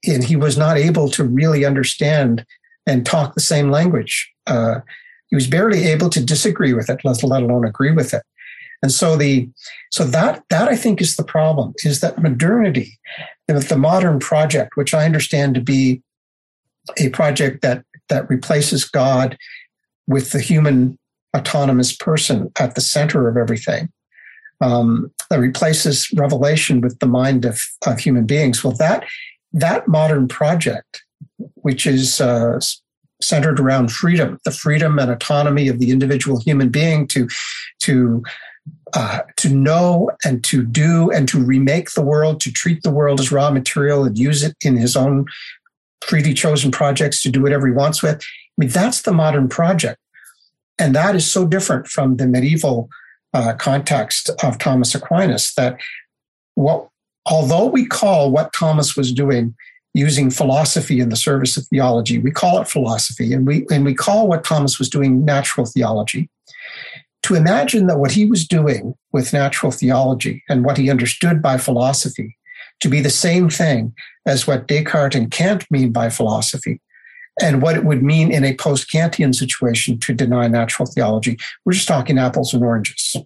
and 0.06 0.24
he 0.24 0.36
was 0.36 0.56
not 0.56 0.76
able 0.78 1.08
to 1.10 1.24
really 1.24 1.64
understand 1.64 2.44
and 2.86 3.06
talk 3.06 3.34
the 3.34 3.40
same 3.40 3.70
language. 3.70 4.32
Uh, 4.46 4.80
he 5.28 5.36
was 5.36 5.46
barely 5.46 5.84
able 5.84 6.10
to 6.10 6.24
disagree 6.24 6.74
with 6.74 6.90
it, 6.90 7.00
let 7.04 7.22
alone 7.22 7.64
agree 7.64 7.92
with 7.92 8.12
it. 8.12 8.22
And 8.82 8.90
so 8.90 9.16
the 9.16 9.48
so 9.90 10.04
that 10.04 10.42
that 10.50 10.68
I 10.68 10.76
think 10.76 11.00
is 11.00 11.16
the 11.16 11.24
problem 11.24 11.74
is 11.84 12.00
that 12.00 12.20
modernity, 12.20 12.98
the 13.46 13.76
modern 13.78 14.18
project, 14.18 14.76
which 14.76 14.92
I 14.92 15.04
understand 15.04 15.54
to 15.54 15.60
be 15.60 16.02
a 16.98 17.08
project 17.10 17.62
that 17.62 17.84
that 18.08 18.28
replaces 18.28 18.84
God 18.84 19.38
with 20.06 20.32
the 20.32 20.40
human 20.40 20.98
autonomous 21.36 21.94
person 21.94 22.50
at 22.58 22.74
the 22.74 22.80
center 22.80 23.28
of 23.28 23.36
everything, 23.36 23.88
um, 24.60 25.10
that 25.30 25.38
replaces 25.38 26.10
revelation 26.12 26.80
with 26.80 26.98
the 26.98 27.06
mind 27.06 27.44
of, 27.44 27.60
of 27.86 27.98
human 27.98 28.26
beings. 28.26 28.62
Well, 28.62 28.74
that 28.74 29.04
that 29.52 29.86
modern 29.86 30.28
project, 30.28 31.02
which 31.54 31.86
is 31.86 32.20
uh, 32.20 32.58
centered 33.20 33.60
around 33.60 33.92
freedom, 33.92 34.40
the 34.44 34.50
freedom 34.50 34.98
and 34.98 35.10
autonomy 35.10 35.68
of 35.68 35.78
the 35.78 35.90
individual 35.90 36.40
human 36.40 36.68
being 36.68 37.06
to 37.08 37.28
to 37.80 38.22
uh, 38.94 39.20
to 39.36 39.48
know 39.48 40.10
and 40.24 40.44
to 40.44 40.62
do 40.62 41.10
and 41.10 41.28
to 41.28 41.42
remake 41.42 41.92
the 41.92 42.02
world, 42.02 42.40
to 42.40 42.52
treat 42.52 42.82
the 42.82 42.90
world 42.90 43.20
as 43.20 43.32
raw 43.32 43.50
material 43.50 44.04
and 44.04 44.18
use 44.18 44.42
it 44.42 44.54
in 44.62 44.76
his 44.76 44.96
own 44.96 45.24
freely 46.02 46.34
chosen 46.34 46.70
projects 46.70 47.22
to 47.22 47.30
do 47.30 47.42
whatever 47.42 47.66
he 47.66 47.72
wants 47.72 48.02
with. 48.02 48.16
I 48.16 48.24
mean, 48.58 48.68
that's 48.68 49.02
the 49.02 49.12
modern 49.12 49.48
project. 49.48 49.98
And 50.78 50.94
that 50.94 51.14
is 51.14 51.30
so 51.30 51.46
different 51.46 51.86
from 51.86 52.16
the 52.16 52.26
medieval 52.26 52.88
uh, 53.32 53.54
context 53.54 54.30
of 54.42 54.58
Thomas 54.58 54.94
Aquinas 54.94 55.54
that 55.54 55.78
what, 56.54 56.88
although 57.24 57.66
we 57.66 57.86
call 57.86 58.30
what 58.30 58.52
Thomas 58.52 58.96
was 58.96 59.12
doing 59.12 59.54
using 59.94 60.30
philosophy 60.30 61.00
in 61.00 61.08
the 61.08 61.16
service 61.16 61.56
of 61.56 61.66
theology, 61.66 62.18
we 62.18 62.30
call 62.30 62.60
it 62.60 62.68
philosophy, 62.68 63.32
and 63.32 63.46
we 63.46 63.66
and 63.70 63.84
we 63.84 63.94
call 63.94 64.26
what 64.26 64.44
Thomas 64.44 64.78
was 64.78 64.88
doing 64.88 65.24
natural 65.24 65.66
theology 65.66 66.28
to 67.22 67.34
imagine 67.34 67.86
that 67.86 67.98
what 67.98 68.12
he 68.12 68.26
was 68.26 68.46
doing 68.46 68.94
with 69.12 69.32
natural 69.32 69.72
theology 69.72 70.42
and 70.48 70.64
what 70.64 70.76
he 70.76 70.90
understood 70.90 71.40
by 71.40 71.56
philosophy 71.56 72.36
to 72.80 72.88
be 72.88 73.00
the 73.00 73.10
same 73.10 73.48
thing 73.48 73.94
as 74.26 74.46
what 74.46 74.66
Descartes 74.66 75.14
and 75.14 75.30
Kant 75.30 75.64
mean 75.70 75.92
by 75.92 76.08
philosophy 76.08 76.80
and 77.40 77.62
what 77.62 77.76
it 77.76 77.84
would 77.84 78.02
mean 78.02 78.32
in 78.32 78.44
a 78.44 78.54
post 78.56 78.90
Kantian 78.90 79.34
situation 79.34 79.98
to 80.00 80.12
deny 80.12 80.48
natural 80.48 80.86
theology. 80.86 81.38
We're 81.64 81.72
just 81.72 81.88
talking 81.88 82.18
apples 82.18 82.52
and 82.52 82.62
oranges. 82.62 83.16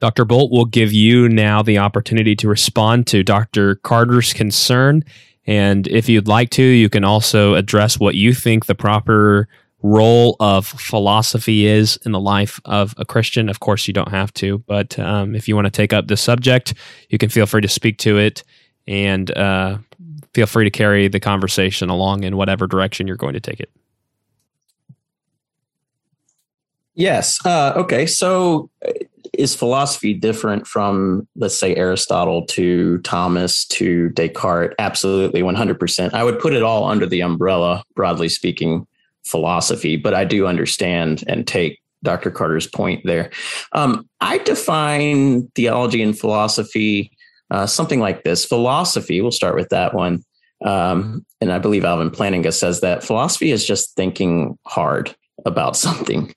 Dr. 0.00 0.24
Bolt 0.24 0.50
will 0.50 0.64
give 0.64 0.92
you 0.92 1.28
now 1.28 1.62
the 1.62 1.78
opportunity 1.78 2.34
to 2.36 2.48
respond 2.48 3.06
to 3.08 3.22
Dr. 3.22 3.74
Carter's 3.76 4.32
concern. 4.32 5.04
And 5.46 5.86
if 5.88 6.08
you'd 6.08 6.28
like 6.28 6.50
to, 6.50 6.62
you 6.62 6.88
can 6.88 7.04
also 7.04 7.54
address 7.54 7.98
what 7.98 8.14
you 8.14 8.32
think 8.32 8.66
the 8.66 8.74
proper 8.74 9.48
role 9.82 10.36
of 10.40 10.66
philosophy 10.66 11.66
is 11.66 11.98
in 12.04 12.12
the 12.12 12.20
life 12.20 12.60
of 12.64 12.94
a 12.98 13.04
Christian. 13.04 13.48
Of 13.48 13.60
course, 13.60 13.88
you 13.88 13.94
don't 13.94 14.10
have 14.10 14.32
to, 14.34 14.58
but 14.58 14.98
um, 14.98 15.34
if 15.34 15.48
you 15.48 15.54
want 15.54 15.66
to 15.66 15.70
take 15.70 15.92
up 15.92 16.08
the 16.08 16.16
subject, 16.16 16.74
you 17.08 17.18
can 17.18 17.28
feel 17.28 17.46
free 17.46 17.62
to 17.62 17.68
speak 17.68 17.98
to 17.98 18.18
it 18.18 18.44
and 18.86 19.30
uh, 19.36 19.78
feel 20.34 20.46
free 20.46 20.64
to 20.64 20.70
carry 20.70 21.08
the 21.08 21.20
conversation 21.20 21.88
along 21.88 22.24
in 22.24 22.36
whatever 22.36 22.66
direction 22.66 23.06
you're 23.06 23.16
going 23.16 23.34
to 23.34 23.40
take 23.40 23.60
it. 23.60 23.70
Yes. 26.94 27.44
Uh, 27.46 27.72
okay. 27.76 28.04
So 28.04 28.68
is 29.32 29.54
philosophy 29.54 30.12
different 30.12 30.66
from, 30.66 31.26
let's 31.36 31.58
say, 31.58 31.74
Aristotle 31.76 32.44
to 32.46 32.98
Thomas 32.98 33.64
to 33.66 34.10
Descartes? 34.10 34.74
Absolutely, 34.78 35.42
100%. 35.42 36.12
I 36.12 36.24
would 36.24 36.38
put 36.38 36.52
it 36.52 36.62
all 36.62 36.84
under 36.84 37.06
the 37.06 37.22
umbrella, 37.22 37.84
broadly 37.94 38.28
speaking, 38.28 38.86
philosophy, 39.24 39.96
but 39.96 40.14
I 40.14 40.24
do 40.24 40.46
understand 40.46 41.24
and 41.26 41.46
take 41.46 41.78
Dr. 42.02 42.30
Carter's 42.30 42.66
point 42.66 43.02
there. 43.04 43.30
Um, 43.72 44.08
I 44.20 44.38
define 44.38 45.48
theology 45.48 46.02
and 46.02 46.18
philosophy 46.18 47.12
uh, 47.50 47.66
something 47.66 48.00
like 48.00 48.22
this 48.22 48.44
philosophy, 48.44 49.20
we'll 49.20 49.32
start 49.32 49.56
with 49.56 49.68
that 49.70 49.92
one. 49.92 50.24
Um, 50.64 51.24
and 51.40 51.52
I 51.52 51.58
believe 51.58 51.84
Alvin 51.84 52.10
Plantinga 52.10 52.52
says 52.52 52.80
that 52.80 53.02
philosophy 53.02 53.50
is 53.50 53.66
just 53.66 53.94
thinking 53.96 54.58
hard 54.66 55.14
about 55.44 55.76
something. 55.76 56.32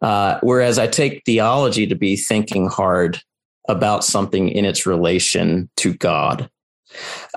Uh, 0.00 0.38
whereas 0.42 0.78
I 0.78 0.86
take 0.86 1.22
theology 1.24 1.86
to 1.86 1.94
be 1.94 2.16
thinking 2.16 2.68
hard 2.68 3.20
about 3.68 4.04
something 4.04 4.48
in 4.48 4.64
its 4.64 4.86
relation 4.86 5.70
to 5.76 5.94
God. 5.94 6.50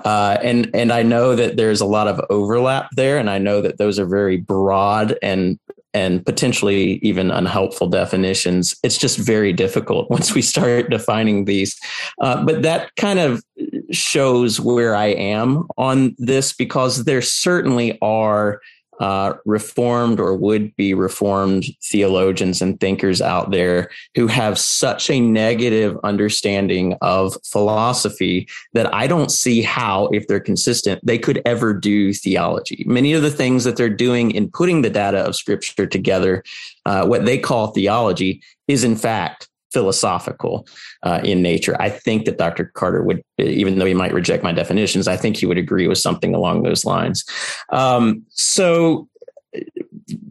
Uh, 0.04 0.38
and 0.42 0.70
and 0.74 0.92
I 0.92 1.02
know 1.02 1.34
that 1.34 1.56
there's 1.56 1.80
a 1.80 1.86
lot 1.86 2.08
of 2.08 2.20
overlap 2.30 2.90
there, 2.96 3.18
and 3.18 3.30
I 3.30 3.38
know 3.38 3.60
that 3.60 3.78
those 3.78 3.98
are 3.98 4.06
very 4.06 4.36
broad 4.36 5.18
and 5.22 5.58
and 5.96 6.26
potentially 6.26 6.98
even 7.02 7.30
unhelpful 7.30 7.88
definitions. 7.88 8.74
It's 8.82 8.98
just 8.98 9.18
very 9.18 9.54
difficult 9.54 10.10
once 10.16 10.34
we 10.34 10.42
start 10.42 10.90
defining 10.90 11.46
these. 11.46 11.74
Uh, 12.20 12.44
but 12.44 12.62
that 12.62 12.94
kind 12.96 13.18
of 13.18 13.42
shows 13.90 14.60
where 14.60 14.94
I 14.94 15.06
am 15.06 15.66
on 15.78 16.14
this 16.18 16.52
because 16.52 17.04
there 17.04 17.22
certainly 17.22 17.98
are 18.02 18.60
uh, 19.00 19.34
reformed 19.44 20.20
or 20.20 20.34
would 20.34 20.74
be 20.76 20.94
reformed 20.94 21.66
theologians 21.82 22.62
and 22.62 22.80
thinkers 22.80 23.20
out 23.20 23.50
there 23.50 23.90
who 24.14 24.26
have 24.26 24.58
such 24.58 25.10
a 25.10 25.20
negative 25.20 25.98
understanding 26.04 26.96
of 27.02 27.36
philosophy 27.44 28.48
that 28.72 28.92
I 28.94 29.06
don't 29.06 29.30
see 29.30 29.62
how, 29.62 30.06
if 30.08 30.26
they're 30.26 30.40
consistent, 30.40 31.04
they 31.04 31.18
could 31.18 31.42
ever 31.44 31.74
do 31.74 32.12
theology. 32.12 32.84
Many 32.86 33.12
of 33.12 33.22
the 33.22 33.30
things 33.30 33.64
that 33.64 33.76
they're 33.76 33.88
doing 33.88 34.30
in 34.30 34.50
putting 34.50 34.82
the 34.82 34.90
data 34.90 35.18
of 35.18 35.36
scripture 35.36 35.86
together, 35.86 36.42
uh, 36.84 37.06
what 37.06 37.24
they 37.24 37.38
call 37.38 37.68
theology, 37.68 38.42
is 38.68 38.84
in 38.84 38.96
fact 38.96 39.48
philosophical 39.76 40.66
uh, 41.02 41.20
in 41.22 41.42
nature. 41.42 41.76
I 41.78 41.90
think 41.90 42.24
that 42.24 42.38
Dr. 42.38 42.72
Carter 42.72 43.02
would, 43.02 43.22
even 43.36 43.78
though 43.78 43.84
he 43.84 43.92
might 43.92 44.14
reject 44.14 44.42
my 44.42 44.52
definitions, 44.52 45.06
I 45.06 45.18
think 45.18 45.36
he 45.36 45.44
would 45.44 45.58
agree 45.58 45.86
with 45.86 45.98
something 45.98 46.34
along 46.34 46.62
those 46.62 46.86
lines. 46.86 47.26
Um, 47.68 48.24
so 48.30 49.06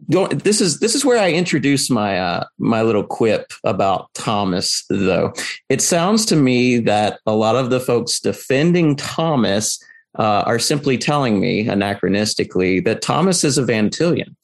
this 0.08 0.60
is 0.60 0.80
this 0.80 0.96
is 0.96 1.04
where 1.04 1.22
I 1.22 1.30
introduce 1.30 1.88
my 1.90 2.18
uh, 2.18 2.44
my 2.58 2.82
little 2.82 3.04
quip 3.04 3.52
about 3.62 4.12
Thomas. 4.14 4.84
Though 4.90 5.32
it 5.68 5.80
sounds 5.80 6.26
to 6.26 6.36
me 6.36 6.78
that 6.80 7.20
a 7.24 7.32
lot 7.32 7.54
of 7.54 7.70
the 7.70 7.78
folks 7.78 8.18
defending 8.18 8.96
Thomas 8.96 9.78
uh, 10.18 10.42
are 10.46 10.58
simply 10.58 10.98
telling 10.98 11.40
me 11.40 11.64
anachronistically 11.64 12.84
that 12.84 13.02
Thomas 13.02 13.44
is 13.44 13.58
a 13.58 13.64
Van 13.64 13.90
Tilian. 13.90 14.34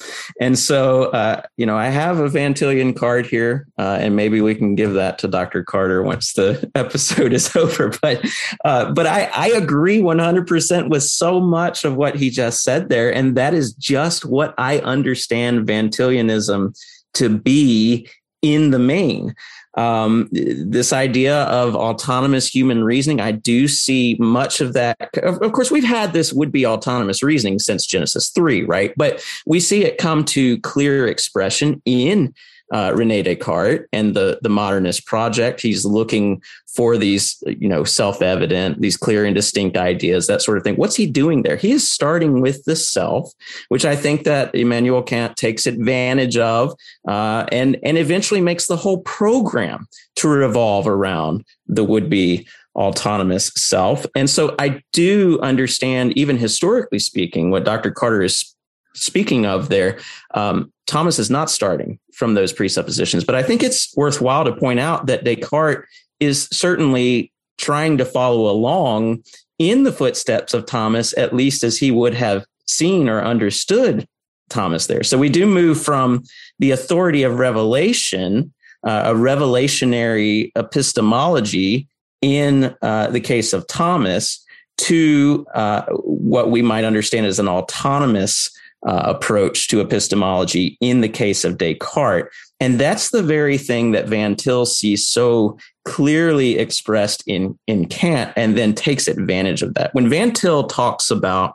And 0.41 0.59
so, 0.59 1.05
uh, 1.13 1.43
you 1.57 1.67
know, 1.67 1.77
I 1.77 1.89
have 1.89 2.19
a 2.19 2.29
Van 2.29 2.55
Tilian 2.55 2.95
card 2.95 3.27
here, 3.27 3.67
uh, 3.79 3.99
and 4.01 4.17
maybe 4.17 4.41
we 4.41 4.55
can 4.55 4.75
give 4.75 4.95
that 4.95 5.19
to 5.21 5.29
Dr. 5.29 5.65
Carter 5.65 6.03
once 6.03 6.33
the 6.35 6.71
episode 6.75 7.33
is 7.33 7.55
over. 7.57 7.93
But, 8.03 8.25
uh, 8.65 8.93
but 8.93 9.07
I, 9.07 9.31
I 9.35 9.49
agree 9.49 9.99
100% 9.99 10.91
with 10.91 11.03
so 11.03 11.41
much 11.41 11.85
of 11.85 11.97
what 11.97 12.17
he 12.17 12.31
just 12.31 12.63
said 12.63 12.89
there. 12.89 13.13
And 13.13 13.37
that 13.37 13.55
is 13.55 13.73
just 13.75 14.25
what 14.25 14.55
I 14.59 14.79
understand 14.81 15.67
Van 15.67 15.89
Tilianism 15.89 16.75
to 17.15 17.29
be 17.29 18.09
in 18.43 18.71
the 18.71 18.79
main 18.79 19.35
um, 19.75 20.29
this 20.31 20.93
idea 20.93 21.43
of 21.45 21.75
autonomous 21.75 22.47
human 22.47 22.85
reasoning, 22.85 23.21
I 23.21 23.33
do 23.33 23.69
see 23.69 24.17
much 24.19 24.61
of 24.61 24.75
that. 24.75 25.17
Of, 25.19 25.53
course, 25.53 25.71
we've 25.71 25.85
had 25.85 26.13
this 26.13 26.33
would 26.33 26.53
be 26.53 26.67
autonomous 26.67 27.23
reasoning 27.23 27.59
since 27.59 27.87
Genesis 27.87 28.29
3, 28.31 28.65
right? 28.65 28.93
But 28.97 29.25
we 29.47 29.61
see 29.61 29.85
it 29.85 29.99
come 29.99 30.25
to 30.27 30.59
clear 30.61 31.07
expression 31.07 31.81
in 31.85 32.35
uh, 32.73 32.93
Rene 32.95 33.23
Descartes 33.23 33.87
and 33.93 34.15
the 34.17 34.39
the 34.43 34.49
modernist 34.49 35.07
project. 35.07 35.61
He's 35.61 35.85
looking 35.85 36.43
for 36.75 36.97
these, 36.97 37.43
you 37.47 37.69
know, 37.69 37.85
self-evident, 37.85 38.81
these 38.81 38.97
clear 38.97 39.27
and 39.27 39.35
distinct 39.35 39.77
ideas, 39.77 40.27
that 40.27 40.41
sort 40.41 40.57
of 40.57 40.65
thing. 40.65 40.77
What's 40.77 40.97
he 40.97 41.07
doing 41.07 41.43
there? 41.43 41.57
He 41.57 41.71
is 41.71 41.89
starting 41.89 42.41
with 42.41 42.65
the 42.65 42.75
self, 42.75 43.31
which 43.69 43.85
I 43.85 43.95
think 43.95 44.25
that 44.25 44.55
Immanuel 44.55 45.03
Kant 45.03 45.37
takes 45.37 45.67
advantage 45.67 46.39
of, 46.39 46.75
uh, 47.07 47.45
and 47.53 47.79
and 47.83 47.99
eventually 47.99 48.41
makes 48.41 48.67
the 48.67 48.77
whole 48.77 49.03
program 49.03 49.87
to 50.17 50.29
revolve 50.29 50.87
around 50.87 51.45
the 51.67 51.85
would-be 51.85 52.47
autonomous 52.75 53.53
self. 53.55 54.07
And 54.17 54.31
so 54.31 54.55
I 54.59 54.81
do 54.93 55.39
understand, 55.43 56.17
even 56.17 56.39
historically 56.39 57.01
speaking, 57.01 57.51
what 57.51 57.65
Dr. 57.65 57.91
Carter 57.91 58.23
is 58.23 58.55
speaking 58.95 59.47
of 59.47 59.69
there, 59.69 59.99
um, 60.35 60.73
Thomas 60.87 61.19
is 61.19 61.31
not 61.31 61.51
starting 61.51 61.99
from 62.23 62.35
those 62.35 62.53
presuppositions. 62.53 63.25
But 63.25 63.35
I 63.35 63.43
think 63.43 63.65
it's 63.65 63.93
worthwhile 63.97 64.45
to 64.45 64.55
point 64.55 64.79
out 64.79 65.07
that 65.07 65.25
Descartes 65.25 65.89
is 66.21 66.49
certainly 66.53 67.33
trying 67.59 67.99
to 67.99 68.05
follow 68.05 68.49
along 68.49 69.25
in 69.59 69.83
the 69.83 69.91
footsteps 69.91 70.55
of 70.55 70.65
Thomas, 70.65 71.19
at 71.19 71.35
least 71.35 71.65
as 71.65 71.79
he 71.79 71.91
would 71.91 72.15
have 72.15 72.47
seen 72.65 73.09
or 73.09 73.25
understood 73.25 74.07
Thomas 74.51 74.87
there. 74.87 75.03
So 75.03 75.19
we 75.19 75.31
do 75.31 75.47
move 75.47 75.83
from 75.83 76.23
the 76.61 76.71
authority 76.71 77.25
of 77.25 77.41
revelation, 77.41 78.53
uh, 78.87 79.03
a 79.07 79.15
revelationary 79.15 80.53
epistemology 80.55 81.89
in 82.21 82.73
uh, 82.83 83.09
the 83.09 83.21
case 83.21 83.53
of 83.53 83.67
Thomas, 83.67 84.47
to 84.79 85.45
uh, 85.57 85.83
what 85.91 86.53
we 86.53 86.63
might 86.63 86.85
understand 86.85 87.27
as 87.27 87.41
an 87.41 87.49
autonomous 87.49 88.49
uh, 88.87 89.03
approach 89.05 89.69
to 89.69 89.81
epistemology 89.81 90.77
in 90.81 91.01
the 91.01 91.09
case 91.09 91.45
of 91.45 91.57
Descartes. 91.59 92.29
And 92.61 92.79
that's 92.79 93.11
the 93.11 93.23
very 93.23 93.59
thing 93.59 93.93
that 93.93 94.09
Van 94.09 94.37
Til 94.37 94.67
sees 94.67 95.07
so 95.09 95.59
clearly 95.85 96.59
expressed 96.59 97.23
in, 97.27 97.59
in 97.67 97.87
Kant 97.87 98.33
and 98.37 98.57
then 98.57 98.75
takes 98.75 99.09
advantage 99.09 99.63
of 99.63 99.75
that. 99.75 99.95
When 99.95 100.09
Van 100.09 100.33
Til 100.33 100.65
talks 100.65 101.11
about 101.11 101.55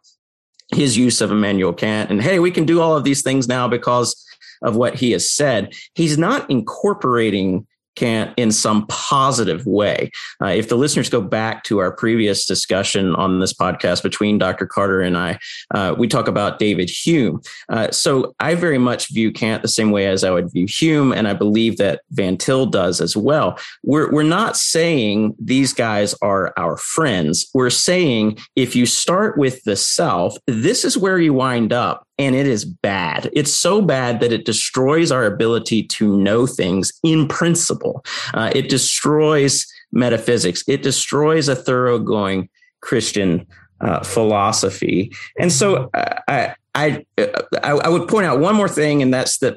his 0.73 0.97
use 0.97 1.21
of 1.21 1.31
Immanuel 1.31 1.73
Kant 1.73 2.09
and, 2.09 2.21
hey, 2.21 2.39
we 2.39 2.51
can 2.51 2.65
do 2.65 2.81
all 2.81 2.95
of 2.95 3.03
these 3.03 3.21
things 3.21 3.47
now 3.47 3.67
because 3.67 4.21
of 4.61 4.75
what 4.75 4.95
he 4.95 5.11
has 5.11 5.29
said, 5.29 5.73
he's 5.95 6.17
not 6.17 6.49
incorporating 6.49 7.65
Kant 7.97 8.33
in 8.37 8.51
some 8.51 8.85
positive 8.87 9.65
way. 9.65 10.11
Uh, 10.41 10.47
if 10.47 10.69
the 10.69 10.77
listeners 10.77 11.09
go 11.09 11.19
back 11.19 11.63
to 11.65 11.79
our 11.79 11.91
previous 11.91 12.45
discussion 12.45 13.15
on 13.15 13.39
this 13.39 13.53
podcast 13.53 14.03
between 14.03 14.37
Dr. 14.37 14.65
Carter 14.65 15.01
and 15.01 15.17
I, 15.17 15.39
uh, 15.73 15.95
we 15.97 16.07
talk 16.07 16.27
about 16.27 16.59
David 16.59 16.89
Hume. 16.89 17.41
Uh, 17.69 17.91
so 17.91 18.35
I 18.39 18.55
very 18.55 18.77
much 18.77 19.11
view 19.11 19.31
Kant 19.31 19.61
the 19.61 19.67
same 19.67 19.91
way 19.91 20.07
as 20.07 20.23
I 20.23 20.31
would 20.31 20.51
view 20.51 20.67
Hume, 20.67 21.11
and 21.11 21.27
I 21.27 21.33
believe 21.33 21.77
that 21.77 22.01
Van 22.11 22.37
Til 22.37 22.67
does 22.67 23.01
as 23.01 23.17
well. 23.17 23.59
We're, 23.83 24.11
we're 24.11 24.23
not 24.23 24.55
saying 24.55 25.35
these 25.39 25.73
guys 25.73 26.15
are 26.21 26.53
our 26.57 26.77
friends. 26.77 27.49
We're 27.53 27.69
saying 27.69 28.37
if 28.55 28.75
you 28.75 28.85
start 28.85 29.37
with 29.37 29.63
the 29.63 29.75
self, 29.75 30.37
this 30.47 30.85
is 30.85 30.97
where 30.97 31.19
you 31.19 31.33
wind 31.33 31.73
up 31.73 32.06
and 32.17 32.35
it 32.35 32.47
is 32.47 32.65
bad. 32.65 33.29
It's 33.33 33.55
so 33.55 33.81
bad 33.81 34.19
that 34.19 34.31
it 34.31 34.45
destroys 34.45 35.11
our 35.11 35.25
ability 35.25 35.83
to 35.83 36.17
know 36.17 36.47
things 36.47 36.91
in 37.03 37.27
principle. 37.27 38.03
Uh, 38.33 38.51
it 38.55 38.69
destroys 38.69 39.65
metaphysics. 39.91 40.63
It 40.67 40.83
destroys 40.83 41.47
a 41.47 41.55
thoroughgoing 41.55 42.49
Christian 42.81 43.45
uh, 43.81 44.03
philosophy. 44.03 45.11
And 45.39 45.51
so 45.51 45.89
uh, 45.93 46.19
I, 46.27 46.55
I, 46.75 47.05
I, 47.17 47.71
I 47.71 47.89
would 47.89 48.07
point 48.07 48.25
out 48.25 48.39
one 48.39 48.55
more 48.55 48.69
thing, 48.69 49.01
and 49.01 49.13
that's 49.13 49.37
that 49.39 49.55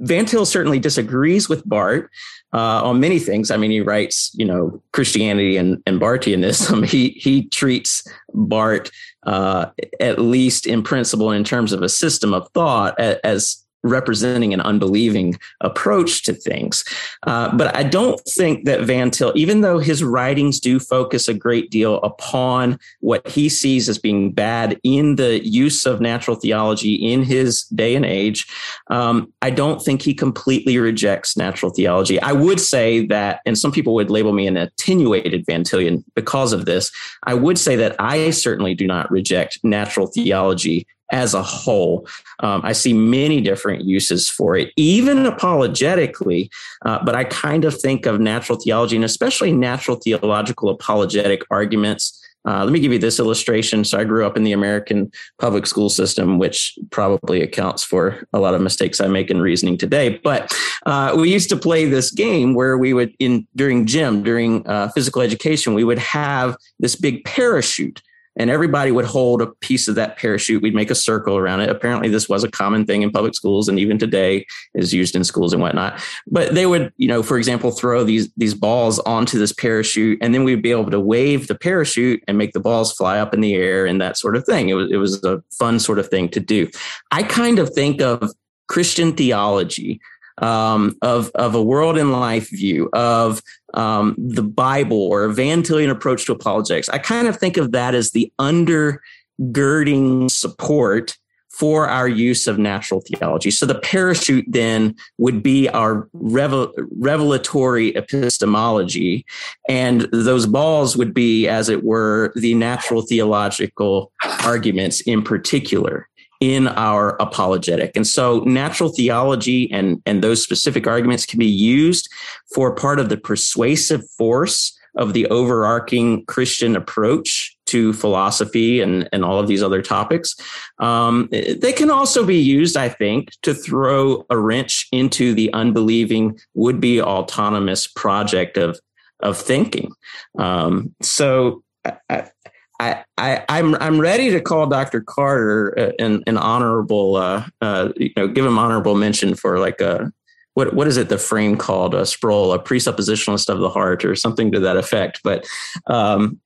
Van 0.00 0.26
Til 0.26 0.44
certainly 0.44 0.78
disagrees 0.78 1.48
with 1.48 1.66
Barth 1.68 2.08
uh, 2.52 2.82
on 2.84 3.00
many 3.00 3.18
things. 3.18 3.50
I 3.50 3.56
mean, 3.56 3.70
he 3.70 3.80
writes, 3.80 4.30
you 4.34 4.44
know, 4.44 4.82
Christianity 4.92 5.56
and, 5.56 5.82
and 5.86 6.00
Barthianism. 6.00 6.86
He 6.96 7.10
he 7.10 7.48
treats 7.48 8.06
Barth 8.32 8.90
uh, 9.26 9.70
at 10.00 10.18
least 10.18 10.66
in 10.66 10.82
principle, 10.82 11.30
in 11.32 11.44
terms 11.44 11.72
of 11.72 11.82
a 11.82 11.88
system 11.88 12.32
of 12.32 12.48
thought, 12.54 12.98
as 12.98 13.65
representing 13.86 14.52
an 14.52 14.60
unbelieving 14.60 15.38
approach 15.60 16.22
to 16.24 16.32
things. 16.32 16.84
Uh, 17.26 17.54
but 17.56 17.74
I 17.76 17.82
don't 17.82 18.20
think 18.20 18.64
that 18.64 18.82
Van 18.82 19.10
Til, 19.10 19.32
even 19.34 19.60
though 19.60 19.78
his 19.78 20.02
writings 20.02 20.60
do 20.60 20.78
focus 20.78 21.28
a 21.28 21.34
great 21.34 21.70
deal 21.70 21.96
upon 22.02 22.78
what 23.00 23.26
he 23.26 23.48
sees 23.48 23.88
as 23.88 23.98
being 23.98 24.32
bad 24.32 24.78
in 24.82 25.16
the 25.16 25.44
use 25.46 25.86
of 25.86 26.00
natural 26.00 26.36
theology 26.36 26.94
in 26.94 27.22
his 27.22 27.64
day 27.66 27.94
and 27.94 28.04
age, 28.04 28.46
um, 28.90 29.32
I 29.42 29.50
don't 29.50 29.82
think 29.82 30.02
he 30.02 30.14
completely 30.14 30.78
rejects 30.78 31.36
natural 31.36 31.72
theology. 31.72 32.20
I 32.20 32.32
would 32.32 32.60
say 32.60 33.06
that, 33.06 33.40
and 33.46 33.56
some 33.56 33.72
people 33.72 33.94
would 33.94 34.10
label 34.10 34.32
me 34.32 34.46
an 34.46 34.56
attenuated 34.56 35.44
Van 35.46 35.62
Tilian 35.62 36.04
because 36.14 36.52
of 36.52 36.64
this. 36.64 36.90
I 37.24 37.34
would 37.34 37.58
say 37.58 37.76
that 37.76 37.96
I 37.98 38.30
certainly 38.30 38.74
do 38.74 38.86
not 38.86 39.10
reject 39.10 39.58
natural 39.62 40.06
theology 40.06 40.86
as 41.10 41.34
a 41.34 41.42
whole. 41.42 42.06
Um, 42.40 42.60
I 42.64 42.72
see 42.72 42.92
many 42.92 43.40
different 43.40 43.84
uses 43.84 44.28
for 44.28 44.56
it, 44.56 44.72
even 44.76 45.26
apologetically. 45.26 46.50
Uh, 46.84 47.02
but 47.04 47.14
I 47.14 47.24
kind 47.24 47.64
of 47.64 47.78
think 47.80 48.06
of 48.06 48.20
natural 48.20 48.58
theology 48.58 48.96
and 48.96 49.04
especially 49.04 49.52
natural 49.52 49.96
theological 49.96 50.68
apologetic 50.68 51.42
arguments. 51.50 52.22
Uh, 52.46 52.62
let 52.62 52.72
me 52.72 52.78
give 52.78 52.92
you 52.92 52.98
this 52.98 53.18
illustration. 53.18 53.82
So 53.82 53.98
I 53.98 54.04
grew 54.04 54.24
up 54.24 54.36
in 54.36 54.44
the 54.44 54.52
American 54.52 55.10
public 55.40 55.66
school 55.66 55.90
system, 55.90 56.38
which 56.38 56.78
probably 56.90 57.42
accounts 57.42 57.82
for 57.82 58.24
a 58.32 58.38
lot 58.38 58.54
of 58.54 58.60
mistakes 58.60 59.00
I 59.00 59.08
make 59.08 59.30
in 59.30 59.40
reasoning 59.40 59.76
today. 59.76 60.20
But 60.22 60.56
uh, 60.86 61.16
we 61.18 61.32
used 61.32 61.48
to 61.48 61.56
play 61.56 61.86
this 61.86 62.12
game 62.12 62.54
where 62.54 62.78
we 62.78 62.92
would, 62.92 63.14
in 63.18 63.48
during 63.56 63.84
gym, 63.84 64.22
during 64.22 64.64
uh, 64.68 64.90
physical 64.90 65.22
education, 65.22 65.74
we 65.74 65.82
would 65.82 65.98
have 65.98 66.56
this 66.78 66.94
big 66.94 67.24
parachute 67.24 68.00
and 68.36 68.50
everybody 68.50 68.90
would 68.90 69.04
hold 69.04 69.42
a 69.42 69.46
piece 69.46 69.88
of 69.88 69.94
that 69.94 70.16
parachute. 70.16 70.62
We'd 70.62 70.74
make 70.74 70.90
a 70.90 70.94
circle 70.94 71.36
around 71.36 71.60
it. 71.60 71.70
Apparently, 71.70 72.08
this 72.08 72.28
was 72.28 72.44
a 72.44 72.50
common 72.50 72.84
thing 72.84 73.02
in 73.02 73.10
public 73.10 73.34
schools, 73.34 73.68
and 73.68 73.78
even 73.78 73.98
today 73.98 74.46
is 74.74 74.92
used 74.92 75.16
in 75.16 75.24
schools 75.24 75.52
and 75.52 75.62
whatnot. 75.62 76.00
But 76.26 76.54
they 76.54 76.66
would, 76.66 76.92
you 76.96 77.08
know, 77.08 77.22
for 77.22 77.38
example, 77.38 77.70
throw 77.70 78.04
these 78.04 78.30
these 78.36 78.54
balls 78.54 78.98
onto 79.00 79.38
this 79.38 79.52
parachute, 79.52 80.18
and 80.20 80.34
then 80.34 80.44
we'd 80.44 80.62
be 80.62 80.70
able 80.70 80.90
to 80.90 81.00
wave 81.00 81.48
the 81.48 81.54
parachute 81.54 82.22
and 82.28 82.38
make 82.38 82.52
the 82.52 82.60
balls 82.60 82.92
fly 82.92 83.18
up 83.18 83.32
in 83.34 83.40
the 83.40 83.54
air 83.54 83.86
and 83.86 84.00
that 84.00 84.16
sort 84.16 84.36
of 84.36 84.44
thing. 84.44 84.68
It 84.68 84.74
was 84.74 84.90
it 84.90 84.96
was 84.96 85.24
a 85.24 85.42
fun 85.58 85.78
sort 85.78 85.98
of 85.98 86.08
thing 86.08 86.28
to 86.30 86.40
do. 86.40 86.68
I 87.10 87.22
kind 87.22 87.58
of 87.58 87.70
think 87.70 88.00
of 88.00 88.32
Christian 88.68 89.12
theology 89.12 90.00
um, 90.38 90.96
of 91.02 91.30
of 91.34 91.54
a 91.54 91.62
world 91.62 91.96
and 91.96 92.12
life 92.12 92.50
view 92.50 92.88
of 92.92 93.42
um, 93.76 94.14
the 94.18 94.42
Bible 94.42 95.02
or 95.02 95.24
a 95.24 95.32
Van 95.32 95.62
Tilian 95.62 95.90
approach 95.90 96.26
to 96.26 96.32
apologetics. 96.32 96.88
I 96.88 96.98
kind 96.98 97.28
of 97.28 97.36
think 97.36 97.56
of 97.56 97.72
that 97.72 97.94
as 97.94 98.10
the 98.10 98.32
undergirding 98.40 100.30
support 100.30 101.16
for 101.50 101.88
our 101.88 102.06
use 102.06 102.46
of 102.46 102.58
natural 102.58 103.00
theology. 103.00 103.50
So 103.50 103.64
the 103.64 103.78
parachute 103.78 104.44
then 104.46 104.94
would 105.16 105.42
be 105.42 105.70
our 105.70 106.06
revel- 106.12 106.72
revelatory 106.90 107.96
epistemology, 107.96 109.24
and 109.66 110.02
those 110.12 110.44
balls 110.44 110.98
would 110.98 111.14
be, 111.14 111.48
as 111.48 111.70
it 111.70 111.82
were, 111.82 112.32
the 112.36 112.54
natural 112.54 113.00
theological 113.00 114.12
arguments 114.44 115.00
in 115.02 115.22
particular 115.22 116.08
in 116.40 116.68
our 116.68 117.16
apologetic. 117.20 117.92
And 117.94 118.06
so 118.06 118.40
natural 118.40 118.90
theology 118.90 119.70
and, 119.72 120.02
and 120.06 120.22
those 120.22 120.42
specific 120.42 120.86
arguments 120.86 121.26
can 121.26 121.38
be 121.38 121.46
used 121.46 122.08
for 122.54 122.74
part 122.74 122.98
of 122.98 123.08
the 123.08 123.16
persuasive 123.16 124.08
force 124.10 124.78
of 124.96 125.12
the 125.12 125.26
overarching 125.26 126.24
Christian 126.24 126.74
approach 126.74 127.56
to 127.66 127.92
philosophy 127.92 128.80
and, 128.80 129.08
and 129.12 129.24
all 129.24 129.38
of 129.38 129.46
these 129.46 129.62
other 129.62 129.82
topics. 129.82 130.34
Um, 130.78 131.28
they 131.30 131.72
can 131.72 131.90
also 131.90 132.24
be 132.24 132.38
used, 132.38 132.76
I 132.76 132.88
think, 132.88 133.30
to 133.42 133.52
throw 133.52 134.24
a 134.30 134.38
wrench 134.38 134.88
into 134.92 135.34
the 135.34 135.52
unbelieving 135.52 136.38
would 136.54 136.80
be 136.80 137.02
autonomous 137.02 137.86
project 137.86 138.56
of, 138.56 138.80
of 139.20 139.36
thinking. 139.36 139.92
Um, 140.38 140.94
so 141.02 141.62
I, 142.08 142.30
I, 142.78 143.04
I, 143.16 143.44
I'm 143.48 143.74
I'm 143.76 144.00
ready 144.00 144.30
to 144.30 144.40
call 144.40 144.66
Dr. 144.66 145.00
Carter 145.00 145.74
uh, 145.78 145.92
an, 145.98 146.22
an 146.26 146.36
honorable, 146.36 147.16
uh, 147.16 147.46
uh, 147.60 147.92
you 147.96 148.10
know, 148.16 148.28
give 148.28 148.44
him 148.44 148.58
honorable 148.58 148.94
mention 148.94 149.34
for 149.34 149.58
like 149.58 149.80
a 149.80 150.12
what 150.54 150.74
what 150.74 150.86
is 150.86 150.96
it 150.96 151.08
the 151.08 151.18
frame 151.18 151.56
called 151.56 151.94
a 151.94 152.04
Sproul, 152.04 152.52
a 152.52 152.58
presuppositionalist 152.58 153.48
of 153.48 153.60
the 153.60 153.70
heart, 153.70 154.04
or 154.04 154.14
something 154.14 154.52
to 154.52 154.60
that 154.60 154.76
effect. 154.76 155.20
But 155.24 155.46
um, 155.86 156.40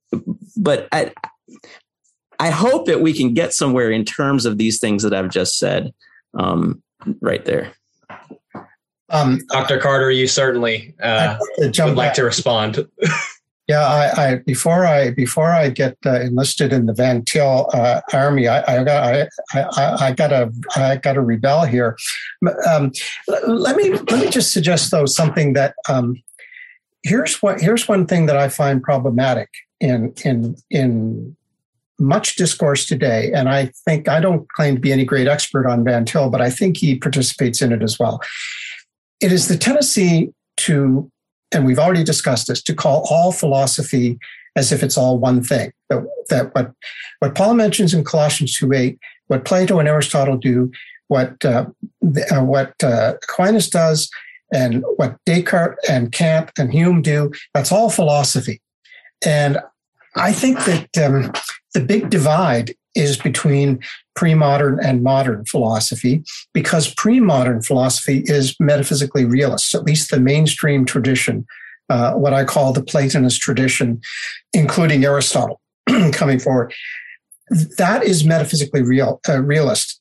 but 0.56 0.88
I 0.92 1.12
I 2.38 2.50
hope 2.50 2.86
that 2.86 3.00
we 3.00 3.12
can 3.12 3.34
get 3.34 3.52
somewhere 3.52 3.90
in 3.90 4.04
terms 4.04 4.46
of 4.46 4.56
these 4.56 4.80
things 4.80 5.02
that 5.02 5.12
I've 5.12 5.30
just 5.30 5.58
said, 5.58 5.92
um, 6.38 6.82
right 7.20 7.44
there. 7.44 7.72
Um, 9.10 9.40
Dr. 9.48 9.78
Carter, 9.78 10.10
you 10.10 10.26
certainly 10.26 10.94
uh, 11.02 11.36
would 11.58 11.96
like 11.96 12.14
to 12.14 12.24
respond. 12.24 12.86
Yeah, 13.70 13.86
I, 13.86 14.30
I, 14.30 14.34
before 14.38 14.84
I 14.84 15.10
before 15.10 15.52
I 15.52 15.70
get 15.70 15.96
uh, 16.04 16.18
enlisted 16.18 16.72
in 16.72 16.86
the 16.86 16.92
Van 16.92 17.24
Til 17.24 17.70
uh, 17.72 18.00
army, 18.12 18.48
I, 18.48 18.82
got 18.82 19.28
I, 19.54 19.96
I, 20.08 20.12
got 20.12 20.28
to 20.28 20.50
I 20.74 20.96
got 20.96 21.12
to 21.12 21.20
rebel 21.20 21.64
here. 21.66 21.96
Um, 22.68 22.90
let 23.46 23.76
me 23.76 23.90
let 23.90 24.24
me 24.24 24.28
just 24.28 24.52
suggest 24.52 24.90
though 24.90 25.06
something 25.06 25.52
that 25.52 25.76
um, 25.88 26.20
here's 27.04 27.40
what 27.42 27.60
here's 27.60 27.86
one 27.86 28.08
thing 28.08 28.26
that 28.26 28.36
I 28.36 28.48
find 28.48 28.82
problematic 28.82 29.48
in 29.78 30.14
in 30.24 30.56
in 30.70 31.36
much 32.00 32.34
discourse 32.34 32.86
today, 32.86 33.30
and 33.32 33.48
I 33.48 33.70
think 33.84 34.08
I 34.08 34.18
don't 34.18 34.48
claim 34.48 34.74
to 34.74 34.80
be 34.80 34.90
any 34.90 35.04
great 35.04 35.28
expert 35.28 35.68
on 35.68 35.84
Van 35.84 36.04
Til, 36.04 36.28
but 36.28 36.40
I 36.40 36.50
think 36.50 36.76
he 36.76 36.98
participates 36.98 37.62
in 37.62 37.70
it 37.70 37.84
as 37.84 38.00
well. 38.00 38.20
It 39.20 39.30
is 39.30 39.46
the 39.46 39.56
tendency 39.56 40.34
to 40.56 41.08
and 41.52 41.64
we've 41.64 41.78
already 41.78 42.04
discussed 42.04 42.48
this, 42.48 42.62
to 42.62 42.74
call 42.74 43.06
all 43.10 43.32
philosophy 43.32 44.18
as 44.56 44.72
if 44.72 44.82
it's 44.82 44.96
all 44.96 45.18
one 45.18 45.42
thing. 45.42 45.72
That, 45.88 46.04
that 46.28 46.54
what, 46.54 46.72
what 47.20 47.34
Paul 47.34 47.54
mentions 47.54 47.94
in 47.94 48.04
Colossians 48.04 48.58
2.8, 48.58 48.98
what 49.28 49.44
Plato 49.44 49.78
and 49.78 49.88
Aristotle 49.88 50.36
do, 50.36 50.70
what, 51.08 51.44
uh, 51.44 51.66
uh, 52.32 52.40
what 52.42 52.74
uh, 52.82 53.14
Aquinas 53.22 53.68
does, 53.68 54.10
and 54.52 54.84
what 54.96 55.16
Descartes 55.26 55.78
and 55.88 56.10
Kant 56.10 56.50
and 56.58 56.72
Hume 56.72 57.02
do, 57.02 57.32
that's 57.54 57.70
all 57.70 57.90
philosophy. 57.90 58.60
And 59.24 59.58
I 60.16 60.32
think 60.32 60.58
that 60.64 60.98
um, 60.98 61.32
the 61.74 61.80
big 61.80 62.10
divide 62.10 62.74
is 62.94 63.16
between 63.16 63.80
pre-modern 64.16 64.78
and 64.84 65.02
modern 65.02 65.44
philosophy 65.44 66.24
because 66.52 66.92
pre-modern 66.94 67.62
philosophy 67.62 68.22
is 68.26 68.56
metaphysically 68.58 69.24
realist 69.24 69.74
at 69.74 69.84
least 69.84 70.10
the 70.10 70.20
mainstream 70.20 70.84
tradition 70.84 71.46
uh, 71.88 72.12
what 72.14 72.34
i 72.34 72.44
call 72.44 72.72
the 72.72 72.82
platonist 72.82 73.40
tradition 73.40 74.00
including 74.52 75.04
aristotle 75.04 75.60
coming 76.12 76.38
forward. 76.38 76.72
That 77.78 78.04
is 78.04 78.24
metaphysically 78.24 78.82
real 78.82 79.20
uh, 79.28 79.42
realist. 79.42 80.00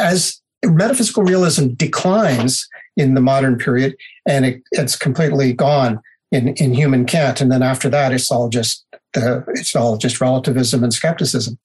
As 0.00 0.40
metaphysical 0.64 1.24
realism 1.24 1.68
declines 1.74 2.68
in 2.96 3.14
the 3.14 3.20
modern 3.20 3.58
period 3.58 3.96
and 4.26 4.44
it, 4.44 4.62
it's 4.72 4.96
completely 4.96 5.52
gone 5.52 6.00
in, 6.32 6.48
in 6.54 6.74
hume 6.74 7.06
kant 7.06 7.40
and 7.40 7.52
then 7.52 7.62
after 7.62 7.88
that 7.88 8.12
it's 8.12 8.30
all 8.32 8.48
just 8.48 8.84
uh, 9.16 9.40
it's 9.48 9.74
all 9.74 9.96
just 9.96 10.20
relativism 10.20 10.84
and 10.84 10.92
skepticism. 10.92 11.58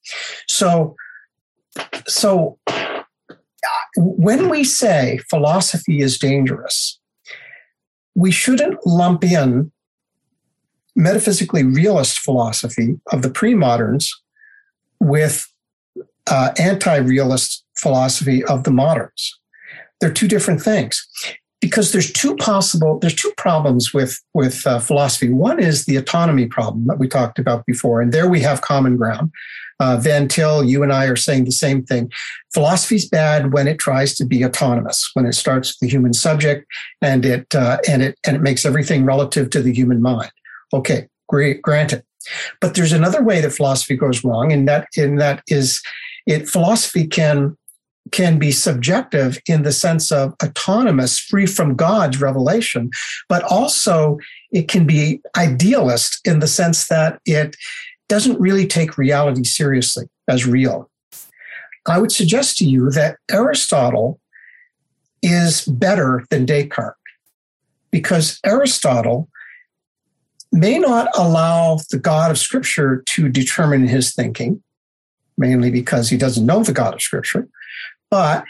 So, 0.48 0.96
so 2.08 2.58
when 3.96 4.50
we 4.50 4.64
say 4.64 5.20
philosophy 5.30 6.02
is 6.02 6.18
dangerous, 6.18 7.00
we 8.16 8.32
shouldn't 8.32 8.86
lump 8.86 9.24
in 9.24 9.72
metaphysically 10.96 11.64
realist 11.64 12.20
philosophy 12.20 13.00
of 13.12 13.22
the 13.22 13.30
pre-moderns 13.30 14.14
with 15.00 15.48
uh, 16.28 16.52
anti-realist 16.58 17.66
philosophy 17.78 18.44
of 18.46 18.64
the 18.64 18.72
moderns. 18.72 19.40
They're 20.00 20.12
two 20.12 20.28
different 20.28 20.62
things 20.62 21.08
because 21.62 21.92
there's 21.92 22.12
two 22.12 22.36
possible 22.36 23.00
there's 23.00 23.16
two 23.16 23.32
problems 23.38 23.94
with 23.94 24.20
with 24.34 24.66
uh, 24.68 24.80
philosophy. 24.80 25.30
One 25.30 25.60
is 25.60 25.86
the 25.86 25.96
autonomy 25.96 26.48
problem 26.48 26.88
that 26.88 27.00
we 27.00 27.08
talked 27.08 27.40
about 27.40 27.66
before 27.66 28.02
and 28.02 28.12
there 28.12 28.30
we 28.30 28.42
have 28.42 28.62
common 28.62 28.98
ground. 28.98 29.32
Uh, 29.80 29.98
van 29.98 30.28
til 30.28 30.64
you 30.64 30.84
and 30.84 30.94
i 30.94 31.06
are 31.06 31.16
saying 31.16 31.46
the 31.46 31.52
same 31.52 31.84
thing. 31.84 32.12
Philosophy's 32.54 33.10
bad 33.10 33.52
when 33.52 33.68
it 33.68 33.80
tries 33.80 34.14
to 34.16 34.26
be 34.26 34.46
autonomous 34.46 35.10
when 35.14 35.26
it 35.26 35.34
starts 35.34 35.70
with 35.70 35.80
the 35.80 35.92
human 35.92 36.14
subject 36.14 36.66
and 37.02 37.26
it 37.26 37.56
uh, 37.56 37.78
and 37.88 38.04
it 38.04 38.20
and 38.26 38.36
it 38.36 38.42
makes 38.42 38.66
everything 38.66 39.06
relative 39.06 39.50
to 39.52 39.62
the 39.62 39.74
human 39.74 40.02
mind. 40.02 40.32
Okay 40.74 41.08
great 41.32 41.62
granted. 41.62 42.04
But 42.60 42.76
there's 42.76 42.92
another 42.92 43.24
way 43.24 43.42
that 43.42 43.54
philosophy 43.54 43.96
goes 43.96 44.24
wrong 44.24 44.52
and 44.52 44.68
that 44.68 44.88
in 44.96 45.16
that 45.16 45.42
is 45.48 45.82
it 46.28 46.48
philosophy 46.48 47.08
can 47.08 47.58
can 48.12 48.38
be 48.38 48.52
subjective 48.52 49.40
in 49.48 49.64
the 49.64 49.72
sense 49.72 50.12
of 50.12 50.34
autonomous, 50.44 51.18
free 51.20 51.46
from 51.46 51.76
God's 51.76 52.20
revelation, 52.20 52.90
but 53.30 53.44
also 53.44 54.18
it 54.52 54.68
can 54.68 54.86
be 54.86 55.22
idealist 55.38 56.20
in 56.26 56.40
the 56.40 56.48
sense 56.48 56.88
that 56.88 57.20
it 57.26 57.56
doesn't 58.10 58.40
really 58.40 58.68
take 58.68 58.98
reality 58.98 59.44
seriously 59.44 60.06
as 60.28 60.46
real. 60.46 60.90
I 61.88 62.00
would 62.00 62.12
suggest 62.12 62.58
to 62.58 62.66
you 62.66 62.90
that 62.92 63.18
Aristotle 63.32 64.20
is 65.24 65.66
better 65.66 66.26
than 66.30 66.46
Descartes 66.46 66.98
because 67.92 68.40
Aristotle 68.46 69.30
may 70.52 70.78
not 70.78 71.08
allow 71.16 71.80
the 71.90 71.98
God 71.98 72.32
of 72.32 72.38
Scripture 72.38 73.04
to 73.08 73.30
determine 73.30 73.88
his 73.88 74.14
thinking, 74.14 74.62
mainly 75.38 75.72
because 75.72 76.10
he 76.10 76.18
doesn't 76.18 76.46
know 76.46 76.64
the 76.64 76.74
God 76.74 76.94
of 76.94 77.02
Scripture. 77.02 77.48
But 78.12 78.44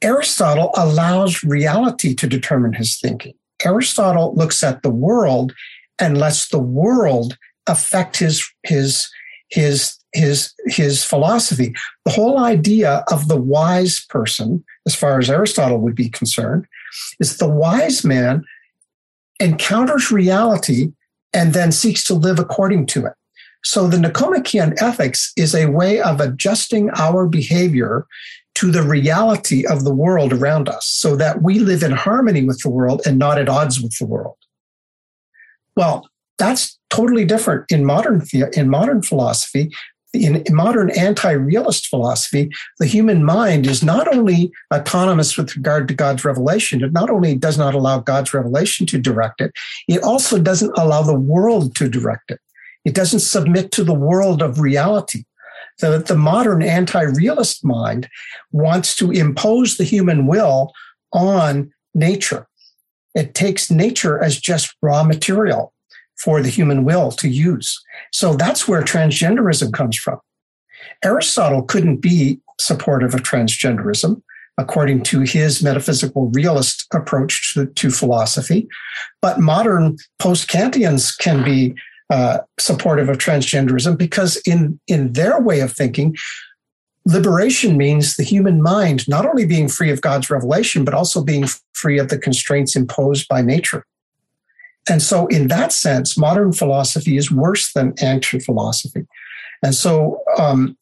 Aristotle 0.00 0.70
allows 0.76 1.42
reality 1.42 2.14
to 2.14 2.26
determine 2.26 2.72
his 2.72 2.98
thinking. 2.98 3.34
Aristotle 3.64 4.34
looks 4.34 4.62
at 4.62 4.82
the 4.82 4.90
world 4.90 5.52
and 5.98 6.18
lets 6.18 6.48
the 6.48 6.58
world 6.58 7.36
affect 7.66 8.16
his 8.16 8.48
his 8.62 9.10
his 9.50 9.98
his 10.12 10.54
his 10.66 11.04
philosophy. 11.04 11.74
The 12.04 12.12
whole 12.12 12.38
idea 12.38 13.04
of 13.10 13.28
the 13.28 13.36
wise 13.36 14.04
person, 14.08 14.64
as 14.86 14.94
far 14.94 15.18
as 15.18 15.28
Aristotle 15.28 15.78
would 15.78 15.94
be 15.94 16.08
concerned, 16.08 16.66
is 17.18 17.38
the 17.38 17.48
wise 17.48 18.04
man 18.04 18.44
encounters 19.40 20.10
reality 20.10 20.92
and 21.32 21.52
then 21.52 21.72
seeks 21.72 22.04
to 22.04 22.14
live 22.14 22.38
according 22.38 22.86
to 22.86 23.06
it. 23.06 23.12
So 23.64 23.88
the 23.88 23.98
Nicomachean 23.98 24.74
ethics 24.80 25.32
is 25.36 25.54
a 25.54 25.66
way 25.66 26.00
of 26.00 26.20
adjusting 26.20 26.90
our 26.90 27.26
behavior 27.26 28.06
to 28.56 28.70
the 28.70 28.82
reality 28.82 29.66
of 29.66 29.84
the 29.84 29.94
world 29.94 30.32
around 30.32 30.68
us 30.68 30.86
so 30.86 31.14
that 31.14 31.42
we 31.42 31.58
live 31.58 31.82
in 31.82 31.92
harmony 31.92 32.42
with 32.42 32.58
the 32.62 32.70
world 32.70 33.02
and 33.04 33.18
not 33.18 33.38
at 33.38 33.50
odds 33.50 33.80
with 33.80 33.96
the 33.98 34.06
world. 34.06 34.36
Well, 35.76 36.08
that's 36.38 36.78
totally 36.88 37.26
different 37.26 37.70
in 37.70 37.84
modern 37.84 38.22
in 38.32 38.68
modern 38.68 39.02
philosophy. 39.02 39.70
In 40.14 40.42
modern 40.48 40.88
anti-realist 40.92 41.88
philosophy, 41.88 42.48
the 42.78 42.86
human 42.86 43.22
mind 43.22 43.66
is 43.66 43.82
not 43.82 44.08
only 44.14 44.50
autonomous 44.72 45.36
with 45.36 45.54
regard 45.54 45.88
to 45.88 45.94
God's 45.94 46.24
revelation, 46.24 46.82
it 46.82 46.92
not 46.92 47.10
only 47.10 47.34
does 47.34 47.58
not 47.58 47.74
allow 47.74 47.98
God's 47.98 48.32
revelation 48.32 48.86
to 48.86 48.98
direct 48.98 49.42
it, 49.42 49.52
it 49.88 50.02
also 50.02 50.38
doesn't 50.38 50.72
allow 50.78 51.02
the 51.02 51.18
world 51.18 51.74
to 51.76 51.90
direct 51.90 52.30
it. 52.30 52.40
It 52.86 52.94
doesn't 52.94 53.20
submit 53.20 53.72
to 53.72 53.84
the 53.84 53.92
world 53.92 54.40
of 54.40 54.60
reality. 54.60 55.24
That 55.80 56.06
the 56.06 56.16
modern 56.16 56.62
anti-realist 56.62 57.64
mind 57.64 58.08
wants 58.50 58.96
to 58.96 59.10
impose 59.10 59.76
the 59.76 59.84
human 59.84 60.26
will 60.26 60.72
on 61.12 61.70
nature. 61.94 62.46
It 63.14 63.34
takes 63.34 63.70
nature 63.70 64.22
as 64.22 64.40
just 64.40 64.74
raw 64.82 65.02
material 65.02 65.72
for 66.18 66.40
the 66.40 66.48
human 66.48 66.84
will 66.84 67.10
to 67.12 67.28
use. 67.28 67.78
So 68.12 68.34
that's 68.34 68.66
where 68.66 68.82
transgenderism 68.82 69.72
comes 69.72 69.98
from. 69.98 70.18
Aristotle 71.04 71.62
couldn't 71.62 71.98
be 71.98 72.40
supportive 72.58 73.14
of 73.14 73.22
transgenderism 73.22 74.22
according 74.58 75.02
to 75.02 75.20
his 75.20 75.62
metaphysical 75.62 76.30
realist 76.30 76.86
approach 76.94 77.52
to, 77.54 77.66
to 77.66 77.90
philosophy. 77.90 78.66
But 79.20 79.38
modern 79.38 79.96
post 80.18 80.48
Kantians 80.48 81.16
can 81.18 81.44
be 81.44 81.74
uh, 82.10 82.38
supportive 82.58 83.08
of 83.08 83.18
transgenderism 83.18 83.98
because, 83.98 84.36
in, 84.46 84.78
in 84.86 85.12
their 85.12 85.40
way 85.40 85.60
of 85.60 85.72
thinking, 85.72 86.16
liberation 87.04 87.76
means 87.76 88.16
the 88.16 88.24
human 88.24 88.60
mind 88.60 89.08
not 89.08 89.26
only 89.26 89.46
being 89.46 89.68
free 89.68 89.90
of 89.90 90.00
God's 90.00 90.30
revelation, 90.30 90.84
but 90.84 90.94
also 90.94 91.22
being 91.22 91.46
free 91.72 91.98
of 91.98 92.08
the 92.08 92.18
constraints 92.18 92.76
imposed 92.76 93.28
by 93.28 93.42
nature. 93.42 93.86
And 94.88 95.02
so, 95.02 95.26
in 95.28 95.48
that 95.48 95.72
sense, 95.72 96.16
modern 96.16 96.52
philosophy 96.52 97.16
is 97.16 97.30
worse 97.30 97.72
than 97.72 97.94
ancient 98.00 98.42
philosophy. 98.42 99.06
And 99.62 99.74
so, 99.74 100.22
um, 100.38 100.76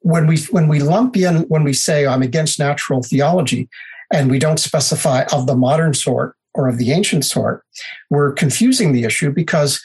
when 0.00 0.26
we 0.26 0.38
when 0.50 0.68
we 0.68 0.80
lump 0.80 1.16
in 1.16 1.42
when 1.48 1.64
we 1.64 1.72
say 1.72 2.06
I'm 2.06 2.22
against 2.22 2.58
natural 2.58 3.02
theology, 3.02 3.68
and 4.12 4.30
we 4.30 4.38
don't 4.38 4.60
specify 4.60 5.24
of 5.32 5.46
the 5.46 5.56
modern 5.56 5.94
sort 5.94 6.36
or 6.54 6.68
of 6.68 6.78
the 6.78 6.92
ancient 6.92 7.24
sort, 7.24 7.64
we're 8.08 8.32
confusing 8.32 8.92
the 8.92 9.04
issue 9.04 9.30
because 9.30 9.80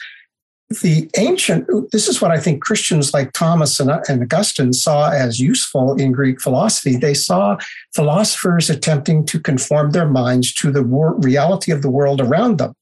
the 0.82 1.08
ancient 1.16 1.68
this 1.92 2.08
is 2.08 2.20
what 2.20 2.32
i 2.32 2.40
think 2.40 2.60
christians 2.60 3.14
like 3.14 3.32
thomas 3.32 3.78
and, 3.78 3.88
and, 4.08 4.20
augustine 4.20 4.72
saw 4.72 5.10
as 5.10 5.38
useful 5.38 5.94
in 5.94 6.10
greek 6.10 6.40
philosophy 6.40 6.96
they 6.96 7.14
saw 7.14 7.56
philosophers 7.94 8.68
attempting 8.68 9.24
to 9.24 9.38
conform 9.38 9.92
their 9.92 10.08
minds 10.08 10.52
to 10.52 10.72
the 10.72 10.82
reality 10.82 11.70
of 11.70 11.82
the 11.82 11.90
world 11.90 12.20
around 12.20 12.58
them 12.58 12.74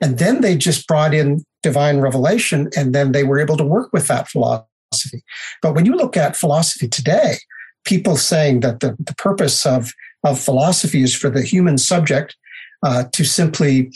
and 0.00 0.18
then 0.18 0.40
they 0.40 0.56
just 0.56 0.86
brought 0.86 1.14
in 1.14 1.44
divine 1.62 2.00
revelation 2.00 2.68
and 2.76 2.94
then 2.94 3.12
they 3.12 3.24
were 3.24 3.40
able 3.40 3.56
to 3.56 3.64
work 3.64 3.90
with 3.92 4.06
that 4.08 4.28
philosophy. 4.28 5.22
But 5.62 5.74
when 5.74 5.86
you 5.86 5.94
look 5.94 6.16
at 6.16 6.36
philosophy 6.36 6.88
today, 6.88 7.36
people 7.84 8.16
saying 8.16 8.60
that 8.60 8.80
the, 8.80 8.96
the 8.98 9.14
purpose 9.14 9.66
of, 9.66 9.92
of 10.24 10.40
philosophy 10.40 11.02
is 11.02 11.14
for 11.14 11.30
the 11.30 11.42
human 11.42 11.78
subject 11.78 12.36
uh, 12.82 13.04
to 13.12 13.24
simply 13.24 13.90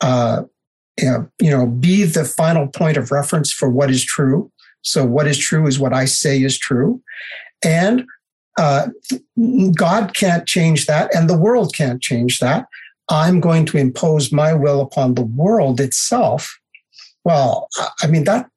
uh, 0.00 0.42
you 0.98 1.50
know, 1.50 1.66
be 1.66 2.04
the 2.04 2.24
final 2.24 2.68
point 2.68 2.96
of 2.96 3.10
reference 3.10 3.52
for 3.52 3.68
what 3.68 3.90
is 3.90 4.04
true. 4.04 4.50
So 4.82 5.04
what 5.04 5.26
is 5.26 5.38
true 5.38 5.66
is 5.66 5.78
what 5.78 5.92
I 5.92 6.04
say 6.04 6.42
is 6.42 6.58
true. 6.58 7.02
And 7.64 8.04
uh, 8.58 8.88
God 9.76 10.14
can't 10.14 10.46
change 10.46 10.86
that, 10.86 11.14
and 11.14 11.30
the 11.30 11.38
world 11.38 11.74
can't 11.74 12.02
change 12.02 12.40
that. 12.40 12.66
I'm 13.08 13.40
going 13.40 13.64
to 13.66 13.78
impose 13.78 14.32
my 14.32 14.52
will 14.52 14.80
upon 14.80 15.14
the 15.14 15.24
world 15.24 15.80
itself. 15.80 16.58
Well, 17.24 17.68
I 18.02 18.06
mean 18.06 18.24
that 18.24 18.48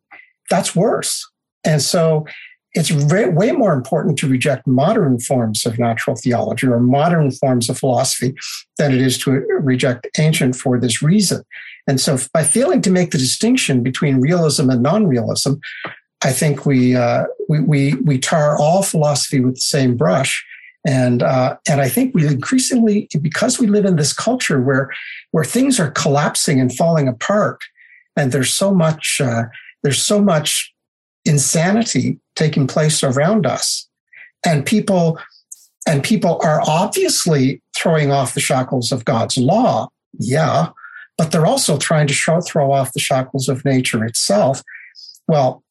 that's 0.50 0.76
worse. 0.76 1.30
And 1.64 1.82
so 1.82 2.26
it's 2.74 2.92
way 2.92 3.52
more 3.52 3.74
important 3.74 4.18
to 4.20 4.28
reject 4.28 4.66
modern 4.66 5.20
forms 5.20 5.66
of 5.66 5.78
natural 5.78 6.16
theology 6.16 6.68
or 6.68 6.80
modern 6.80 7.32
forms 7.32 7.70
of 7.70 7.78
philosophy 7.78 8.34
than 8.78 8.94
it 8.94 9.02
is 9.02 9.18
to 9.20 9.32
reject 9.60 10.08
ancient 10.18 10.56
for 10.56 10.80
this 10.80 11.02
reason. 11.02 11.44
And 11.88 12.00
so 12.00 12.18
by 12.34 12.44
failing 12.44 12.82
to 12.84 12.92
make 12.92 13.12
the 13.12 13.18
distinction 13.18 13.84
between 13.84 14.22
realism 14.22 14.70
and 14.70 14.82
non-realism, 14.82 15.54
I 16.24 16.32
think 16.32 16.66
we, 16.66 16.96
uh, 16.96 17.26
we, 17.50 17.60
we, 17.60 17.94
we 17.96 18.20
tar 18.20 18.58
all 18.60 18.84
philosophy 18.84 19.40
with 19.40 19.56
the 19.56 19.62
same 19.62 19.98
brush. 19.98 20.46
And 20.86 21.22
uh, 21.22 21.58
and 21.70 21.80
I 21.80 21.90
think 21.90 22.16
we 22.16 22.26
increasingly 22.26 23.08
because 23.22 23.60
we 23.60 23.68
live 23.68 23.86
in 23.86 23.98
this 23.98 24.14
culture 24.14 24.60
where 24.60 24.90
where 25.30 25.44
things 25.44 25.80
are 25.80 25.92
collapsing 25.92 26.60
and 26.60 26.76
falling 26.76 27.08
apart, 27.08 27.64
and 28.16 28.32
there's 28.32 28.50
so 28.50 28.74
much 28.74 29.22
uh, 29.24 29.44
there's 29.84 30.02
so 30.02 30.20
much 30.20 30.74
insanity 31.24 32.20
taking 32.36 32.66
place 32.66 33.04
around 33.04 33.46
us, 33.46 33.88
and 34.44 34.66
people 34.66 35.20
and 35.86 36.04
people 36.04 36.40
are 36.44 36.64
obviously 36.66 37.62
throwing 37.78 38.12
off 38.12 38.34
the 38.34 38.40
shackles 38.40 38.92
of 38.92 39.06
God's 39.06 39.38
law, 39.38 39.88
yeah, 40.18 40.70
but 41.18 41.32
they're 41.32 41.46
also 41.46 41.78
trying 41.78 42.08
to 42.08 42.14
show, 42.14 42.42
throw 42.42 42.72
off 42.72 42.94
the 42.94 43.00
shackles 43.00 43.50
of 43.50 43.66
nature 43.66 44.04
itself. 44.04 44.62
Well, 45.28 45.64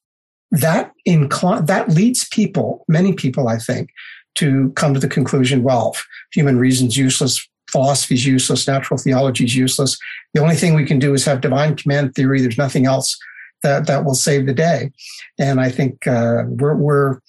that 0.51 0.93
incl- 1.07 1.67
that 1.67 1.91
leads 1.91 2.29
people, 2.29 2.85
many 2.89 3.13
people, 3.13 3.49
I 3.49 3.59
think, 3.59 3.91
to 4.37 4.71
come 4.77 4.95
to 4.95 5.01
the 5.01 5.09
conclusion 5.09 5.63
well, 5.63 5.97
human 6.33 6.59
reason's 6.59 6.97
useless, 6.97 7.47
philosophy 7.71 8.15
is 8.15 8.27
useless, 8.27 8.67
natural 8.67 8.99
theology 8.99 9.45
is 9.45 9.57
useless. 9.57 9.99
The 10.35 10.41
only 10.41 10.57
thing 10.57 10.75
we 10.75 10.87
can 10.87 10.99
do 10.99 11.15
is 11.15 11.25
have 11.25 11.41
divine 11.41 11.77
command 11.77 12.15
theory. 12.15 12.41
There's 12.41 12.59
nothing 12.59 12.87
else 12.87 13.17
that, 13.63 13.87
that 13.87 14.05
will 14.05 14.15
save 14.15 14.47
the 14.47 14.55
day. 14.55 14.91
And 15.39 15.61
I 15.61 15.71
think 15.71 16.07
uh, 16.07 16.45
we're, 16.47 16.75
we're, 16.75 17.21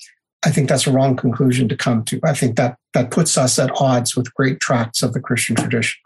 I 0.43 0.49
think 0.49 0.69
that's 0.69 0.87
a 0.87 0.91
wrong 0.91 1.15
conclusion 1.15 1.69
to 1.69 1.77
come 1.77 2.03
to. 2.05 2.19
I 2.23 2.33
think 2.33 2.55
that 2.55 2.77
that 2.93 3.11
puts 3.11 3.37
us 3.37 3.59
at 3.59 3.71
odds 3.79 4.15
with 4.15 4.33
great 4.33 4.59
tracts 4.59 5.03
of 5.03 5.13
the 5.13 5.19
Christian 5.19 5.55
tradition. 5.55 5.99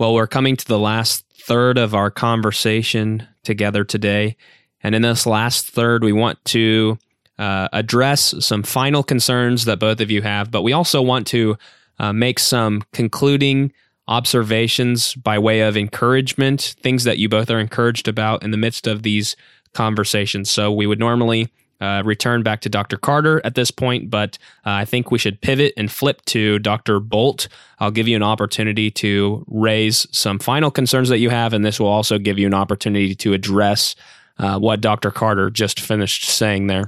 Well, 0.00 0.14
we're 0.14 0.26
coming 0.26 0.56
to 0.56 0.66
the 0.66 0.78
last 0.78 1.26
third 1.42 1.76
of 1.76 1.94
our 1.94 2.10
conversation 2.10 3.28
together 3.44 3.84
today. 3.84 4.38
And 4.82 4.94
in 4.94 5.02
this 5.02 5.26
last 5.26 5.66
third, 5.72 6.02
we 6.02 6.12
want 6.14 6.42
to 6.46 6.96
uh, 7.38 7.68
address 7.74 8.34
some 8.42 8.62
final 8.62 9.02
concerns 9.02 9.66
that 9.66 9.78
both 9.78 10.00
of 10.00 10.10
you 10.10 10.22
have, 10.22 10.50
but 10.50 10.62
we 10.62 10.72
also 10.72 11.02
want 11.02 11.26
to 11.26 11.58
uh, 11.98 12.14
make 12.14 12.38
some 12.38 12.82
concluding 12.94 13.74
observations 14.08 15.14
by 15.16 15.38
way 15.38 15.60
of 15.60 15.76
encouragement, 15.76 16.76
things 16.80 17.04
that 17.04 17.18
you 17.18 17.28
both 17.28 17.50
are 17.50 17.60
encouraged 17.60 18.08
about 18.08 18.42
in 18.42 18.52
the 18.52 18.56
midst 18.56 18.86
of 18.86 19.02
these 19.02 19.36
conversations. 19.74 20.50
So 20.50 20.72
we 20.72 20.86
would 20.86 20.98
normally 20.98 21.52
uh, 21.80 22.02
return 22.04 22.42
back 22.42 22.60
to 22.62 22.68
Dr. 22.68 22.96
Carter 22.96 23.40
at 23.44 23.54
this 23.54 23.70
point, 23.70 24.10
but 24.10 24.38
uh, 24.66 24.70
I 24.70 24.84
think 24.84 25.10
we 25.10 25.18
should 25.18 25.40
pivot 25.40 25.72
and 25.76 25.90
flip 25.90 26.24
to 26.26 26.58
Dr. 26.58 27.00
Bolt. 27.00 27.48
I'll 27.78 27.90
give 27.90 28.08
you 28.08 28.16
an 28.16 28.22
opportunity 28.22 28.90
to 28.92 29.44
raise 29.48 30.06
some 30.12 30.38
final 30.38 30.70
concerns 30.70 31.08
that 31.08 31.18
you 31.18 31.30
have, 31.30 31.52
and 31.52 31.64
this 31.64 31.80
will 31.80 31.88
also 31.88 32.18
give 32.18 32.38
you 32.38 32.46
an 32.46 32.54
opportunity 32.54 33.14
to 33.16 33.32
address 33.32 33.94
uh, 34.38 34.58
what 34.58 34.80
Dr. 34.80 35.10
Carter 35.10 35.50
just 35.50 35.80
finished 35.80 36.24
saying 36.24 36.66
there. 36.66 36.84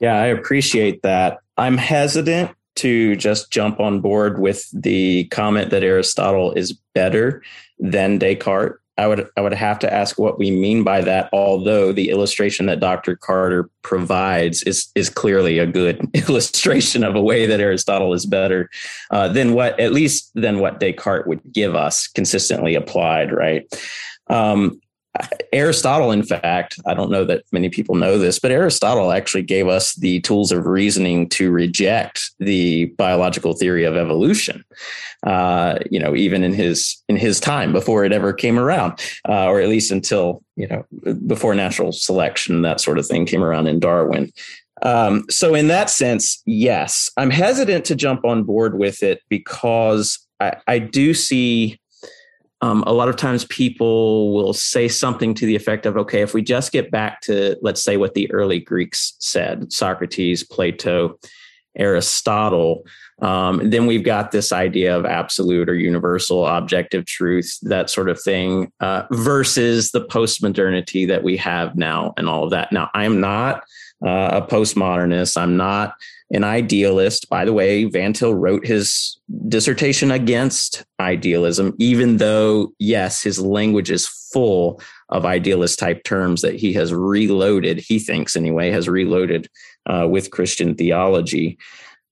Yeah, 0.00 0.16
I 0.16 0.26
appreciate 0.26 1.02
that. 1.02 1.38
I'm 1.56 1.78
hesitant 1.78 2.50
to 2.76 3.16
just 3.16 3.50
jump 3.50 3.80
on 3.80 4.00
board 4.00 4.38
with 4.38 4.68
the 4.72 5.24
comment 5.28 5.70
that 5.70 5.82
Aristotle 5.82 6.52
is 6.52 6.78
better 6.94 7.42
than 7.78 8.18
Descartes. 8.18 8.78
I 8.98 9.06
would 9.06 9.28
I 9.36 9.42
would 9.42 9.52
have 9.52 9.78
to 9.80 9.92
ask 9.92 10.18
what 10.18 10.38
we 10.38 10.50
mean 10.50 10.82
by 10.82 11.02
that. 11.02 11.28
Although 11.32 11.92
the 11.92 12.10
illustration 12.10 12.66
that 12.66 12.80
Dr. 12.80 13.16
Carter 13.16 13.68
provides 13.82 14.62
is 14.62 14.88
is 14.94 15.10
clearly 15.10 15.58
a 15.58 15.66
good 15.66 16.08
illustration 16.28 17.04
of 17.04 17.14
a 17.14 17.22
way 17.22 17.46
that 17.46 17.60
Aristotle 17.60 18.14
is 18.14 18.26
better 18.26 18.70
uh, 19.10 19.28
than 19.28 19.52
what 19.52 19.78
at 19.78 19.92
least 19.92 20.30
than 20.34 20.60
what 20.60 20.80
Descartes 20.80 21.26
would 21.26 21.40
give 21.52 21.74
us 21.74 22.06
consistently 22.08 22.74
applied. 22.74 23.32
Right. 23.32 23.66
Um, 24.28 24.80
Aristotle, 25.52 26.10
in 26.10 26.22
fact, 26.22 26.78
I 26.86 26.94
don't 26.94 27.10
know 27.10 27.24
that 27.24 27.44
many 27.52 27.68
people 27.68 27.94
know 27.94 28.18
this, 28.18 28.38
but 28.38 28.50
Aristotle 28.50 29.12
actually 29.12 29.42
gave 29.42 29.68
us 29.68 29.94
the 29.94 30.20
tools 30.20 30.52
of 30.52 30.66
reasoning 30.66 31.28
to 31.30 31.50
reject 31.50 32.30
the 32.38 32.86
biological 32.96 33.52
theory 33.52 33.84
of 33.84 33.96
evolution. 33.96 34.64
Uh, 35.26 35.78
you 35.90 35.98
know, 35.98 36.14
even 36.14 36.42
in 36.42 36.52
his 36.52 37.02
in 37.08 37.16
his 37.16 37.40
time 37.40 37.72
before 37.72 38.04
it 38.04 38.12
ever 38.12 38.32
came 38.32 38.58
around, 38.58 39.00
uh, 39.28 39.46
or 39.46 39.60
at 39.60 39.68
least 39.68 39.90
until 39.90 40.42
you 40.56 40.68
know 40.68 40.84
before 41.26 41.54
natural 41.54 41.92
selection, 41.92 42.62
that 42.62 42.80
sort 42.80 42.98
of 42.98 43.06
thing 43.06 43.26
came 43.26 43.42
around 43.42 43.66
in 43.66 43.80
Darwin. 43.80 44.32
Um, 44.82 45.24
so, 45.30 45.54
in 45.54 45.68
that 45.68 45.88
sense, 45.88 46.42
yes, 46.44 47.10
I'm 47.16 47.30
hesitant 47.30 47.86
to 47.86 47.96
jump 47.96 48.24
on 48.24 48.44
board 48.44 48.78
with 48.78 49.02
it 49.02 49.22
because 49.28 50.18
I, 50.38 50.56
I 50.66 50.78
do 50.78 51.14
see 51.14 51.80
um, 52.60 52.82
a 52.86 52.92
lot 52.92 53.08
of 53.08 53.16
times 53.16 53.44
people 53.44 54.32
will 54.32 54.52
say 54.52 54.88
something 54.88 55.34
to 55.34 55.46
the 55.46 55.56
effect 55.56 55.84
of, 55.84 55.96
okay, 55.96 56.22
if 56.22 56.32
we 56.32 56.42
just 56.42 56.72
get 56.72 56.90
back 56.90 57.20
to, 57.22 57.56
let's 57.60 57.82
say, 57.82 57.96
what 57.96 58.14
the 58.14 58.30
early 58.32 58.60
Greeks 58.60 59.14
said 59.18 59.72
Socrates, 59.72 60.42
Plato, 60.42 61.18
Aristotle, 61.76 62.86
um, 63.20 63.70
then 63.70 63.86
we've 63.86 64.04
got 64.04 64.30
this 64.30 64.52
idea 64.52 64.96
of 64.96 65.04
absolute 65.04 65.68
or 65.68 65.74
universal 65.74 66.46
objective 66.46 67.04
truth, 67.06 67.58
that 67.62 67.90
sort 67.90 68.08
of 68.08 68.20
thing, 68.20 68.72
uh, 68.80 69.04
versus 69.10 69.90
the 69.90 70.04
postmodernity 70.06 71.06
that 71.08 71.22
we 71.22 71.36
have 71.36 71.76
now 71.76 72.14
and 72.16 72.28
all 72.28 72.44
of 72.44 72.50
that. 72.50 72.72
Now, 72.72 72.90
I'm 72.94 73.20
not 73.20 73.64
uh, 74.04 74.42
a 74.42 74.42
postmodernist. 74.42 75.36
I'm 75.40 75.56
not 75.56 75.94
an 76.30 76.44
idealist. 76.44 77.28
By 77.28 77.44
the 77.44 77.52
way, 77.52 77.84
Van 77.84 78.12
Til 78.12 78.34
wrote 78.34 78.66
his 78.66 79.18
dissertation 79.48 80.10
against 80.10 80.84
idealism, 80.98 81.74
even 81.78 82.16
though, 82.16 82.72
yes, 82.78 83.22
his 83.22 83.38
language 83.38 83.90
is 83.90 84.06
full 84.06 84.80
of 85.10 85.24
idealist 85.24 85.78
type 85.78 86.02
terms 86.04 86.42
that 86.42 86.56
he 86.56 86.72
has 86.72 86.92
reloaded, 86.92 87.78
he 87.78 87.98
thinks 87.98 88.34
anyway, 88.34 88.70
has 88.70 88.88
reloaded 88.88 89.48
uh, 89.86 90.06
with 90.10 90.32
Christian 90.32 90.74
theology. 90.74 91.58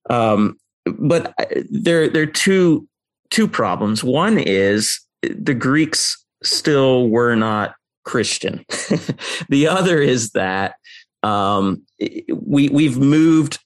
Um, 0.09 0.57
but 0.97 1.33
uh, 1.39 1.45
there, 1.69 2.07
there 2.07 2.23
are 2.23 2.27
two, 2.27 2.87
two 3.31 3.47
problems. 3.47 4.03
One 4.03 4.37
is 4.37 5.01
the 5.21 5.53
Greeks 5.53 6.23
still 6.43 7.09
were 7.09 7.35
not 7.35 7.75
Christian. 8.05 8.65
the 9.49 9.67
other 9.67 9.99
is 10.01 10.31
that 10.31 10.75
um, 11.23 11.81
we 11.99 12.69
we've 12.69 12.97
moved 12.97 13.59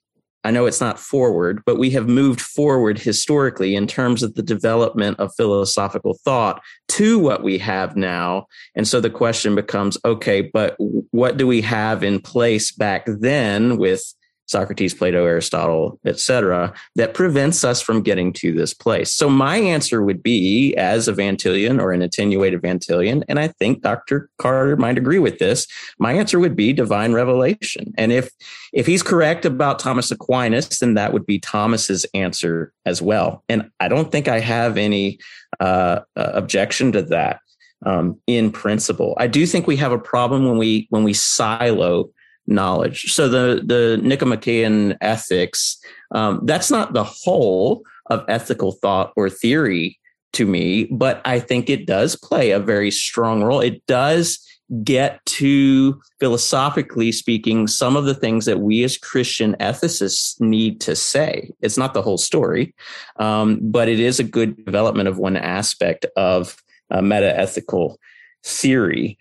I 0.44 0.52
know 0.52 0.66
it's 0.66 0.80
not 0.80 1.00
forward, 1.00 1.62
but 1.66 1.78
we 1.78 1.90
have 1.92 2.08
moved 2.08 2.40
forward 2.40 2.98
historically 2.98 3.76
in 3.76 3.88
terms 3.88 4.24
of 4.24 4.36
the 4.36 4.42
development 4.42 5.20
of 5.20 5.34
philosophical 5.36 6.18
thought 6.24 6.62
to 6.90 7.20
what 7.20 7.44
we 7.44 7.58
have 7.58 7.98
now. 7.98 8.46
And 8.76 8.88
so 8.88 9.02
the 9.02 9.10
question 9.10 9.54
becomes 9.56 9.98
okay, 10.06 10.42
but 10.42 10.78
what 11.12 11.38
do 11.38 11.46
we 11.46 11.62
have 11.62 12.04
in 12.04 12.22
place 12.22 12.72
back 12.72 13.06
then 13.06 13.78
with 13.78 14.14
Socrates, 14.50 14.96
Plato, 14.96 15.26
Aristotle, 15.26 16.00
etc., 16.06 16.74
that 16.96 17.14
prevents 17.14 17.64
us 17.64 17.82
from 17.82 18.02
getting 18.02 18.34
to 18.34 18.52
this 18.52 18.74
place. 18.74 19.14
So 19.14 19.30
my 19.30 19.58
answer 19.58 20.02
would 20.02 20.24
be, 20.24 20.76
as 20.76 21.08
a 21.08 21.14
Van 21.14 21.38
Tilian 21.38 21.80
or 21.80 21.92
an 21.92 22.02
attenuated 22.02 22.64
Van 22.64 22.80
Tilian, 22.80 23.24
and 23.30 23.40
I 23.40 23.50
think 23.50 23.84
Dr. 23.84 24.28
Carter 24.40 24.76
might 24.76 24.98
agree 24.98 25.20
with 25.20 25.38
this. 25.38 25.68
My 26.00 26.14
answer 26.14 26.40
would 26.40 26.56
be 26.56 26.74
divine 26.74 27.14
revelation. 27.14 27.94
And 27.96 28.12
if 28.12 28.32
if 28.74 28.88
he's 28.88 29.04
correct 29.04 29.46
about 29.46 29.78
Thomas 29.78 30.10
Aquinas, 30.10 30.80
then 30.80 30.96
that 30.96 31.14
would 31.14 31.28
be 31.28 31.40
Thomas's 31.40 32.06
answer 32.16 32.74
as 32.86 33.02
well. 33.02 33.44
And 33.50 33.70
I 33.80 33.88
don't 33.88 34.12
think 34.12 34.28
I 34.28 34.40
have 34.40 34.78
any 34.78 35.20
uh, 35.60 36.00
uh 36.16 36.32
objection 36.34 36.92
to 36.94 37.04
that. 37.04 37.42
Um, 37.86 38.20
in 38.28 38.52
principle, 38.52 39.14
I 39.18 39.28
do 39.28 39.46
think 39.46 39.66
we 39.66 39.78
have 39.78 39.92
a 39.92 40.00
problem 40.00 40.46
when 40.48 40.58
we 40.58 40.88
when 40.90 41.04
we 41.04 41.14
silo 41.14 42.10
knowledge. 42.50 43.14
So 43.14 43.30
the 43.30 43.62
the 43.64 44.00
Nicomachean 44.02 44.98
ethics, 45.02 45.80
um, 46.12 46.42
that's 46.44 46.72
not 46.72 46.94
the 46.94 47.04
whole 47.04 47.84
of 48.08 48.26
ethical 48.28 48.74
thought 48.74 49.14
or 49.16 49.30
theory 49.30 50.00
to 50.34 50.46
me, 50.46 50.86
but 50.86 51.22
I 51.26 51.40
think 51.40 51.70
it 51.70 51.86
does 51.86 52.16
play 52.16 52.52
a 52.52 52.60
very 52.60 52.92
strong 52.92 53.44
role. 53.44 53.62
It 53.62 53.86
does 53.88 54.40
get 54.84 55.24
to 55.26 56.00
philosophically 56.20 57.12
speaking 57.12 57.68
some 57.68 57.96
of 57.96 58.06
the 58.06 58.14
things 58.14 58.46
that 58.46 58.60
we 58.60 58.84
as 58.84 59.00
christian 59.00 59.56
ethicists 59.60 60.40
need 60.40 60.80
to 60.80 60.96
say 60.96 61.50
it's 61.60 61.78
not 61.78 61.96
the 61.96 62.04
whole 62.04 62.20
story 62.20 62.76
um, 63.16 63.58
but 63.64 63.90
it 63.90 64.00
is 64.00 64.20
a 64.20 64.24
good 64.24 64.64
development 64.64 65.10
of 65.10 65.18
one 65.18 65.36
aspect 65.36 66.06
of 66.16 66.56
uh, 66.92 67.02
meta-ethical 67.02 68.00
theory 68.44 69.18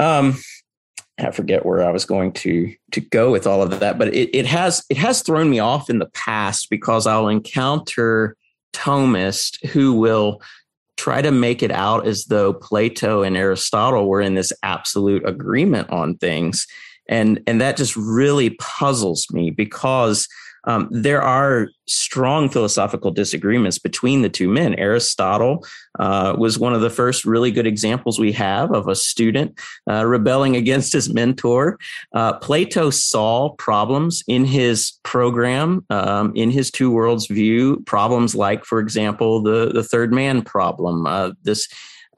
um, 0.00 0.36
I 1.22 1.30
forget 1.30 1.64
where 1.64 1.82
I 1.82 1.90
was 1.90 2.04
going 2.04 2.32
to 2.34 2.74
to 2.92 3.00
go 3.00 3.30
with 3.30 3.46
all 3.46 3.62
of 3.62 3.78
that, 3.80 3.98
but 3.98 4.08
it, 4.14 4.34
it 4.36 4.46
has 4.46 4.84
it 4.90 4.96
has 4.96 5.22
thrown 5.22 5.50
me 5.50 5.58
off 5.58 5.90
in 5.90 5.98
the 5.98 6.10
past 6.10 6.68
because 6.70 7.06
I'll 7.06 7.28
encounter 7.28 8.36
Thomists 8.72 9.64
who 9.68 9.94
will 9.94 10.40
try 10.96 11.22
to 11.22 11.30
make 11.30 11.62
it 11.62 11.70
out 11.70 12.06
as 12.06 12.26
though 12.26 12.52
Plato 12.52 13.22
and 13.22 13.36
Aristotle 13.36 14.06
were 14.06 14.20
in 14.20 14.34
this 14.34 14.52
absolute 14.62 15.26
agreement 15.26 15.88
on 15.90 16.16
things. 16.18 16.66
And 17.08 17.40
and 17.46 17.60
that 17.60 17.76
just 17.76 17.96
really 17.96 18.50
puzzles 18.50 19.26
me 19.30 19.50
because 19.50 20.28
um, 20.64 20.88
there 20.90 21.22
are 21.22 21.68
strong 21.86 22.48
philosophical 22.48 23.10
disagreements 23.10 23.78
between 23.78 24.22
the 24.22 24.28
two 24.28 24.48
men. 24.48 24.74
Aristotle 24.74 25.64
uh, 25.98 26.34
was 26.38 26.58
one 26.58 26.72
of 26.72 26.80
the 26.80 26.90
first 26.90 27.24
really 27.24 27.50
good 27.50 27.66
examples 27.66 28.18
we 28.18 28.32
have 28.32 28.72
of 28.72 28.88
a 28.88 28.94
student 28.94 29.58
uh, 29.90 30.06
rebelling 30.06 30.56
against 30.56 30.92
his 30.92 31.12
mentor. 31.12 31.78
Uh, 32.14 32.34
Plato 32.38 32.90
saw 32.90 33.50
problems 33.50 34.22
in 34.28 34.44
his 34.44 34.92
program, 35.02 35.84
um, 35.90 36.32
in 36.36 36.50
his 36.50 36.70
two 36.70 36.90
worlds 36.90 37.26
view, 37.26 37.82
problems 37.86 38.34
like, 38.34 38.64
for 38.64 38.78
example, 38.78 39.42
the, 39.42 39.70
the 39.72 39.82
third 39.82 40.12
man 40.12 40.42
problem, 40.42 41.06
uh, 41.06 41.30
this 41.42 41.68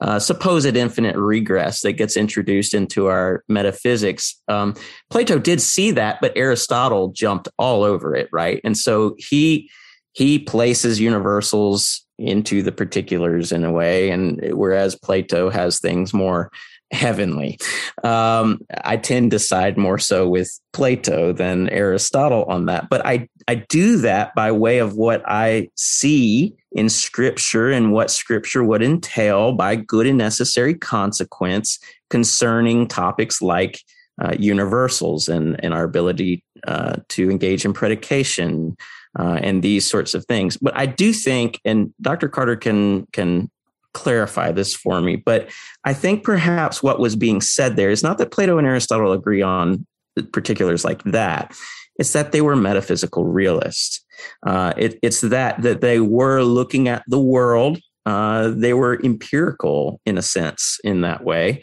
uh, 0.01 0.19
supposed 0.19 0.75
infinite 0.75 1.15
regress 1.15 1.81
that 1.81 1.93
gets 1.93 2.17
introduced 2.17 2.73
into 2.73 3.07
our 3.07 3.43
metaphysics. 3.47 4.41
Um, 4.47 4.75
Plato 5.09 5.39
did 5.39 5.61
see 5.61 5.91
that, 5.91 6.19
but 6.21 6.33
Aristotle 6.35 7.09
jumped 7.09 7.47
all 7.57 7.83
over 7.83 8.15
it, 8.15 8.29
right? 8.31 8.59
And 8.63 8.77
so 8.77 9.15
he 9.17 9.69
he 10.13 10.37
places 10.37 10.99
universals 10.99 12.05
into 12.19 12.61
the 12.61 12.71
particulars 12.71 13.51
in 13.51 13.63
a 13.63 13.71
way, 13.71 14.09
and 14.09 14.39
whereas 14.53 14.95
Plato 14.95 15.49
has 15.49 15.79
things 15.79 16.13
more 16.13 16.51
heavenly. 16.91 17.57
Um, 18.03 18.61
I 18.83 18.97
tend 18.97 19.31
to 19.31 19.39
side 19.39 19.77
more 19.77 19.97
so 19.97 20.29
with 20.29 20.59
Plato 20.73 21.33
than 21.33 21.69
Aristotle 21.69 22.45
on 22.45 22.67
that, 22.67 22.89
but 22.89 23.05
I 23.05 23.27
I 23.47 23.55
do 23.55 23.97
that 23.97 24.35
by 24.35 24.51
way 24.51 24.79
of 24.79 24.95
what 24.95 25.23
I 25.27 25.69
see 25.75 26.55
in 26.73 26.89
Scripture 26.89 27.69
and 27.69 27.91
what 27.91 28.11
Scripture 28.11 28.63
would 28.63 28.81
entail 28.81 29.53
by 29.53 29.75
good 29.75 30.07
and 30.07 30.17
necessary 30.17 30.73
consequence 30.73 31.79
concerning 32.09 32.87
topics 32.87 33.41
like 33.41 33.81
uh, 34.21 34.33
universals 34.37 35.27
and 35.27 35.63
and 35.63 35.73
our 35.73 35.83
ability 35.83 36.43
uh, 36.67 36.97
to 37.09 37.29
engage 37.29 37.65
in 37.65 37.73
predication. 37.73 38.77
Uh, 39.19 39.37
and 39.43 39.61
these 39.61 39.87
sorts 39.87 40.15
of 40.15 40.25
things, 40.25 40.57
but 40.57 40.75
I 40.75 40.87
do 40.87 41.13
think, 41.13 41.61
and 41.63 41.93
Dr. 42.01 42.27
Carter 42.27 42.55
can 42.55 43.05
can 43.13 43.51
clarify 43.93 44.51
this 44.51 44.75
for 44.75 45.01
me. 45.01 45.15
But 45.15 45.49
I 45.83 45.93
think 45.93 46.23
perhaps 46.23 46.83
what 46.83 46.99
was 46.99 47.15
being 47.15 47.41
said 47.41 47.75
there 47.75 47.91
is 47.91 48.03
not 48.03 48.17
that 48.17 48.31
Plato 48.31 48.57
and 48.57 48.67
Aristotle 48.67 49.11
agree 49.11 49.41
on 49.41 49.85
particulars 50.31 50.83
like 50.83 51.03
that. 51.03 51.55
It's 51.97 52.13
that 52.13 52.31
they 52.31 52.41
were 52.41 52.55
metaphysical 52.55 53.25
realists. 53.25 54.02
Uh, 54.45 54.73
it, 54.77 54.99
it's 55.01 55.21
that 55.21 55.61
that 55.61 55.81
they 55.81 55.99
were 55.99 56.41
looking 56.41 56.87
at 56.87 57.03
the 57.07 57.19
world. 57.19 57.79
Uh, 58.05 58.49
they 58.49 58.73
were 58.73 58.99
empirical 59.03 59.99
in 60.05 60.17
a 60.17 60.21
sense 60.21 60.79
in 60.83 61.01
that 61.01 61.23
way. 61.23 61.61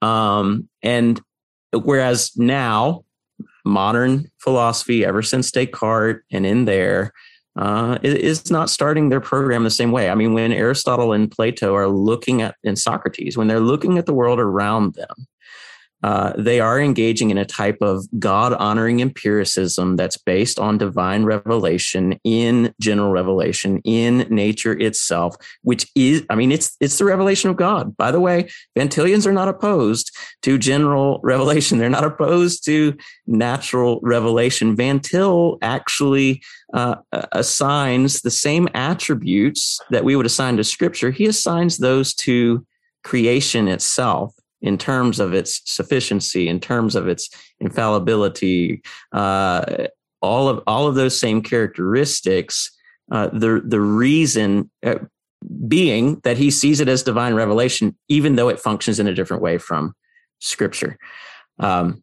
Um, 0.00 0.68
and 0.82 1.20
whereas 1.72 2.32
now, 2.36 3.04
modern 3.64 4.30
philosophy, 4.38 5.04
ever 5.04 5.22
since 5.22 5.50
Descartes 5.50 6.22
and 6.32 6.46
in 6.46 6.64
there, 6.64 7.12
uh, 7.56 7.98
is 8.02 8.50
not 8.50 8.70
starting 8.70 9.10
their 9.10 9.20
program 9.20 9.64
the 9.64 9.70
same 9.70 9.92
way. 9.92 10.08
I 10.08 10.14
mean, 10.14 10.32
when 10.32 10.52
Aristotle 10.52 11.12
and 11.12 11.30
Plato 11.30 11.74
are 11.74 11.88
looking 11.88 12.40
at, 12.40 12.56
and 12.64 12.78
Socrates, 12.78 13.36
when 13.36 13.46
they're 13.46 13.60
looking 13.60 13.98
at 13.98 14.06
the 14.06 14.14
world 14.14 14.40
around 14.40 14.94
them, 14.94 15.14
uh, 16.02 16.32
they 16.36 16.60
are 16.60 16.80
engaging 16.80 17.30
in 17.30 17.38
a 17.38 17.44
type 17.44 17.78
of 17.80 18.06
God 18.18 18.52
honoring 18.54 19.00
empiricism 19.00 19.96
that's 19.96 20.16
based 20.16 20.58
on 20.58 20.78
divine 20.78 21.24
revelation 21.24 22.18
in 22.24 22.74
general 22.80 23.12
revelation 23.12 23.80
in 23.84 24.26
nature 24.28 24.72
itself, 24.72 25.36
which 25.62 25.90
is, 25.94 26.24
I 26.28 26.34
mean, 26.34 26.50
it's 26.50 26.76
it's 26.80 26.98
the 26.98 27.04
revelation 27.04 27.50
of 27.50 27.56
God. 27.56 27.96
By 27.96 28.10
the 28.10 28.20
way, 28.20 28.48
Van 28.76 28.88
Tilians 28.88 29.26
are 29.26 29.32
not 29.32 29.48
opposed 29.48 30.10
to 30.42 30.58
general 30.58 31.20
revelation. 31.22 31.78
They're 31.78 31.88
not 31.88 32.04
opposed 32.04 32.64
to 32.66 32.96
natural 33.26 34.00
revelation. 34.02 34.74
Van 34.74 35.00
Til 35.00 35.58
actually 35.62 36.42
uh, 36.74 36.96
assigns 37.32 38.22
the 38.22 38.30
same 38.30 38.68
attributes 38.74 39.78
that 39.90 40.04
we 40.04 40.16
would 40.16 40.26
assign 40.26 40.56
to 40.56 40.64
Scripture. 40.64 41.10
He 41.10 41.26
assigns 41.26 41.78
those 41.78 42.14
to 42.14 42.66
creation 43.04 43.68
itself 43.68 44.34
in 44.62 44.78
terms 44.78 45.20
of 45.20 45.34
its 45.34 45.60
sufficiency, 45.64 46.48
in 46.48 46.60
terms 46.60 46.94
of 46.94 47.08
its 47.08 47.28
infallibility, 47.60 48.80
uh, 49.12 49.86
all 50.20 50.48
of 50.48 50.62
all 50.66 50.86
of 50.86 50.94
those 50.94 51.18
same 51.18 51.42
characteristics. 51.42 52.70
Uh, 53.10 53.28
the 53.32 53.60
the 53.64 53.80
reason 53.80 54.70
uh, 54.86 54.94
being 55.68 56.20
that 56.24 56.38
he 56.38 56.50
sees 56.50 56.80
it 56.80 56.88
as 56.88 57.02
divine 57.02 57.34
revelation, 57.34 57.96
even 58.08 58.36
though 58.36 58.48
it 58.48 58.60
functions 58.60 58.98
in 58.98 59.06
a 59.06 59.14
different 59.14 59.42
way 59.42 59.58
from 59.58 59.94
Scripture. 60.40 60.96
Um, 61.58 62.02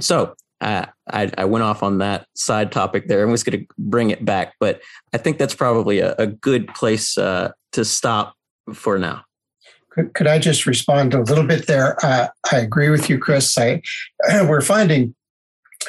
so 0.00 0.34
I, 0.60 0.88
I, 1.08 1.44
went 1.44 1.62
off 1.62 1.82
on 1.82 1.98
that 1.98 2.26
side 2.34 2.72
topic 2.72 3.08
there 3.08 3.22
and 3.22 3.30
was 3.30 3.44
going 3.44 3.60
to 3.60 3.66
bring 3.78 4.10
it 4.10 4.24
back, 4.24 4.54
but 4.58 4.80
I 5.12 5.18
think 5.18 5.38
that's 5.38 5.54
probably 5.54 6.00
a, 6.00 6.14
a 6.18 6.26
good 6.26 6.68
place 6.68 7.18
uh, 7.18 7.52
to 7.72 7.84
stop 7.84 8.34
for 8.72 8.98
now. 8.98 9.22
Could, 10.14 10.26
I 10.26 10.38
just 10.38 10.66
respond 10.66 11.14
a 11.14 11.22
little 11.22 11.44
bit 11.44 11.66
there? 11.66 11.96
Uh, 12.04 12.28
I 12.52 12.58
agree 12.58 12.90
with 12.90 13.08
you, 13.08 13.18
Chris. 13.18 13.56
I, 13.56 13.82
we're 14.42 14.60
finding 14.60 15.14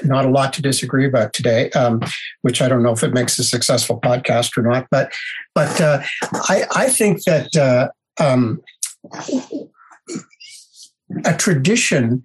not 0.03 0.25
a 0.25 0.29
lot 0.29 0.53
to 0.53 0.61
disagree 0.61 1.05
about 1.05 1.33
today, 1.33 1.69
um, 1.71 2.01
which 2.41 2.61
I 2.61 2.67
don't 2.67 2.83
know 2.83 2.91
if 2.91 3.03
it 3.03 3.13
makes 3.13 3.37
a 3.39 3.43
successful 3.43 3.99
podcast 3.99 4.57
or 4.57 4.61
not. 4.61 4.87
But 4.91 5.11
but 5.55 5.81
uh, 5.81 6.01
I, 6.33 6.63
I 6.75 6.89
think 6.89 7.23
that 7.23 7.55
uh, 7.55 7.89
um, 8.23 8.61
a 11.25 11.35
tradition 11.37 12.21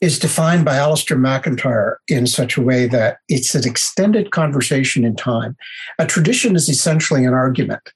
is 0.00 0.18
defined 0.18 0.64
by 0.64 0.76
Alasdair 0.76 1.18
MacIntyre 1.18 2.00
in 2.06 2.26
such 2.26 2.56
a 2.56 2.62
way 2.62 2.86
that 2.86 3.18
it's 3.28 3.54
an 3.54 3.66
extended 3.66 4.30
conversation 4.30 5.04
in 5.04 5.16
time. 5.16 5.56
A 5.98 6.06
tradition 6.06 6.54
is 6.54 6.68
essentially 6.68 7.24
an 7.24 7.34
argument. 7.34 7.92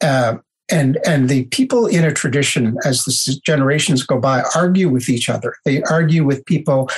Uh, 0.00 0.38
and, 0.72 0.98
and 1.06 1.28
the 1.28 1.44
people 1.46 1.86
in 1.86 2.04
a 2.04 2.12
tradition, 2.12 2.76
as 2.84 3.04
the 3.04 3.40
generations 3.44 4.04
go 4.04 4.18
by, 4.18 4.42
argue 4.54 4.88
with 4.88 5.08
each 5.08 5.28
other. 5.28 5.54
They 5.64 5.82
argue 5.82 6.24
with 6.24 6.46
people 6.46 6.88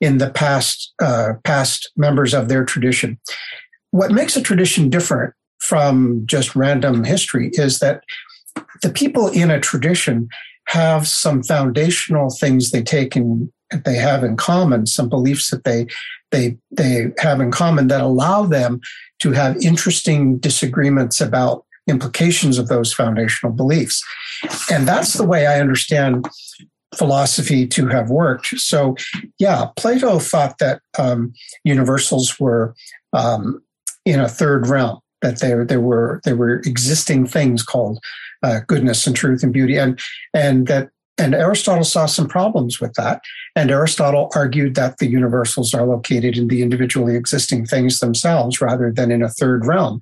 in 0.00 0.18
the 0.18 0.30
past, 0.30 0.94
uh, 1.02 1.34
past 1.44 1.90
members 1.96 2.32
of 2.32 2.48
their 2.48 2.64
tradition. 2.64 3.18
What 3.90 4.12
makes 4.12 4.36
a 4.36 4.42
tradition 4.42 4.88
different 4.88 5.34
from 5.60 6.22
just 6.24 6.56
random 6.56 7.04
history 7.04 7.50
is 7.54 7.80
that 7.80 8.02
the 8.82 8.90
people 8.90 9.28
in 9.28 9.50
a 9.50 9.60
tradition 9.60 10.28
have 10.68 11.06
some 11.06 11.42
foundational 11.42 12.30
things 12.30 12.70
they 12.70 12.82
take 12.82 13.16
in 13.16 13.52
they 13.84 13.96
have 13.96 14.24
in 14.24 14.34
common, 14.36 14.86
some 14.86 15.10
beliefs 15.10 15.50
that 15.50 15.64
they 15.64 15.86
they 16.30 16.56
they 16.70 17.08
have 17.18 17.40
in 17.40 17.50
common 17.50 17.88
that 17.88 18.00
allow 18.00 18.44
them 18.44 18.80
to 19.18 19.32
have 19.32 19.62
interesting 19.62 20.38
disagreements 20.38 21.20
about 21.20 21.66
implications 21.88 22.58
of 22.58 22.68
those 22.68 22.92
foundational 22.92 23.52
beliefs. 23.52 24.04
And 24.70 24.86
that's 24.86 25.14
the 25.14 25.26
way 25.26 25.46
I 25.46 25.60
understand 25.60 26.28
philosophy 26.94 27.66
to 27.66 27.86
have 27.88 28.10
worked. 28.10 28.46
So, 28.58 28.96
yeah, 29.38 29.66
Plato 29.76 30.18
thought 30.18 30.58
that 30.58 30.80
um, 30.98 31.32
universals 31.64 32.38
were 32.38 32.74
um, 33.12 33.62
in 34.04 34.20
a 34.20 34.28
third 34.28 34.66
realm, 34.66 35.00
that 35.22 35.40
there 35.40 35.64
there 35.64 35.80
were 35.80 36.20
there 36.24 36.36
were 36.36 36.60
existing 36.60 37.26
things 37.26 37.62
called 37.62 37.98
uh, 38.42 38.60
goodness 38.66 39.06
and 39.06 39.16
truth 39.16 39.42
and 39.42 39.52
beauty, 39.52 39.76
and 39.76 39.98
and 40.32 40.66
that 40.68 40.88
and 41.18 41.34
Aristotle 41.34 41.84
saw 41.84 42.06
some 42.06 42.28
problems 42.28 42.80
with 42.80 42.94
that. 42.94 43.20
And 43.56 43.70
Aristotle 43.70 44.30
argued 44.34 44.76
that 44.76 44.98
the 44.98 45.08
universals 45.08 45.74
are 45.74 45.84
located 45.84 46.38
in 46.38 46.46
the 46.46 46.62
individually 46.62 47.16
existing 47.16 47.66
things 47.66 47.98
themselves 47.98 48.60
rather 48.60 48.92
than 48.92 49.10
in 49.10 49.22
a 49.22 49.28
third 49.28 49.66
realm. 49.66 50.00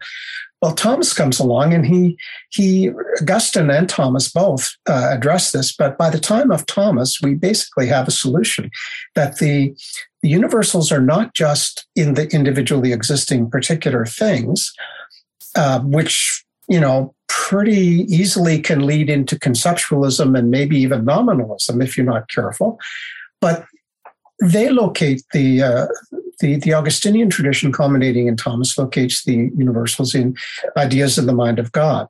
Well, 0.63 0.75
Thomas 0.75 1.13
comes 1.13 1.39
along 1.39 1.75
and 1.75 1.85
he, 1.85 2.19
he 2.51 2.91
Augustine 3.21 3.71
and 3.71 3.89
Thomas 3.89 4.31
both 4.31 4.71
uh, 4.89 5.11
address 5.13 5.53
this, 5.53 5.75
but 5.75 5.99
by 5.99 6.09
the 6.09 6.19
time 6.19 6.51
of 6.51 6.65
Thomas, 6.65 7.21
we 7.23 7.35
basically 7.35 7.87
have 7.89 8.09
a 8.09 8.13
solution 8.13 8.71
that 9.15 9.39
the, 9.39 9.77
the 10.23 10.29
universals 10.31 10.91
are 10.91 11.03
not 11.03 11.35
just 11.35 11.87
in 11.95 12.15
the 12.15 12.27
individually 12.29 12.93
existing 12.93 13.51
particular 13.51 14.07
things, 14.07 14.73
uh, 15.55 15.81
which 15.81 16.43
you 16.69 16.81
know, 16.81 17.15
pretty 17.29 18.05
easily 18.09 18.61
can 18.61 18.87
lead 18.87 19.09
into 19.09 19.37
conceptualism 19.37 20.37
and 20.39 20.51
maybe 20.51 20.77
even 20.79 21.05
nominalism 21.05 21.81
if 21.81 21.97
you're 21.97 22.07
not 22.07 22.29
careful. 22.29 22.79
But 23.41 23.65
they 24.41 24.69
locate 24.69 25.23
the 25.33 25.63
uh, 25.63 25.87
the, 26.41 26.57
the 26.57 26.75
Augustinian 26.75 27.31
tradition, 27.31 27.73
culminating 27.73 28.27
in 28.27 28.37
Thomas, 28.37 28.77
locates 28.77 29.25
the 29.25 29.51
universals 29.57 30.15
in 30.15 30.37
ideas 30.77 31.17
of 31.17 31.27
the 31.27 31.33
mind 31.33 31.59
of 31.59 31.73
God. 31.73 32.09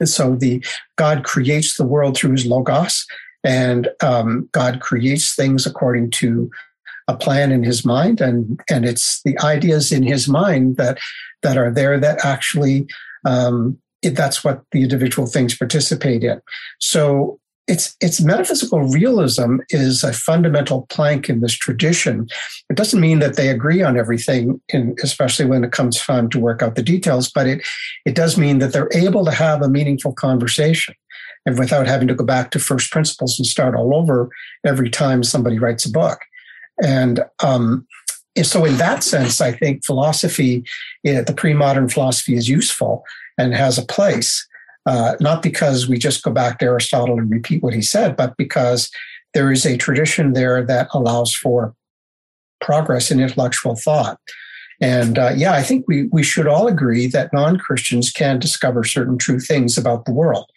And 0.00 0.08
so 0.08 0.34
the 0.34 0.64
God 0.96 1.24
creates 1.24 1.76
the 1.76 1.86
world 1.86 2.16
through 2.16 2.32
his 2.32 2.46
logos, 2.46 3.06
and 3.44 3.88
um, 4.02 4.48
God 4.52 4.80
creates 4.80 5.34
things 5.34 5.66
according 5.66 6.10
to 6.12 6.50
a 7.08 7.16
plan 7.16 7.52
in 7.52 7.62
his 7.62 7.84
mind, 7.84 8.20
and 8.20 8.60
and 8.68 8.84
it's 8.84 9.22
the 9.22 9.38
ideas 9.40 9.92
in 9.92 10.02
his 10.02 10.28
mind 10.28 10.76
that 10.76 10.98
that 11.42 11.56
are 11.56 11.72
there 11.72 11.98
that 12.00 12.24
actually 12.24 12.86
um, 13.24 13.78
it, 14.02 14.16
that's 14.16 14.42
what 14.42 14.62
the 14.72 14.82
individual 14.82 15.28
things 15.28 15.56
participate 15.56 16.24
in. 16.24 16.40
So 16.80 17.38
it's 17.68 17.96
it's 18.00 18.20
metaphysical 18.20 18.80
realism 18.80 19.58
is 19.70 20.02
a 20.02 20.12
fundamental 20.12 20.86
plank 20.90 21.28
in 21.28 21.40
this 21.40 21.54
tradition. 21.54 22.28
It 22.68 22.76
doesn't 22.76 23.00
mean 23.00 23.20
that 23.20 23.36
they 23.36 23.50
agree 23.50 23.82
on 23.82 23.96
everything, 23.96 24.60
in, 24.68 24.96
especially 25.02 25.46
when 25.46 25.62
it 25.62 25.72
comes 25.72 26.00
time 26.00 26.28
to 26.30 26.40
work 26.40 26.62
out 26.62 26.74
the 26.74 26.82
details, 26.82 27.30
but 27.30 27.46
it 27.46 27.62
it 28.04 28.14
does 28.14 28.36
mean 28.36 28.58
that 28.58 28.72
they're 28.72 28.90
able 28.92 29.24
to 29.24 29.30
have 29.30 29.62
a 29.62 29.68
meaningful 29.68 30.12
conversation 30.12 30.94
and 31.46 31.58
without 31.58 31.86
having 31.86 32.08
to 32.08 32.14
go 32.14 32.24
back 32.24 32.50
to 32.50 32.58
first 32.58 32.90
principles 32.90 33.38
and 33.38 33.46
start 33.46 33.74
all 33.74 33.94
over 33.94 34.30
every 34.64 34.90
time 34.90 35.22
somebody 35.22 35.58
writes 35.58 35.84
a 35.84 35.90
book. 35.90 36.20
And 36.82 37.24
um, 37.42 37.86
so, 38.42 38.64
in 38.64 38.76
that 38.78 39.02
sense, 39.02 39.40
I 39.40 39.52
think 39.52 39.84
philosophy, 39.84 40.64
the 41.04 41.34
pre-modern 41.36 41.88
philosophy, 41.88 42.34
is 42.34 42.48
useful 42.48 43.04
and 43.38 43.54
has 43.54 43.78
a 43.78 43.86
place, 43.86 44.46
uh, 44.86 45.16
not 45.20 45.42
because 45.42 45.88
we 45.88 45.98
just 45.98 46.22
go 46.22 46.30
back 46.30 46.58
to 46.58 46.66
Aristotle 46.66 47.18
and 47.18 47.30
repeat 47.30 47.62
what 47.62 47.74
he 47.74 47.82
said, 47.82 48.16
but 48.16 48.36
because 48.36 48.90
there 49.34 49.50
is 49.50 49.64
a 49.64 49.76
tradition 49.76 50.32
there 50.32 50.64
that 50.64 50.88
allows 50.92 51.34
for 51.34 51.74
progress 52.60 53.10
in 53.10 53.20
intellectual 53.20 53.76
thought. 53.76 54.18
And 54.80 55.18
uh, 55.18 55.32
yeah, 55.36 55.52
I 55.52 55.62
think 55.62 55.86
we, 55.86 56.08
we 56.12 56.24
should 56.24 56.48
all 56.48 56.66
agree 56.66 57.06
that 57.06 57.32
non 57.32 57.56
Christians 57.56 58.10
can 58.10 58.40
discover 58.40 58.82
certain 58.82 59.16
true 59.16 59.38
things 59.38 59.78
about 59.78 60.04
the 60.04 60.12
world. 60.12 60.50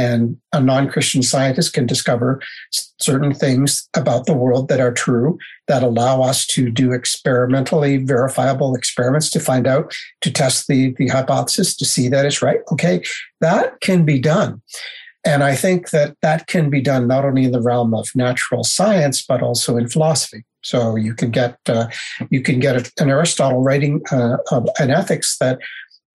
And 0.00 0.38
a 0.54 0.62
non 0.62 0.88
Christian 0.88 1.22
scientist 1.22 1.74
can 1.74 1.84
discover 1.84 2.40
certain 3.00 3.34
things 3.34 3.86
about 3.94 4.24
the 4.24 4.32
world 4.32 4.68
that 4.68 4.80
are 4.80 4.94
true 4.94 5.38
that 5.68 5.82
allow 5.82 6.22
us 6.22 6.46
to 6.46 6.70
do 6.70 6.92
experimentally 6.92 7.98
verifiable 7.98 8.74
experiments 8.74 9.28
to 9.30 9.40
find 9.40 9.66
out, 9.66 9.92
to 10.22 10.32
test 10.32 10.68
the, 10.68 10.94
the 10.96 11.08
hypothesis, 11.08 11.76
to 11.76 11.84
see 11.84 12.08
that 12.08 12.24
it's 12.24 12.40
right. 12.40 12.60
Okay, 12.72 13.02
that 13.42 13.78
can 13.82 14.06
be 14.06 14.18
done. 14.18 14.62
And 15.22 15.44
I 15.44 15.54
think 15.54 15.90
that 15.90 16.16
that 16.22 16.46
can 16.46 16.70
be 16.70 16.80
done 16.80 17.06
not 17.06 17.26
only 17.26 17.44
in 17.44 17.52
the 17.52 17.60
realm 17.60 17.92
of 17.92 18.08
natural 18.14 18.64
science, 18.64 19.22
but 19.22 19.42
also 19.42 19.76
in 19.76 19.86
philosophy. 19.86 20.46
So 20.62 20.96
you 20.96 21.12
can 21.12 21.30
get 21.30 21.58
uh, 21.68 21.88
you 22.30 22.42
can 22.42 22.58
get 22.58 22.90
an 22.98 23.10
Aristotle 23.10 23.62
writing 23.62 24.00
uh, 24.10 24.38
an 24.78 24.90
ethics 24.90 25.36
that 25.38 25.58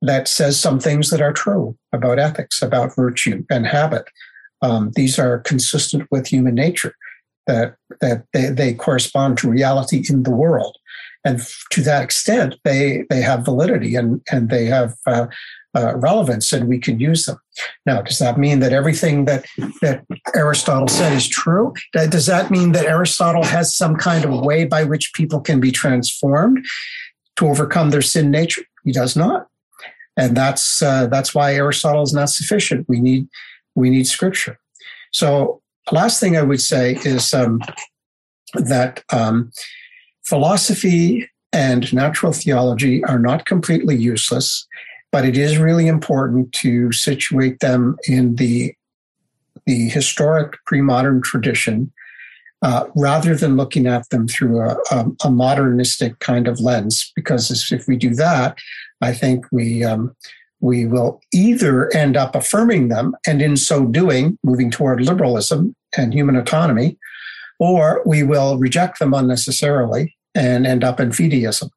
that 0.07 0.27
says 0.27 0.59
some 0.59 0.79
things 0.79 1.09
that 1.09 1.21
are 1.21 1.33
true 1.33 1.77
about 1.93 2.19
ethics, 2.19 2.61
about 2.61 2.95
virtue 2.95 3.43
and 3.49 3.65
habit. 3.65 4.05
Um, 4.61 4.91
these 4.95 5.19
are 5.19 5.39
consistent 5.39 6.07
with 6.11 6.27
human 6.27 6.55
nature, 6.55 6.95
that, 7.47 7.75
that 8.01 8.25
they, 8.33 8.49
they 8.49 8.73
correspond 8.73 9.37
to 9.39 9.49
reality 9.49 10.03
in 10.09 10.23
the 10.23 10.31
world. 10.31 10.77
And 11.23 11.41
to 11.71 11.81
that 11.81 12.03
extent, 12.03 12.55
they, 12.63 13.05
they 13.09 13.21
have 13.21 13.45
validity 13.45 13.95
and, 13.95 14.21
and 14.31 14.49
they 14.49 14.65
have 14.65 14.95
uh, 15.07 15.25
uh, 15.75 15.95
relevance 15.97 16.53
and 16.53 16.67
we 16.67 16.79
can 16.79 16.99
use 16.99 17.25
them. 17.25 17.37
Now, 17.85 18.01
does 18.01 18.19
that 18.19 18.37
mean 18.37 18.59
that 18.59 18.73
everything 18.73 19.25
that, 19.25 19.45
that 19.81 20.05
Aristotle 20.35 20.87
said 20.87 21.13
is 21.13 21.27
true? 21.27 21.73
Does 21.93 22.27
that 22.27 22.51
mean 22.51 22.73
that 22.73 22.85
Aristotle 22.85 23.43
has 23.43 23.75
some 23.75 23.95
kind 23.95 24.23
of 24.23 24.39
way 24.41 24.65
by 24.65 24.83
which 24.83 25.13
people 25.13 25.41
can 25.41 25.59
be 25.59 25.71
transformed 25.71 26.65
to 27.37 27.47
overcome 27.47 27.89
their 27.89 28.03
sin 28.03 28.29
nature? 28.31 28.63
He 28.83 28.91
does 28.91 29.15
not 29.15 29.47
and 30.17 30.35
that's 30.35 30.81
uh, 30.81 31.07
that's 31.07 31.35
why 31.35 31.53
Aristotle 31.53 32.03
is 32.03 32.13
not 32.13 32.29
sufficient. 32.29 32.87
We 32.87 32.99
need 32.99 33.27
we 33.75 33.89
need 33.89 34.07
scripture. 34.07 34.59
So, 35.11 35.61
last 35.91 36.19
thing 36.19 36.37
I 36.37 36.41
would 36.41 36.61
say 36.61 36.97
is 37.03 37.33
um, 37.33 37.61
that 38.53 39.03
um, 39.11 39.51
philosophy 40.25 41.29
and 41.51 41.91
natural 41.93 42.33
theology 42.33 43.03
are 43.05 43.19
not 43.19 43.45
completely 43.45 43.95
useless, 43.95 44.67
but 45.11 45.25
it 45.25 45.37
is 45.37 45.57
really 45.57 45.87
important 45.87 46.51
to 46.53 46.91
situate 46.91 47.59
them 47.59 47.97
in 48.07 48.35
the 48.35 48.73
the 49.65 49.89
historic 49.89 50.57
pre-modern 50.65 51.21
tradition 51.21 51.91
uh, 52.61 52.85
rather 52.95 53.35
than 53.35 53.57
looking 53.57 53.87
at 53.87 54.09
them 54.09 54.27
through 54.27 54.59
a, 54.59 54.77
a, 54.91 55.05
a, 55.25 55.31
modernistic 55.31 56.19
kind 56.19 56.47
of 56.47 56.59
lens. 56.59 57.11
Because 57.15 57.71
if 57.71 57.87
we 57.87 57.95
do 57.97 58.13
that, 58.15 58.57
I 59.01 59.13
think 59.13 59.45
we 59.51 59.83
um, 59.83 60.15
we 60.59 60.85
will 60.85 61.21
either 61.33 61.93
end 61.95 62.17
up 62.17 62.35
affirming 62.35 62.87
them 62.87 63.15
and 63.27 63.41
in 63.41 63.57
so 63.57 63.85
doing 63.85 64.37
moving 64.43 64.71
toward 64.71 65.01
liberalism 65.01 65.75
and 65.97 66.13
human 66.13 66.35
autonomy, 66.35 66.97
or 67.59 68.01
we 68.05 68.23
will 68.23 68.57
reject 68.57 68.99
them 68.99 69.13
unnecessarily 69.13 70.15
and 70.33 70.65
end 70.65 70.83
up 70.83 70.99
in 70.99 71.09
fideism. 71.09 71.69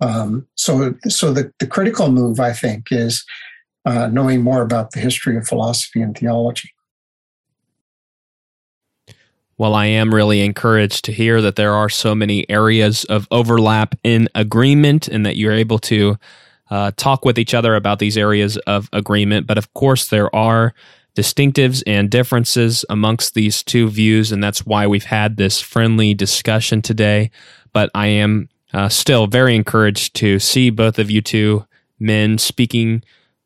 Um, 0.00 0.46
so, 0.56 0.94
so 1.08 1.32
the, 1.32 1.52
the 1.58 1.66
critical 1.66 2.10
move, 2.10 2.38
I 2.38 2.52
think, 2.52 2.88
is 2.90 3.24
uh, 3.84 4.08
knowing 4.08 4.42
more 4.42 4.62
about 4.62 4.90
the 4.90 5.00
history 5.00 5.36
of 5.36 5.46
philosophy 5.46 6.02
and 6.02 6.16
theology. 6.16 6.70
Well, 9.58 9.74
I 9.74 9.86
am 9.86 10.14
really 10.14 10.42
encouraged 10.42 11.06
to 11.06 11.12
hear 11.12 11.40
that 11.40 11.56
there 11.56 11.72
are 11.72 11.88
so 11.88 12.14
many 12.14 12.48
areas 12.50 13.04
of 13.04 13.26
overlap 13.30 13.94
in 14.04 14.28
agreement 14.34 15.08
and 15.08 15.24
that 15.24 15.36
you're 15.36 15.52
able 15.52 15.78
to 15.78 16.18
uh, 16.70 16.90
talk 16.96 17.24
with 17.24 17.38
each 17.38 17.54
other 17.54 17.74
about 17.74 17.98
these 17.98 18.16
areas 18.16 18.56
of 18.58 18.88
agreement. 18.92 19.46
But 19.46 19.58
of 19.58 19.72
course, 19.74 20.08
there 20.08 20.34
are 20.34 20.74
distinctives 21.16 21.82
and 21.86 22.10
differences 22.10 22.84
amongst 22.90 23.34
these 23.34 23.62
two 23.62 23.88
views, 23.88 24.32
and 24.32 24.42
that's 24.42 24.66
why 24.66 24.86
we've 24.86 25.04
had 25.04 25.36
this 25.36 25.60
friendly 25.60 26.14
discussion 26.14 26.82
today. 26.82 27.30
But 27.72 27.90
I 27.94 28.08
am 28.08 28.48
uh, 28.72 28.88
still 28.88 29.26
very 29.26 29.56
encouraged 29.56 30.14
to 30.16 30.38
see 30.38 30.70
both 30.70 30.98
of 30.98 31.10
you 31.10 31.22
two 31.22 31.64
men 31.98 32.38
speaking 32.38 33.02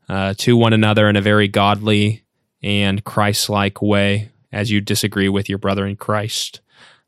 uh, 0.08 0.34
to 0.38 0.56
one 0.56 0.72
another 0.72 1.08
in 1.08 1.16
a 1.16 1.20
very 1.20 1.46
godly 1.46 2.24
and 2.62 3.04
Christ 3.04 3.48
like 3.48 3.80
way 3.80 4.30
as 4.52 4.70
you 4.70 4.80
disagree 4.80 5.28
with 5.28 5.48
your 5.48 5.58
brother 5.58 5.86
in 5.86 5.96
Christ. 5.96 6.60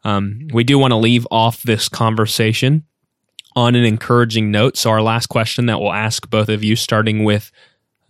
Um, 0.04 0.48
we 0.52 0.64
do 0.64 0.78
want 0.78 0.92
to 0.92 0.96
leave 0.96 1.26
off 1.30 1.62
this 1.62 1.88
conversation 1.88 2.84
on 3.56 3.74
an 3.74 3.84
encouraging 3.84 4.50
note. 4.50 4.76
So, 4.76 4.90
our 4.90 5.02
last 5.02 5.26
question 5.26 5.66
that 5.66 5.80
we'll 5.80 5.92
ask 5.92 6.28
both 6.30 6.48
of 6.48 6.64
you, 6.64 6.76
starting 6.76 7.24
with 7.24 7.50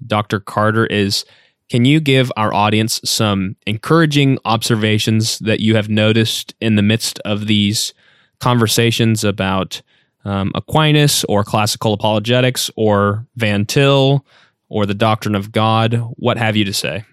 Dr. 0.06 0.40
Carter, 0.40 0.86
is 0.86 1.24
Can 1.68 1.84
you 1.84 2.00
give 2.00 2.30
our 2.36 2.52
audience 2.52 3.00
some 3.04 3.56
encouraging 3.66 4.38
observations 4.44 5.38
that 5.40 5.60
you 5.60 5.76
have 5.76 5.88
noticed 5.88 6.54
in 6.60 6.76
the 6.76 6.82
midst 6.82 7.18
of 7.20 7.46
these 7.46 7.94
conversations 8.40 9.24
about 9.24 9.82
um, 10.24 10.52
Aquinas 10.54 11.24
or 11.24 11.44
classical 11.44 11.92
apologetics 11.92 12.70
or 12.76 13.26
Van 13.36 13.64
Til 13.66 14.24
or 14.68 14.86
the 14.86 14.94
doctrine 14.94 15.34
of 15.34 15.52
God? 15.52 15.94
What 16.16 16.38
have 16.38 16.56
you 16.56 16.64
to 16.64 16.72
say? 16.72 17.04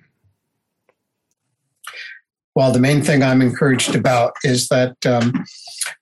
Well, 2.59 2.73
the 2.73 2.79
main 2.79 3.01
thing 3.01 3.23
I'm 3.23 3.41
encouraged 3.41 3.95
about 3.95 4.33
is 4.43 4.67
that 4.67 5.05
um, 5.05 5.45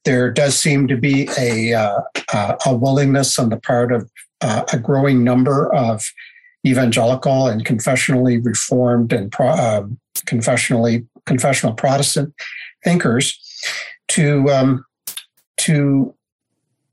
there 0.06 0.32
does 0.32 0.58
seem 0.58 0.88
to 0.88 0.98
be 0.98 1.30
a, 1.38 1.76
uh, 1.76 2.00
uh, 2.34 2.56
a 2.66 2.76
willingness 2.76 3.38
on 3.38 3.50
the 3.50 3.58
part 3.58 3.92
of 3.92 4.10
uh, 4.42 4.64
a 4.74 4.80
growing 4.80 5.24
number 5.24 5.72
of 5.76 6.04
evangelical 6.66 7.46
and 7.46 7.64
confessionally 7.64 8.44
reformed 8.44 9.14
and 9.14 9.32
pro, 9.32 9.50
um, 9.50 10.00
confessionally 10.26 11.06
confessional 11.28 11.76
Protestant 11.76 12.34
thinkers 12.84 13.40
to 14.08 14.50
um, 14.50 14.84
to 15.58 16.16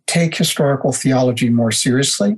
take 0.06 0.36
historical 0.36 0.92
theology 0.92 1.48
more 1.48 1.72
seriously 1.72 2.36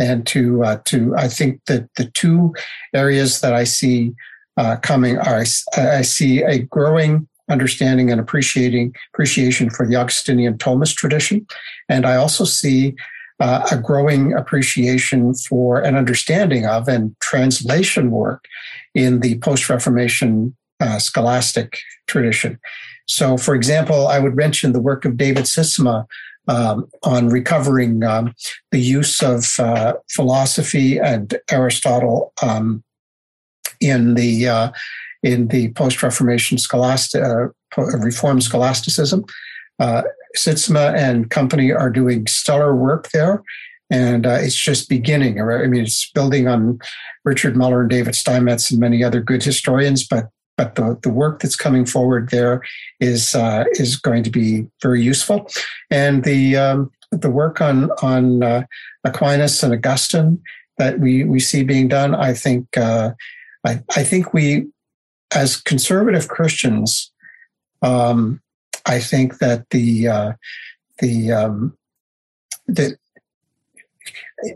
and 0.00 0.26
to 0.26 0.64
uh, 0.64 0.78
to 0.86 1.14
I 1.16 1.28
think 1.28 1.60
that 1.66 1.88
the 1.94 2.06
two 2.06 2.56
areas 2.92 3.40
that 3.40 3.54
I 3.54 3.62
see 3.62 4.14
uh, 4.56 4.76
coming 4.76 5.18
are 5.18 5.44
I, 5.76 6.02
see 6.02 6.42
a 6.42 6.60
growing 6.60 7.28
understanding 7.48 8.10
and 8.10 8.20
appreciating 8.20 8.94
appreciation 9.12 9.70
for 9.70 9.86
the 9.86 9.96
Augustinian 9.96 10.58
Thomist 10.58 10.96
tradition, 10.96 11.46
and 11.88 12.06
I 12.06 12.16
also 12.16 12.44
see 12.44 12.94
uh, 13.38 13.66
a 13.70 13.76
growing 13.76 14.32
appreciation 14.32 15.34
for 15.34 15.80
an 15.80 15.94
understanding 15.94 16.66
of 16.66 16.88
and 16.88 17.14
translation 17.20 18.10
work 18.10 18.46
in 18.94 19.20
the 19.20 19.38
post 19.38 19.68
Reformation 19.68 20.56
uh, 20.80 20.98
scholastic 20.98 21.78
tradition. 22.06 22.58
So, 23.06 23.36
for 23.36 23.54
example, 23.54 24.08
I 24.08 24.18
would 24.18 24.36
mention 24.36 24.72
the 24.72 24.80
work 24.80 25.04
of 25.04 25.16
David 25.16 25.44
Sytsma 25.44 26.06
um, 26.48 26.88
on 27.02 27.28
recovering 27.28 28.02
um, 28.04 28.34
the 28.70 28.80
use 28.80 29.22
of 29.22 29.58
uh, 29.58 29.94
philosophy 30.10 30.98
and 30.98 31.38
Aristotle 31.50 32.32
um, 32.42 32.82
in 33.88 34.14
the 34.14 34.48
uh, 34.48 34.72
in 35.22 35.48
the 35.48 35.72
post 35.72 36.02
Reformation 36.02 36.58
scholastic 36.58 37.22
uh, 37.22 37.48
Reformed 37.76 38.42
scholasticism. 38.42 39.24
Uh, 39.78 40.02
Sytsma 40.36 40.94
and 40.94 41.30
company 41.30 41.72
are 41.72 41.90
doing 41.90 42.26
stellar 42.26 42.74
work 42.74 43.10
there, 43.10 43.42
and 43.90 44.26
uh, 44.26 44.38
it's 44.40 44.54
just 44.54 44.88
beginning. 44.88 45.40
I 45.40 45.66
mean, 45.66 45.82
it's 45.82 46.10
building 46.10 46.48
on 46.48 46.78
Richard 47.24 47.56
Muller 47.56 47.82
and 47.82 47.90
David 47.90 48.14
Steinmetz 48.14 48.70
and 48.70 48.80
many 48.80 49.02
other 49.02 49.20
good 49.20 49.42
historians, 49.42 50.06
but 50.06 50.28
but 50.56 50.74
the, 50.76 50.98
the 51.02 51.10
work 51.10 51.40
that's 51.40 51.56
coming 51.56 51.84
forward 51.84 52.30
there 52.30 52.62
is 53.00 53.34
uh, 53.34 53.64
is 53.72 53.96
going 53.96 54.22
to 54.22 54.30
be 54.30 54.66
very 54.82 55.02
useful, 55.02 55.50
and 55.90 56.24
the 56.24 56.56
um, 56.56 56.90
the 57.10 57.30
work 57.30 57.60
on 57.60 57.90
on 58.02 58.42
uh, 58.42 58.64
Aquinas 59.04 59.62
and 59.62 59.74
Augustine 59.74 60.42
that 60.78 60.98
we 61.00 61.24
we 61.24 61.40
see 61.40 61.62
being 61.62 61.88
done, 61.88 62.14
I 62.14 62.34
think 62.34 62.76
uh, 62.76 63.12
I, 63.66 63.82
I 63.96 64.04
think 64.04 64.32
we 64.32 64.68
as 65.34 65.56
conservative 65.56 66.28
Christians, 66.28 67.10
um, 67.82 68.40
I 68.86 69.00
think 69.00 69.38
that 69.38 69.68
the 69.70 70.08
uh, 70.08 70.32
the 71.00 71.32
um, 71.32 71.76
that 72.68 72.96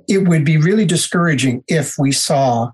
it 0.08 0.28
would 0.28 0.44
be 0.44 0.56
really 0.56 0.84
discouraging 0.84 1.64
if 1.66 1.94
we 1.98 2.12
saw 2.12 2.70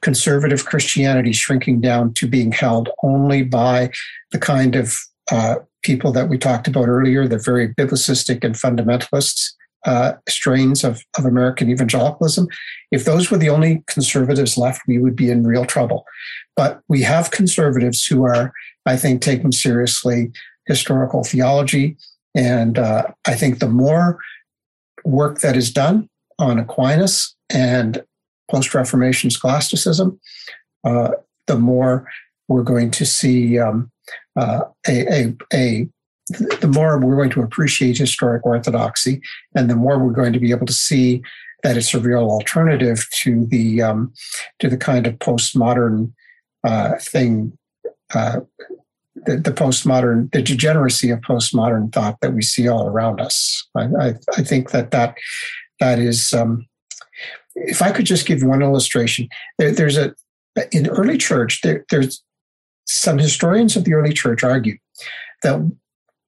conservative 0.00 0.64
Christianity 0.64 1.32
shrinking 1.32 1.80
down 1.80 2.14
to 2.14 2.26
being 2.26 2.52
held 2.52 2.88
only 3.02 3.42
by 3.42 3.90
the 4.30 4.38
kind 4.38 4.76
of 4.76 4.96
uh, 5.30 5.56
people 5.82 6.12
that 6.12 6.28
we 6.28 6.38
talked 6.38 6.68
about 6.68 6.88
earlier, 6.88 7.26
the 7.26 7.38
very 7.38 7.74
biblicistic 7.74 8.44
and 8.44 8.54
fundamentalist 8.54 9.55
uh, 9.86 10.14
strains 10.28 10.84
of, 10.84 11.02
of 11.16 11.24
American 11.24 11.70
evangelicalism. 11.70 12.48
If 12.90 13.04
those 13.04 13.30
were 13.30 13.38
the 13.38 13.48
only 13.48 13.82
conservatives 13.86 14.58
left, 14.58 14.82
we 14.86 14.98
would 14.98 15.16
be 15.16 15.30
in 15.30 15.46
real 15.46 15.64
trouble. 15.64 16.04
But 16.56 16.80
we 16.88 17.02
have 17.02 17.30
conservatives 17.30 18.04
who 18.04 18.24
are, 18.24 18.52
I 18.84 18.96
think, 18.96 19.22
taking 19.22 19.52
seriously 19.52 20.32
historical 20.66 21.22
theology. 21.22 21.96
And 22.34 22.78
uh, 22.78 23.04
I 23.26 23.34
think 23.34 23.60
the 23.60 23.68
more 23.68 24.18
work 25.04 25.40
that 25.40 25.56
is 25.56 25.70
done 25.70 26.08
on 26.38 26.58
Aquinas 26.58 27.34
and 27.48 28.02
post 28.50 28.74
Reformation 28.74 29.30
scholasticism, 29.30 30.20
uh, 30.84 31.10
the 31.46 31.58
more 31.58 32.08
we're 32.48 32.62
going 32.62 32.90
to 32.92 33.06
see 33.06 33.58
um, 33.58 33.90
uh, 34.36 34.62
a, 34.88 35.12
a, 35.12 35.36
a, 35.52 35.88
the 36.28 36.70
more 36.72 36.98
we're 36.98 37.16
going 37.16 37.30
to 37.30 37.42
appreciate 37.42 37.98
historic 37.98 38.44
orthodoxy, 38.44 39.20
and 39.54 39.70
the 39.70 39.76
more 39.76 39.98
we're 39.98 40.12
going 40.12 40.32
to 40.32 40.40
be 40.40 40.50
able 40.50 40.66
to 40.66 40.72
see 40.72 41.22
that 41.62 41.76
it's 41.76 41.94
a 41.94 42.00
real 42.00 42.30
alternative 42.30 43.06
to 43.12 43.46
the 43.46 43.82
um, 43.82 44.12
to 44.58 44.68
the 44.68 44.76
kind 44.76 45.06
of 45.06 45.14
postmodern 45.14 46.12
uh, 46.64 46.96
thing, 46.98 47.56
uh, 48.14 48.40
the, 49.14 49.36
the, 49.36 49.52
postmodern, 49.52 50.30
the 50.32 50.42
degeneracy 50.42 51.10
of 51.10 51.20
postmodern 51.20 51.92
thought 51.92 52.18
that 52.20 52.32
we 52.32 52.42
see 52.42 52.68
all 52.68 52.88
around 52.88 53.20
us. 53.20 53.66
I, 53.76 53.84
I, 53.84 54.14
I 54.36 54.42
think 54.42 54.70
that 54.70 54.90
that 54.90 55.16
that 55.80 55.98
is 55.98 56.32
um, 56.32 56.66
if 57.54 57.82
I 57.82 57.92
could 57.92 58.06
just 58.06 58.26
give 58.26 58.42
one 58.42 58.62
illustration, 58.62 59.28
there, 59.58 59.72
there's 59.72 59.96
a 59.96 60.14
in 60.72 60.88
early 60.88 61.18
church. 61.18 61.60
There, 61.62 61.84
there's 61.90 62.22
some 62.86 63.18
historians 63.18 63.76
of 63.76 63.84
the 63.84 63.94
early 63.94 64.12
church 64.12 64.44
argue 64.44 64.78
that 65.42 65.70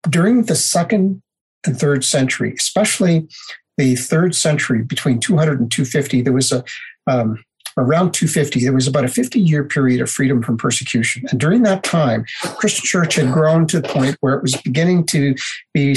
during 0.08 0.44
the 0.44 0.54
second 0.54 1.22
and 1.66 1.78
third 1.78 2.04
century, 2.04 2.54
especially 2.56 3.28
the 3.76 3.96
third 3.96 4.34
century 4.34 4.82
between 4.82 5.20
200 5.20 5.60
and 5.60 5.70
250, 5.70 6.22
there 6.22 6.32
was 6.32 6.52
a 6.52 6.64
um, 7.06 7.42
around 7.78 8.12
250, 8.12 8.60
there 8.60 8.72
was 8.72 8.88
about 8.88 9.04
a 9.04 9.08
50 9.08 9.38
year 9.38 9.64
period 9.64 10.00
of 10.00 10.10
freedom 10.10 10.42
from 10.42 10.58
persecution. 10.58 11.22
And 11.30 11.38
during 11.38 11.62
that 11.62 11.84
time, 11.84 12.24
Christian 12.42 12.84
church 12.84 13.14
had 13.14 13.32
grown 13.32 13.66
to 13.68 13.80
the 13.80 13.88
point 13.88 14.16
where 14.20 14.34
it 14.34 14.42
was 14.42 14.56
beginning 14.62 15.06
to 15.06 15.34
be 15.72 15.96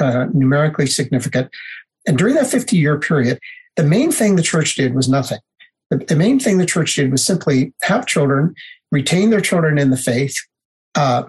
uh, 0.00 0.26
numerically 0.32 0.86
significant. 0.86 1.50
And 2.06 2.16
during 2.16 2.34
that 2.36 2.46
50 2.46 2.76
year 2.76 2.98
period, 2.98 3.38
the 3.76 3.82
main 3.82 4.12
thing 4.12 4.36
the 4.36 4.42
church 4.42 4.76
did 4.76 4.94
was 4.94 5.08
nothing. 5.08 5.38
The, 5.90 5.98
the, 5.98 6.16
main 6.16 6.38
thing 6.38 6.58
the 6.58 6.66
church 6.66 6.94
did 6.94 7.10
was 7.10 7.24
simply 7.24 7.74
have 7.82 8.06
children, 8.06 8.54
retain 8.90 9.30
their 9.30 9.40
children 9.40 9.78
in 9.78 9.90
the 9.90 9.96
faith, 9.96 10.36
uh, 10.94 11.24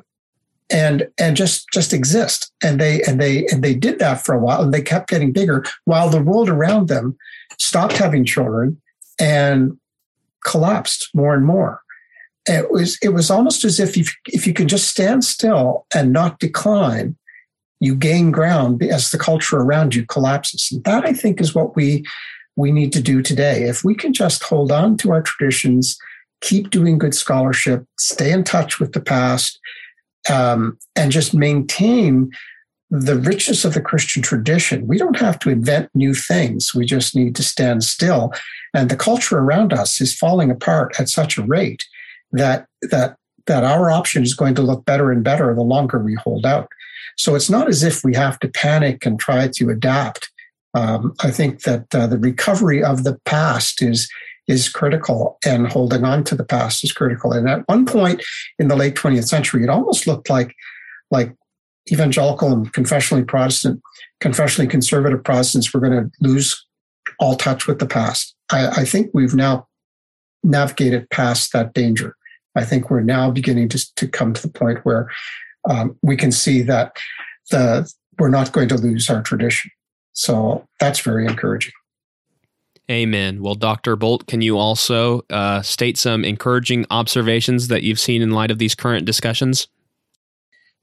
and 0.73 1.07
and 1.17 1.37
just 1.37 1.67
just 1.71 1.93
exist. 1.93 2.51
And 2.61 2.81
they 2.81 3.01
and 3.03 3.21
they 3.21 3.45
and 3.47 3.63
they 3.63 3.75
did 3.75 3.99
that 3.99 4.25
for 4.25 4.33
a 4.35 4.39
while, 4.39 4.63
and 4.63 4.73
they 4.73 4.81
kept 4.81 5.09
getting 5.09 5.31
bigger 5.31 5.63
while 5.85 6.09
the 6.09 6.21
world 6.21 6.49
around 6.49 6.89
them 6.89 7.15
stopped 7.59 7.97
having 7.97 8.25
children 8.25 8.81
and 9.19 9.77
collapsed 10.43 11.09
more 11.13 11.33
and 11.33 11.45
more. 11.45 11.81
It 12.45 12.71
was 12.71 12.97
it 13.01 13.09
was 13.09 13.29
almost 13.29 13.63
as 13.63 13.79
if 13.79 13.95
if, 13.95 14.13
if 14.25 14.47
you 14.47 14.53
can 14.53 14.67
just 14.67 14.89
stand 14.89 15.23
still 15.23 15.85
and 15.95 16.11
not 16.11 16.39
decline, 16.39 17.15
you 17.79 17.95
gain 17.95 18.31
ground 18.31 18.81
as 18.83 19.11
the 19.11 19.19
culture 19.19 19.57
around 19.57 19.95
you 19.95 20.05
collapses. 20.05 20.69
And 20.71 20.83
that 20.83 21.05
I 21.05 21.13
think 21.13 21.39
is 21.39 21.55
what 21.55 21.75
we 21.75 22.03
we 22.55 22.71
need 22.71 22.91
to 22.93 23.01
do 23.01 23.21
today. 23.21 23.63
If 23.63 23.83
we 23.83 23.95
can 23.95 24.11
just 24.11 24.43
hold 24.43 24.71
on 24.71 24.97
to 24.97 25.11
our 25.11 25.21
traditions, 25.21 25.97
keep 26.41 26.69
doing 26.69 26.97
good 26.97 27.15
scholarship, 27.15 27.85
stay 27.97 28.31
in 28.31 28.43
touch 28.43 28.79
with 28.79 28.91
the 28.93 29.01
past, 29.01 29.59
um, 30.29 30.77
and 30.95 31.11
just 31.11 31.33
maintain 31.33 32.31
the 32.89 33.17
richness 33.17 33.65
of 33.65 33.73
the 33.73 33.81
Christian 33.81 34.21
tradition. 34.21 34.85
We 34.85 34.99
don't 34.99 35.17
have 35.17 35.39
to 35.39 35.49
invent 35.49 35.89
new 35.95 36.13
things. 36.13 36.75
We 36.75 36.85
just 36.85 37.15
need 37.15 37.35
to 37.35 37.43
stand 37.43 37.83
still. 37.83 38.31
And 38.73 38.89
the 38.89 38.95
culture 38.95 39.39
around 39.39 39.73
us 39.73 39.99
is 39.99 40.15
falling 40.15 40.51
apart 40.51 40.99
at 40.99 41.09
such 41.09 41.37
a 41.37 41.43
rate 41.43 41.83
that 42.31 42.67
that 42.83 43.17
that 43.45 43.63
our 43.63 43.91
option 43.91 44.23
is 44.23 44.35
going 44.35 44.55
to 44.55 44.61
look 44.61 44.85
better 44.85 45.11
and 45.11 45.23
better 45.23 45.53
the 45.53 45.61
longer 45.61 45.99
we 45.99 46.15
hold 46.15 46.45
out. 46.45 46.69
So 47.17 47.35
it's 47.35 47.49
not 47.49 47.67
as 47.67 47.83
if 47.83 48.03
we 48.03 48.15
have 48.15 48.39
to 48.39 48.47
panic 48.47 49.05
and 49.05 49.19
try 49.19 49.49
to 49.55 49.69
adapt. 49.69 50.31
Um, 50.73 51.13
I 51.19 51.29
think 51.29 51.63
that 51.63 51.93
uh, 51.93 52.07
the 52.07 52.17
recovery 52.17 52.83
of 52.83 53.03
the 53.03 53.19
past 53.25 53.81
is 53.81 54.09
is 54.47 54.69
critical, 54.69 55.37
and 55.45 55.67
holding 55.67 56.03
on 56.03 56.23
to 56.25 56.35
the 56.35 56.43
past 56.43 56.83
is 56.83 56.91
critical. 56.91 57.31
And 57.31 57.47
at 57.47 57.67
one 57.67 57.85
point 57.85 58.21
in 58.59 58.67
the 58.67 58.75
late 58.75 58.95
20th 58.95 59.27
century, 59.27 59.63
it 59.63 59.69
almost 59.69 60.07
looked 60.07 60.29
like 60.29 60.55
like 61.11 61.33
evangelical 61.91 62.51
and 62.51 62.71
confessionally 62.73 63.27
Protestant, 63.27 63.81
confessionally 64.21 64.69
conservative 64.69 65.23
Protestants 65.23 65.73
were 65.73 65.79
going 65.79 65.91
to 65.91 66.11
lose 66.21 66.65
all 67.19 67.35
touch 67.35 67.67
with 67.67 67.79
the 67.79 67.85
past. 67.85 68.35
I, 68.51 68.67
I 68.67 68.85
think 68.85 69.11
we've 69.13 69.35
now 69.35 69.67
navigated 70.43 71.09
past 71.09 71.53
that 71.53 71.73
danger. 71.73 72.15
I 72.55 72.65
think 72.65 72.89
we're 72.89 73.01
now 73.01 73.31
beginning 73.31 73.69
to, 73.69 73.95
to 73.95 74.07
come 74.07 74.33
to 74.33 74.41
the 74.41 74.49
point 74.49 74.79
where 74.83 75.09
um, 75.69 75.97
we 76.01 76.15
can 76.15 76.31
see 76.31 76.61
that 76.63 76.97
the 77.51 77.91
we're 78.19 78.29
not 78.29 78.51
going 78.51 78.69
to 78.69 78.77
lose 78.77 79.09
our 79.09 79.23
tradition. 79.23 79.71
So 80.13 80.67
that's 80.79 80.99
very 80.99 81.25
encouraging. 81.25 81.73
Amen. 82.91 83.41
Well, 83.41 83.55
Dr. 83.55 83.95
Bolt, 83.95 84.27
can 84.27 84.41
you 84.41 84.57
also 84.57 85.21
uh, 85.29 85.61
state 85.61 85.97
some 85.97 86.25
encouraging 86.25 86.85
observations 86.91 87.69
that 87.69 87.83
you've 87.83 87.99
seen 87.99 88.21
in 88.21 88.31
light 88.31 88.51
of 88.51 88.57
these 88.57 88.75
current 88.75 89.05
discussions? 89.05 89.67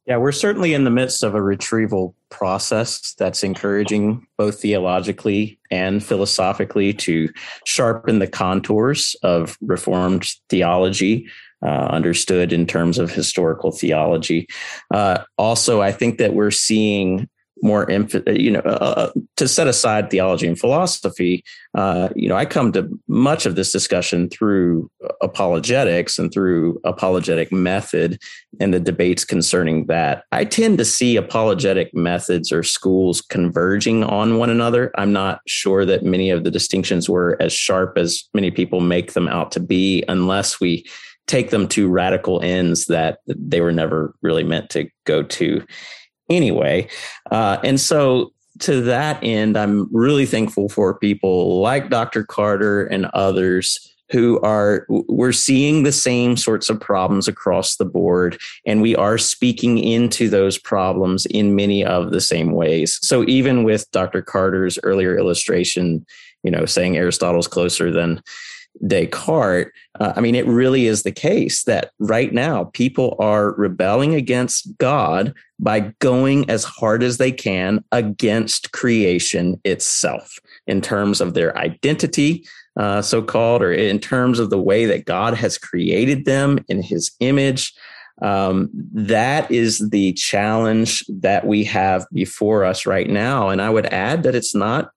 Yeah, 0.07 0.17
we're 0.17 0.33
certainly 0.33 0.73
in 0.73 0.85
the 0.85 0.91
midst 0.91 1.23
of 1.23 1.35
a 1.35 1.43
retrieval 1.43 2.17
process 2.31 3.15
that's 3.19 3.45
encouraging 3.45 4.27
both 4.39 4.61
theologically 4.61 5.59
and 5.71 6.03
philosophically 6.03 6.95
to 6.95 7.29
sharpen 7.67 8.19
the 8.19 8.27
contours 8.27 9.15
of 9.23 9.59
Reformed 9.61 10.27
theology 10.49 11.29
uh, 11.63 11.89
understood 11.91 12.53
in 12.53 12.67
terms 12.67 12.99
of 12.99 13.11
historical 13.11 13.71
theology. 13.71 14.49
Uh, 14.91 15.23
also, 15.37 15.83
I 15.83 15.93
think 15.93 16.17
that 16.19 16.33
we're 16.33 16.51
seeing 16.51 17.29
more 17.63 17.87
emph- 17.87 18.41
you 18.41 18.51
know 18.51 18.61
uh, 18.61 18.95
uh, 18.97 19.11
to 19.37 19.47
set 19.47 19.67
aside 19.67 20.11
theology 20.11 20.47
and 20.47 20.59
philosophy 20.59 21.45
uh, 21.75 22.09
you 22.15 22.29
know 22.29 22.37
i 22.37 22.45
come 22.45 22.73
to 22.73 22.89
much 23.09 23.47
of 23.47 23.57
this 23.57 23.73
discussion 23.73 24.29
through 24.29 24.91
apologetics 25.21 26.19
and 26.19 26.33
through 26.33 26.81
apologetic 26.85 27.53
method 27.53 28.19
and 28.59 28.75
the 28.75 28.81
debates 28.81 29.25
concerning 29.25 29.87
that. 29.87 30.25
I 30.33 30.45
tend 30.45 30.79
to 30.79 30.85
see 30.85 31.17
apologetic 31.17 31.95
methods 31.95 32.53
or 32.53 32.63
schools 32.63 33.21
converging 33.21 34.05
on 34.05 34.39
one 34.39 34.51
another. 34.51 34.91
I'm 34.97 35.13
not 35.13 35.41
sure 35.47 35.85
that 35.85 36.05
many 36.05 36.31
of 36.31 36.45
the 36.45 36.51
distinctions 36.51 37.09
were 37.09 37.37
as 37.41 37.53
sharp 37.53 37.97
as 37.97 38.25
many 38.35 38.51
people 38.51 38.81
make 38.81 39.13
them 39.13 39.29
out 39.29 39.53
to 39.53 39.61
be 39.61 40.05
unless 40.09 40.61
we 40.61 40.87
take 41.27 41.51
them 41.51 41.69
to 41.69 41.89
radical 41.89 42.41
ends 42.43 42.87
that 42.87 43.21
they 43.27 43.61
were 43.61 43.73
never 43.73 44.15
really 44.21 44.43
meant 44.43 44.69
to 44.71 44.89
go 45.05 45.23
to 45.23 45.65
anyway. 46.31 46.89
Uh, 47.31 47.59
and 47.65 47.81
so 47.81 48.33
to 48.61 48.81
that 48.83 49.19
end, 49.23 49.57
I'm 49.57 49.89
really 49.95 50.27
thankful 50.27 50.69
for 50.69 50.99
people 50.99 51.61
like 51.61 51.91
Dr. 51.91 52.25
Carter 52.25 52.85
and 52.87 53.07
others 53.07 53.91
who 54.11 54.41
are 54.41 54.87
we're 54.89 55.33
seeing 55.33 55.83
the 55.83 55.93
same 55.93 56.37
sorts 56.37 56.69
of 56.69 56.81
problems 56.81 57.29
across 57.29 57.77
the 57.77 57.85
board 57.85 58.39
and 58.67 58.83
we 58.83 58.97
are 58.97 59.19
speaking 59.19 59.79
into 59.79 60.29
those 60.29 60.59
problems 60.59 61.27
in 61.27 61.55
many 61.55 61.85
of 61.85 62.11
the 62.11 62.21
same 62.21 62.53
ways 62.53 62.99
so 63.03 63.25
even 63.29 63.63
with 63.63 63.91
dr 63.93 64.21
carter's 64.23 64.79
earlier 64.83 65.17
illustration 65.17 66.05
you 66.43 66.51
know 66.51 66.65
saying 66.65 66.97
aristotle's 66.97 67.47
closer 67.47 67.91
than 67.91 68.21
Descartes, 68.87 69.71
uh, 69.99 70.13
I 70.17 70.21
mean, 70.21 70.35
it 70.35 70.47
really 70.47 70.87
is 70.87 71.03
the 71.03 71.13
case 71.13 71.65
that 71.65 71.91
right 71.99 72.33
now 72.33 72.65
people 72.73 73.17
are 73.19 73.55
rebelling 73.55 74.15
against 74.15 74.77
God 74.79 75.35
by 75.59 75.93
going 75.99 76.49
as 76.49 76.65
hard 76.65 77.03
as 77.03 77.19
they 77.19 77.33
can 77.33 77.85
against 77.93 78.73
creation 78.73 79.61
itself 79.65 80.39
in 80.67 80.81
terms 80.81 81.21
of 81.21 81.35
their 81.35 81.57
identity, 81.59 82.47
uh, 82.79 83.03
so 83.03 83.23
called, 83.23 83.63
or 83.63 83.73
in 83.73 83.99
terms 83.99 84.39
of 84.39 84.51
the 84.51 84.61
way 84.61 84.87
that 84.87 85.05
God 85.05 85.35
has 85.35 85.59
created 85.59 86.25
them 86.25 86.59
in 86.69 86.83
his 86.83 87.11
image. 87.21 87.75
Um, 88.23 88.69
that 88.93 89.51
is 89.51 89.91
the 89.91 90.13
challenge 90.13 91.05
that 91.09 91.47
we 91.47 91.65
have 91.65 92.07
before 92.13 92.65
us 92.65 92.87
right 92.87 93.09
now. 93.09 93.49
And 93.49 93.63
I 93.63 93.71
would 93.71 93.87
add 93.87 94.23
that 94.25 94.35
it's 94.35 94.55
not 94.55 94.91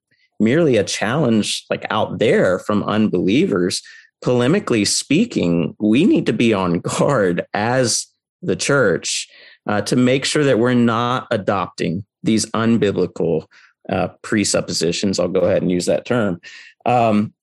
merely 0.44 0.78
a 0.78 0.84
challenge 0.84 1.65
like 1.70 1.86
out 1.90 2.20
there 2.20 2.60
from 2.60 2.84
unbelievers 2.84 3.82
polemically 4.24 4.88
speaking 4.88 5.76
we 5.80 6.06
need 6.06 6.26
to 6.26 6.34
be 6.34 6.53
on 6.53 6.80
guard 6.80 7.45
as 7.53 8.07
the 8.41 8.56
church 8.56 9.28
uh, 9.68 9.82
to 9.82 9.95
make 9.95 10.26
sure 10.26 10.44
that 10.44 10.60
we're 10.60 10.74
not 10.74 11.28
adopting 11.32 12.06
these 12.24 12.45
unbiblical 12.52 13.45
uh, 13.90 14.10
presuppositions. 14.22 15.20
I'll 15.20 15.28
go 15.28 15.41
ahead 15.41 15.61
and 15.61 15.72
use 15.72 15.86
that 15.86 16.06
term. 16.06 16.40
Um, 16.86 17.34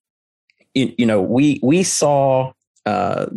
you, 0.73 0.93
you, 0.97 1.05
know 1.05 1.21
we 1.21 1.59
we 1.61 1.83
saw 1.83 2.53
uh, 2.85 3.27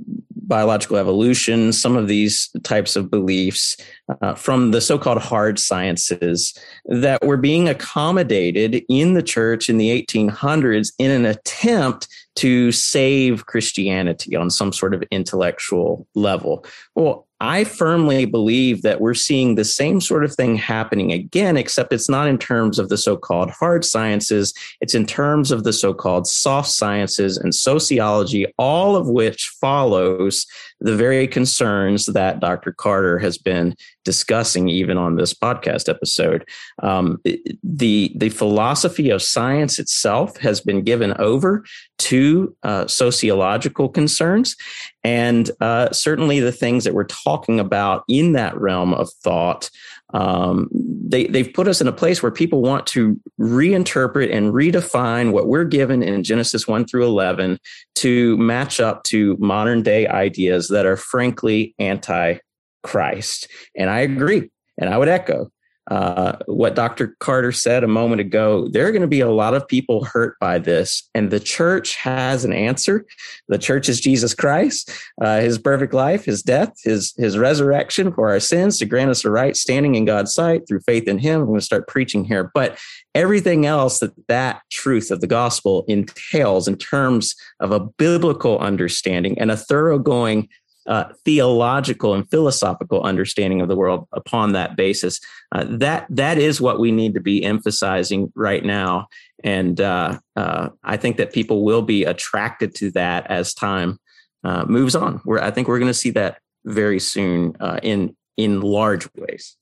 biological 0.48 0.96
evolution, 0.96 1.72
some 1.72 1.96
of 1.96 2.08
these 2.08 2.50
types 2.62 2.96
of 2.96 3.10
beliefs 3.10 3.76
uh, 4.22 4.34
from 4.34 4.70
the 4.70 4.80
so 4.80 4.98
called 4.98 5.18
hard 5.18 5.58
sciences 5.58 6.56
that 6.86 7.24
were 7.24 7.36
being 7.36 7.68
accommodated 7.68 8.84
in 8.88 9.14
the 9.14 9.22
church 9.22 9.68
in 9.68 9.78
the 9.78 9.90
1800s 10.02 10.92
in 10.98 11.10
an 11.10 11.24
attempt 11.24 12.08
to 12.36 12.72
save 12.72 13.46
Christianity 13.46 14.34
on 14.34 14.50
some 14.50 14.72
sort 14.72 14.94
of 14.94 15.04
intellectual 15.10 16.06
level. 16.14 16.64
Well, 16.94 17.26
I 17.40 17.64
firmly 17.64 18.26
believe 18.26 18.82
that 18.82 19.00
we're 19.00 19.14
seeing 19.14 19.54
the 19.54 19.64
same 19.64 20.00
sort 20.00 20.24
of 20.24 20.34
thing 20.34 20.56
happening 20.56 21.12
again, 21.12 21.56
except 21.56 21.92
it's 21.92 22.08
not 22.08 22.28
in 22.28 22.38
terms 22.38 22.78
of 22.78 22.88
the 22.88 22.96
so 22.96 23.16
called 23.16 23.50
hard 23.50 23.84
sciences. 23.84 24.54
It's 24.80 24.94
in 24.94 25.04
terms 25.04 25.50
of 25.50 25.64
the 25.64 25.72
so 25.72 25.92
called 25.92 26.26
soft 26.26 26.68
sciences 26.68 27.36
and 27.36 27.54
sociology, 27.54 28.46
all 28.56 28.94
of 28.94 29.08
which 29.08 29.52
follows 29.60 30.46
the 30.84 30.94
very 30.94 31.26
concerns 31.26 32.04
that 32.06 32.40
Dr. 32.40 32.70
Carter 32.70 33.18
has 33.18 33.38
been 33.38 33.74
discussing 34.04 34.68
even 34.68 34.98
on 34.98 35.16
this 35.16 35.32
podcast 35.32 35.88
episode. 35.88 36.46
Um, 36.82 37.22
the 37.62 38.12
the 38.14 38.28
philosophy 38.28 39.08
of 39.08 39.22
science 39.22 39.78
itself 39.78 40.36
has 40.36 40.60
been 40.60 40.84
given 40.84 41.14
over 41.18 41.64
to 42.00 42.54
uh, 42.64 42.86
sociological 42.86 43.88
concerns, 43.88 44.56
and 45.02 45.50
uh, 45.62 45.90
certainly 45.90 46.38
the 46.40 46.52
things 46.52 46.84
that 46.84 46.92
we're 46.92 47.04
talking 47.04 47.58
about 47.58 48.04
in 48.06 48.32
that 48.32 48.54
realm 48.60 48.92
of 48.92 49.10
thought. 49.22 49.70
Um, 50.12 50.68
they, 51.06 51.26
they've 51.26 51.52
put 51.52 51.68
us 51.68 51.80
in 51.80 51.88
a 51.88 51.92
place 51.92 52.22
where 52.22 52.32
people 52.32 52.62
want 52.62 52.86
to 52.88 53.20
reinterpret 53.38 54.34
and 54.34 54.52
redefine 54.52 55.32
what 55.32 55.48
we're 55.48 55.64
given 55.64 56.02
in 56.02 56.22
Genesis 56.22 56.66
1 56.66 56.86
through 56.86 57.04
11 57.04 57.58
to 57.96 58.36
match 58.38 58.80
up 58.80 59.02
to 59.04 59.36
modern 59.38 59.82
day 59.82 60.06
ideas 60.06 60.68
that 60.68 60.86
are 60.86 60.96
frankly 60.96 61.74
anti 61.78 62.36
Christ. 62.82 63.48
And 63.76 63.90
I 63.90 64.00
agree. 64.00 64.50
And 64.78 64.90
I 64.90 64.98
would 64.98 65.08
echo 65.08 65.50
uh, 65.90 66.36
what 66.46 66.74
Dr. 66.74 67.16
Carter 67.20 67.52
said 67.52 67.84
a 67.84 67.88
moment 67.88 68.20
ago. 68.20 68.68
There 68.68 68.86
are 68.86 68.92
going 68.92 69.02
to 69.02 69.08
be 69.08 69.20
a 69.20 69.30
lot 69.30 69.54
of 69.54 69.68
people 69.68 70.04
hurt 70.04 70.38
by 70.40 70.58
this, 70.58 71.08
and 71.14 71.30
the 71.30 71.40
church 71.40 71.96
has 71.96 72.44
an 72.44 72.52
answer. 72.52 73.04
The 73.48 73.58
church 73.58 73.88
is 73.88 74.00
Jesus 74.00 74.34
Christ, 74.34 74.90
uh, 75.20 75.40
His 75.40 75.58
perfect 75.58 75.92
life, 75.92 76.24
His 76.24 76.42
death, 76.42 76.72
His 76.82 77.12
His 77.16 77.36
resurrection 77.36 78.12
for 78.12 78.30
our 78.30 78.40
sins 78.40 78.78
to 78.78 78.86
grant 78.86 79.10
us 79.10 79.24
a 79.24 79.30
right 79.30 79.56
standing 79.56 79.94
in 79.94 80.04
God's 80.04 80.32
sight 80.32 80.66
through 80.66 80.80
faith 80.80 81.06
in 81.06 81.18
Him. 81.18 81.40
I'm 81.40 81.46
going 81.46 81.60
to 81.60 81.66
start 81.66 81.88
preaching 81.88 82.24
here, 82.24 82.50
but 82.54 82.78
everything 83.14 83.66
else 83.66 83.98
that 83.98 84.12
that 84.28 84.62
truth 84.70 85.10
of 85.10 85.20
the 85.20 85.26
gospel 85.26 85.84
entails 85.86 86.66
in 86.66 86.76
terms 86.76 87.34
of 87.60 87.72
a 87.72 87.80
biblical 87.80 88.58
understanding 88.58 89.38
and 89.38 89.50
a 89.50 89.56
thoroughgoing 89.56 90.48
uh, 90.86 91.04
theological 91.24 92.14
and 92.14 92.28
philosophical 92.30 93.02
understanding 93.02 93.60
of 93.60 93.68
the 93.68 93.76
world 93.76 94.06
upon 94.12 94.52
that 94.52 94.76
basis. 94.76 95.20
Uh, 95.52 95.64
that 95.68 96.06
that 96.10 96.38
is 96.38 96.60
what 96.60 96.78
we 96.78 96.92
need 96.92 97.14
to 97.14 97.20
be 97.20 97.44
emphasizing 97.44 98.32
right 98.34 98.64
now, 98.64 99.06
and 99.42 99.80
uh, 99.80 100.18
uh 100.36 100.68
I 100.82 100.96
think 100.96 101.16
that 101.16 101.32
people 101.32 101.64
will 101.64 101.82
be 101.82 102.04
attracted 102.04 102.74
to 102.76 102.90
that 102.92 103.30
as 103.30 103.54
time 103.54 103.98
uh, 104.44 104.64
moves 104.66 104.94
on. 104.94 105.20
Where 105.24 105.42
I 105.42 105.50
think 105.50 105.68
we're 105.68 105.78
going 105.78 105.90
to 105.90 105.94
see 105.94 106.10
that 106.10 106.38
very 106.64 107.00
soon 107.00 107.56
uh, 107.60 107.80
in 107.82 108.16
in 108.36 108.60
large 108.60 109.08
ways. 109.14 109.56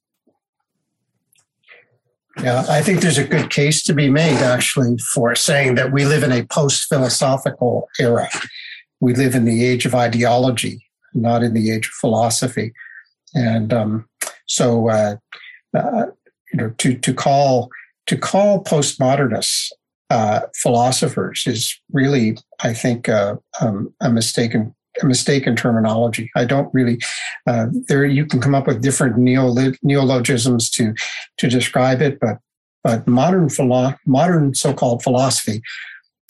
Yeah, 2.41 2.65
I 2.69 2.81
think 2.81 3.01
there's 3.01 3.19
a 3.19 3.27
good 3.27 3.51
case 3.51 3.83
to 3.85 3.93
be 3.93 4.09
made 4.09 4.39
actually 4.39 4.97
for 5.13 5.35
saying 5.35 5.75
that 5.75 5.93
we 5.93 6.07
live 6.07 6.23
in 6.23 6.33
a 6.33 6.45
post 6.47 6.89
philosophical 6.89 7.89
era. 8.01 8.29
We 9.01 9.15
live 9.15 9.35
in 9.35 9.45
the 9.45 9.65
age 9.65 9.85
of 9.85 9.95
ideology, 9.95 10.87
not 11.15 11.43
in 11.43 11.55
the 11.55 11.71
age 11.71 11.87
of 11.87 11.93
philosophy. 11.93 12.73
And 13.35 13.73
um, 13.73 14.09
so, 14.47 14.89
uh, 14.89 15.17
uh, 15.77 16.07
you 16.53 16.59
know, 16.59 16.71
to 16.79 16.95
to 16.99 17.15
call 17.15 17.71
to 18.07 18.17
call 18.17 18.63
postmodernists 18.65 19.71
uh, 20.11 20.41
philosophers 20.55 21.45
is 21.47 21.81
really, 21.91 22.37
I 22.63 22.75
think, 22.75 23.09
uh, 23.09 23.37
um, 23.61 23.95
a 24.01 24.11
mistaken 24.11 24.75
a 25.01 25.07
mistaken 25.07 25.57
terminology. 25.57 26.31
I 26.37 26.45
don't 26.45 26.73
really 26.75 26.99
uh, 27.47 27.69
there. 27.89 28.05
You 28.05 28.27
can 28.27 28.41
come 28.41 28.55
up 28.55 28.67
with 28.67 28.83
different 28.83 29.17
neologisms 29.17 30.69
to 30.71 30.95
to 31.39 31.49
describe 31.49 32.03
it, 32.03 32.19
but 32.21 32.39
but 32.85 33.07
modern 33.07 33.49
philo- 33.49 33.97
modern 34.07 34.55
so-called 34.55 35.03
philosophy 35.03 35.63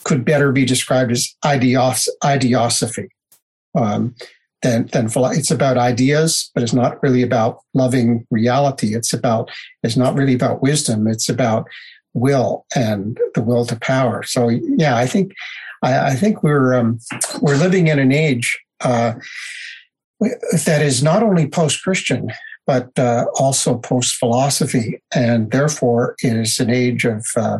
could 0.05 0.23
better 0.23 0.51
be 0.51 0.65
described 0.65 1.11
as 1.11 1.35
ideos- 1.43 2.07
ideosophy. 2.23 3.07
Um, 3.75 4.15
than 4.63 4.87
than 4.87 5.07
it's 5.15 5.51
about 5.51 5.77
ideas, 5.77 6.49
but 6.53 6.63
it's 6.63 6.73
not 6.73 7.01
really 7.03 7.21
about 7.21 7.59
loving 7.73 8.25
reality. 8.31 8.95
It's 8.95 9.13
about 9.13 9.51
it's 9.83 9.97
not 9.97 10.15
really 10.15 10.33
about 10.33 10.63
wisdom. 10.63 11.07
It's 11.07 11.29
about 11.29 11.67
will 12.13 12.65
and 12.75 13.19
the 13.35 13.41
will 13.41 13.65
to 13.65 13.75
power. 13.75 14.23
So 14.23 14.49
yeah, 14.49 14.95
I 14.95 15.05
think 15.05 15.33
I, 15.83 16.11
I 16.11 16.15
think 16.15 16.43
we're 16.43 16.73
um, 16.73 16.99
we're 17.41 17.57
living 17.57 17.87
in 17.87 17.99
an 17.99 18.11
age 18.11 18.57
uh, 18.81 19.13
that 20.65 20.81
is 20.81 21.03
not 21.03 21.23
only 21.23 21.47
post-Christian 21.47 22.31
but 22.65 22.97
uh, 22.97 23.25
also 23.37 23.77
post-philosophy, 23.77 25.01
and 25.13 25.51
therefore 25.51 26.15
is 26.19 26.59
an 26.59 26.69
age 26.69 27.03
of 27.03 27.25
uh, 27.35 27.59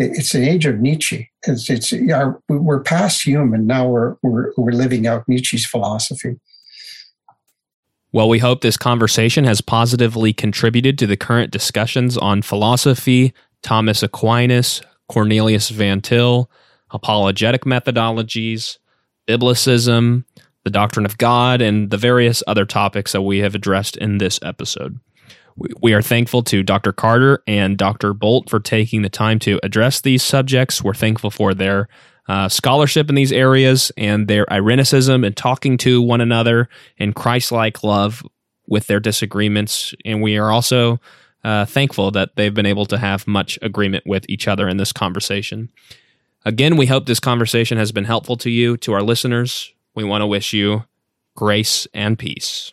it's 0.00 0.34
an 0.34 0.44
age 0.44 0.66
of 0.66 0.80
Nietzsche. 0.80 1.30
It's, 1.46 1.68
it's 1.68 1.92
our, 2.12 2.40
we're 2.48 2.80
past 2.80 3.26
human 3.26 3.66
now 3.66 3.86
we're, 3.86 4.16
we're 4.22 4.52
we're 4.56 4.72
living 4.72 5.06
out 5.06 5.28
Nietzsche's 5.28 5.66
philosophy. 5.66 6.36
Well, 8.12 8.28
we 8.28 8.40
hope 8.40 8.60
this 8.60 8.76
conversation 8.76 9.44
has 9.44 9.60
positively 9.60 10.32
contributed 10.32 10.98
to 10.98 11.06
the 11.06 11.16
current 11.16 11.52
discussions 11.52 12.18
on 12.18 12.42
philosophy, 12.42 13.32
Thomas 13.62 14.02
Aquinas, 14.02 14.82
Cornelius 15.08 15.68
Van 15.68 16.00
Til, 16.00 16.50
apologetic 16.90 17.64
methodologies, 17.64 18.78
biblicism, 19.28 20.24
the 20.64 20.70
doctrine 20.70 21.06
of 21.06 21.18
God, 21.18 21.62
and 21.62 21.90
the 21.90 21.96
various 21.96 22.42
other 22.48 22.64
topics 22.64 23.12
that 23.12 23.22
we 23.22 23.38
have 23.38 23.54
addressed 23.54 23.96
in 23.96 24.18
this 24.18 24.40
episode. 24.42 24.98
We 25.80 25.92
are 25.92 26.02
thankful 26.02 26.42
to 26.44 26.62
Dr. 26.62 26.92
Carter 26.92 27.42
and 27.46 27.76
Dr. 27.76 28.14
Bolt 28.14 28.48
for 28.48 28.60
taking 28.60 29.02
the 29.02 29.08
time 29.08 29.38
to 29.40 29.60
address 29.62 30.00
these 30.00 30.22
subjects. 30.22 30.82
We're 30.82 30.94
thankful 30.94 31.30
for 31.30 31.52
their 31.54 31.88
uh, 32.28 32.48
scholarship 32.48 33.08
in 33.08 33.14
these 33.14 33.32
areas 33.32 33.90
and 33.96 34.28
their 34.28 34.46
irenicism 34.46 35.26
and 35.26 35.36
talking 35.36 35.76
to 35.78 36.00
one 36.00 36.20
another 36.20 36.68
in 36.96 37.12
Christ 37.12 37.52
like 37.52 37.82
love 37.82 38.22
with 38.68 38.86
their 38.86 39.00
disagreements. 39.00 39.94
And 40.04 40.22
we 40.22 40.38
are 40.38 40.50
also 40.50 41.00
uh, 41.42 41.64
thankful 41.64 42.10
that 42.12 42.36
they've 42.36 42.54
been 42.54 42.66
able 42.66 42.86
to 42.86 42.98
have 42.98 43.26
much 43.26 43.58
agreement 43.62 44.04
with 44.06 44.24
each 44.28 44.46
other 44.46 44.68
in 44.68 44.76
this 44.76 44.92
conversation. 44.92 45.70
Again, 46.44 46.76
we 46.76 46.86
hope 46.86 47.06
this 47.06 47.20
conversation 47.20 47.76
has 47.78 47.92
been 47.92 48.04
helpful 48.04 48.36
to 48.38 48.50
you, 48.50 48.76
to 48.78 48.92
our 48.92 49.02
listeners. 49.02 49.72
We 49.94 50.04
want 50.04 50.22
to 50.22 50.26
wish 50.26 50.52
you 50.52 50.84
grace 51.34 51.86
and 51.92 52.18
peace. 52.18 52.72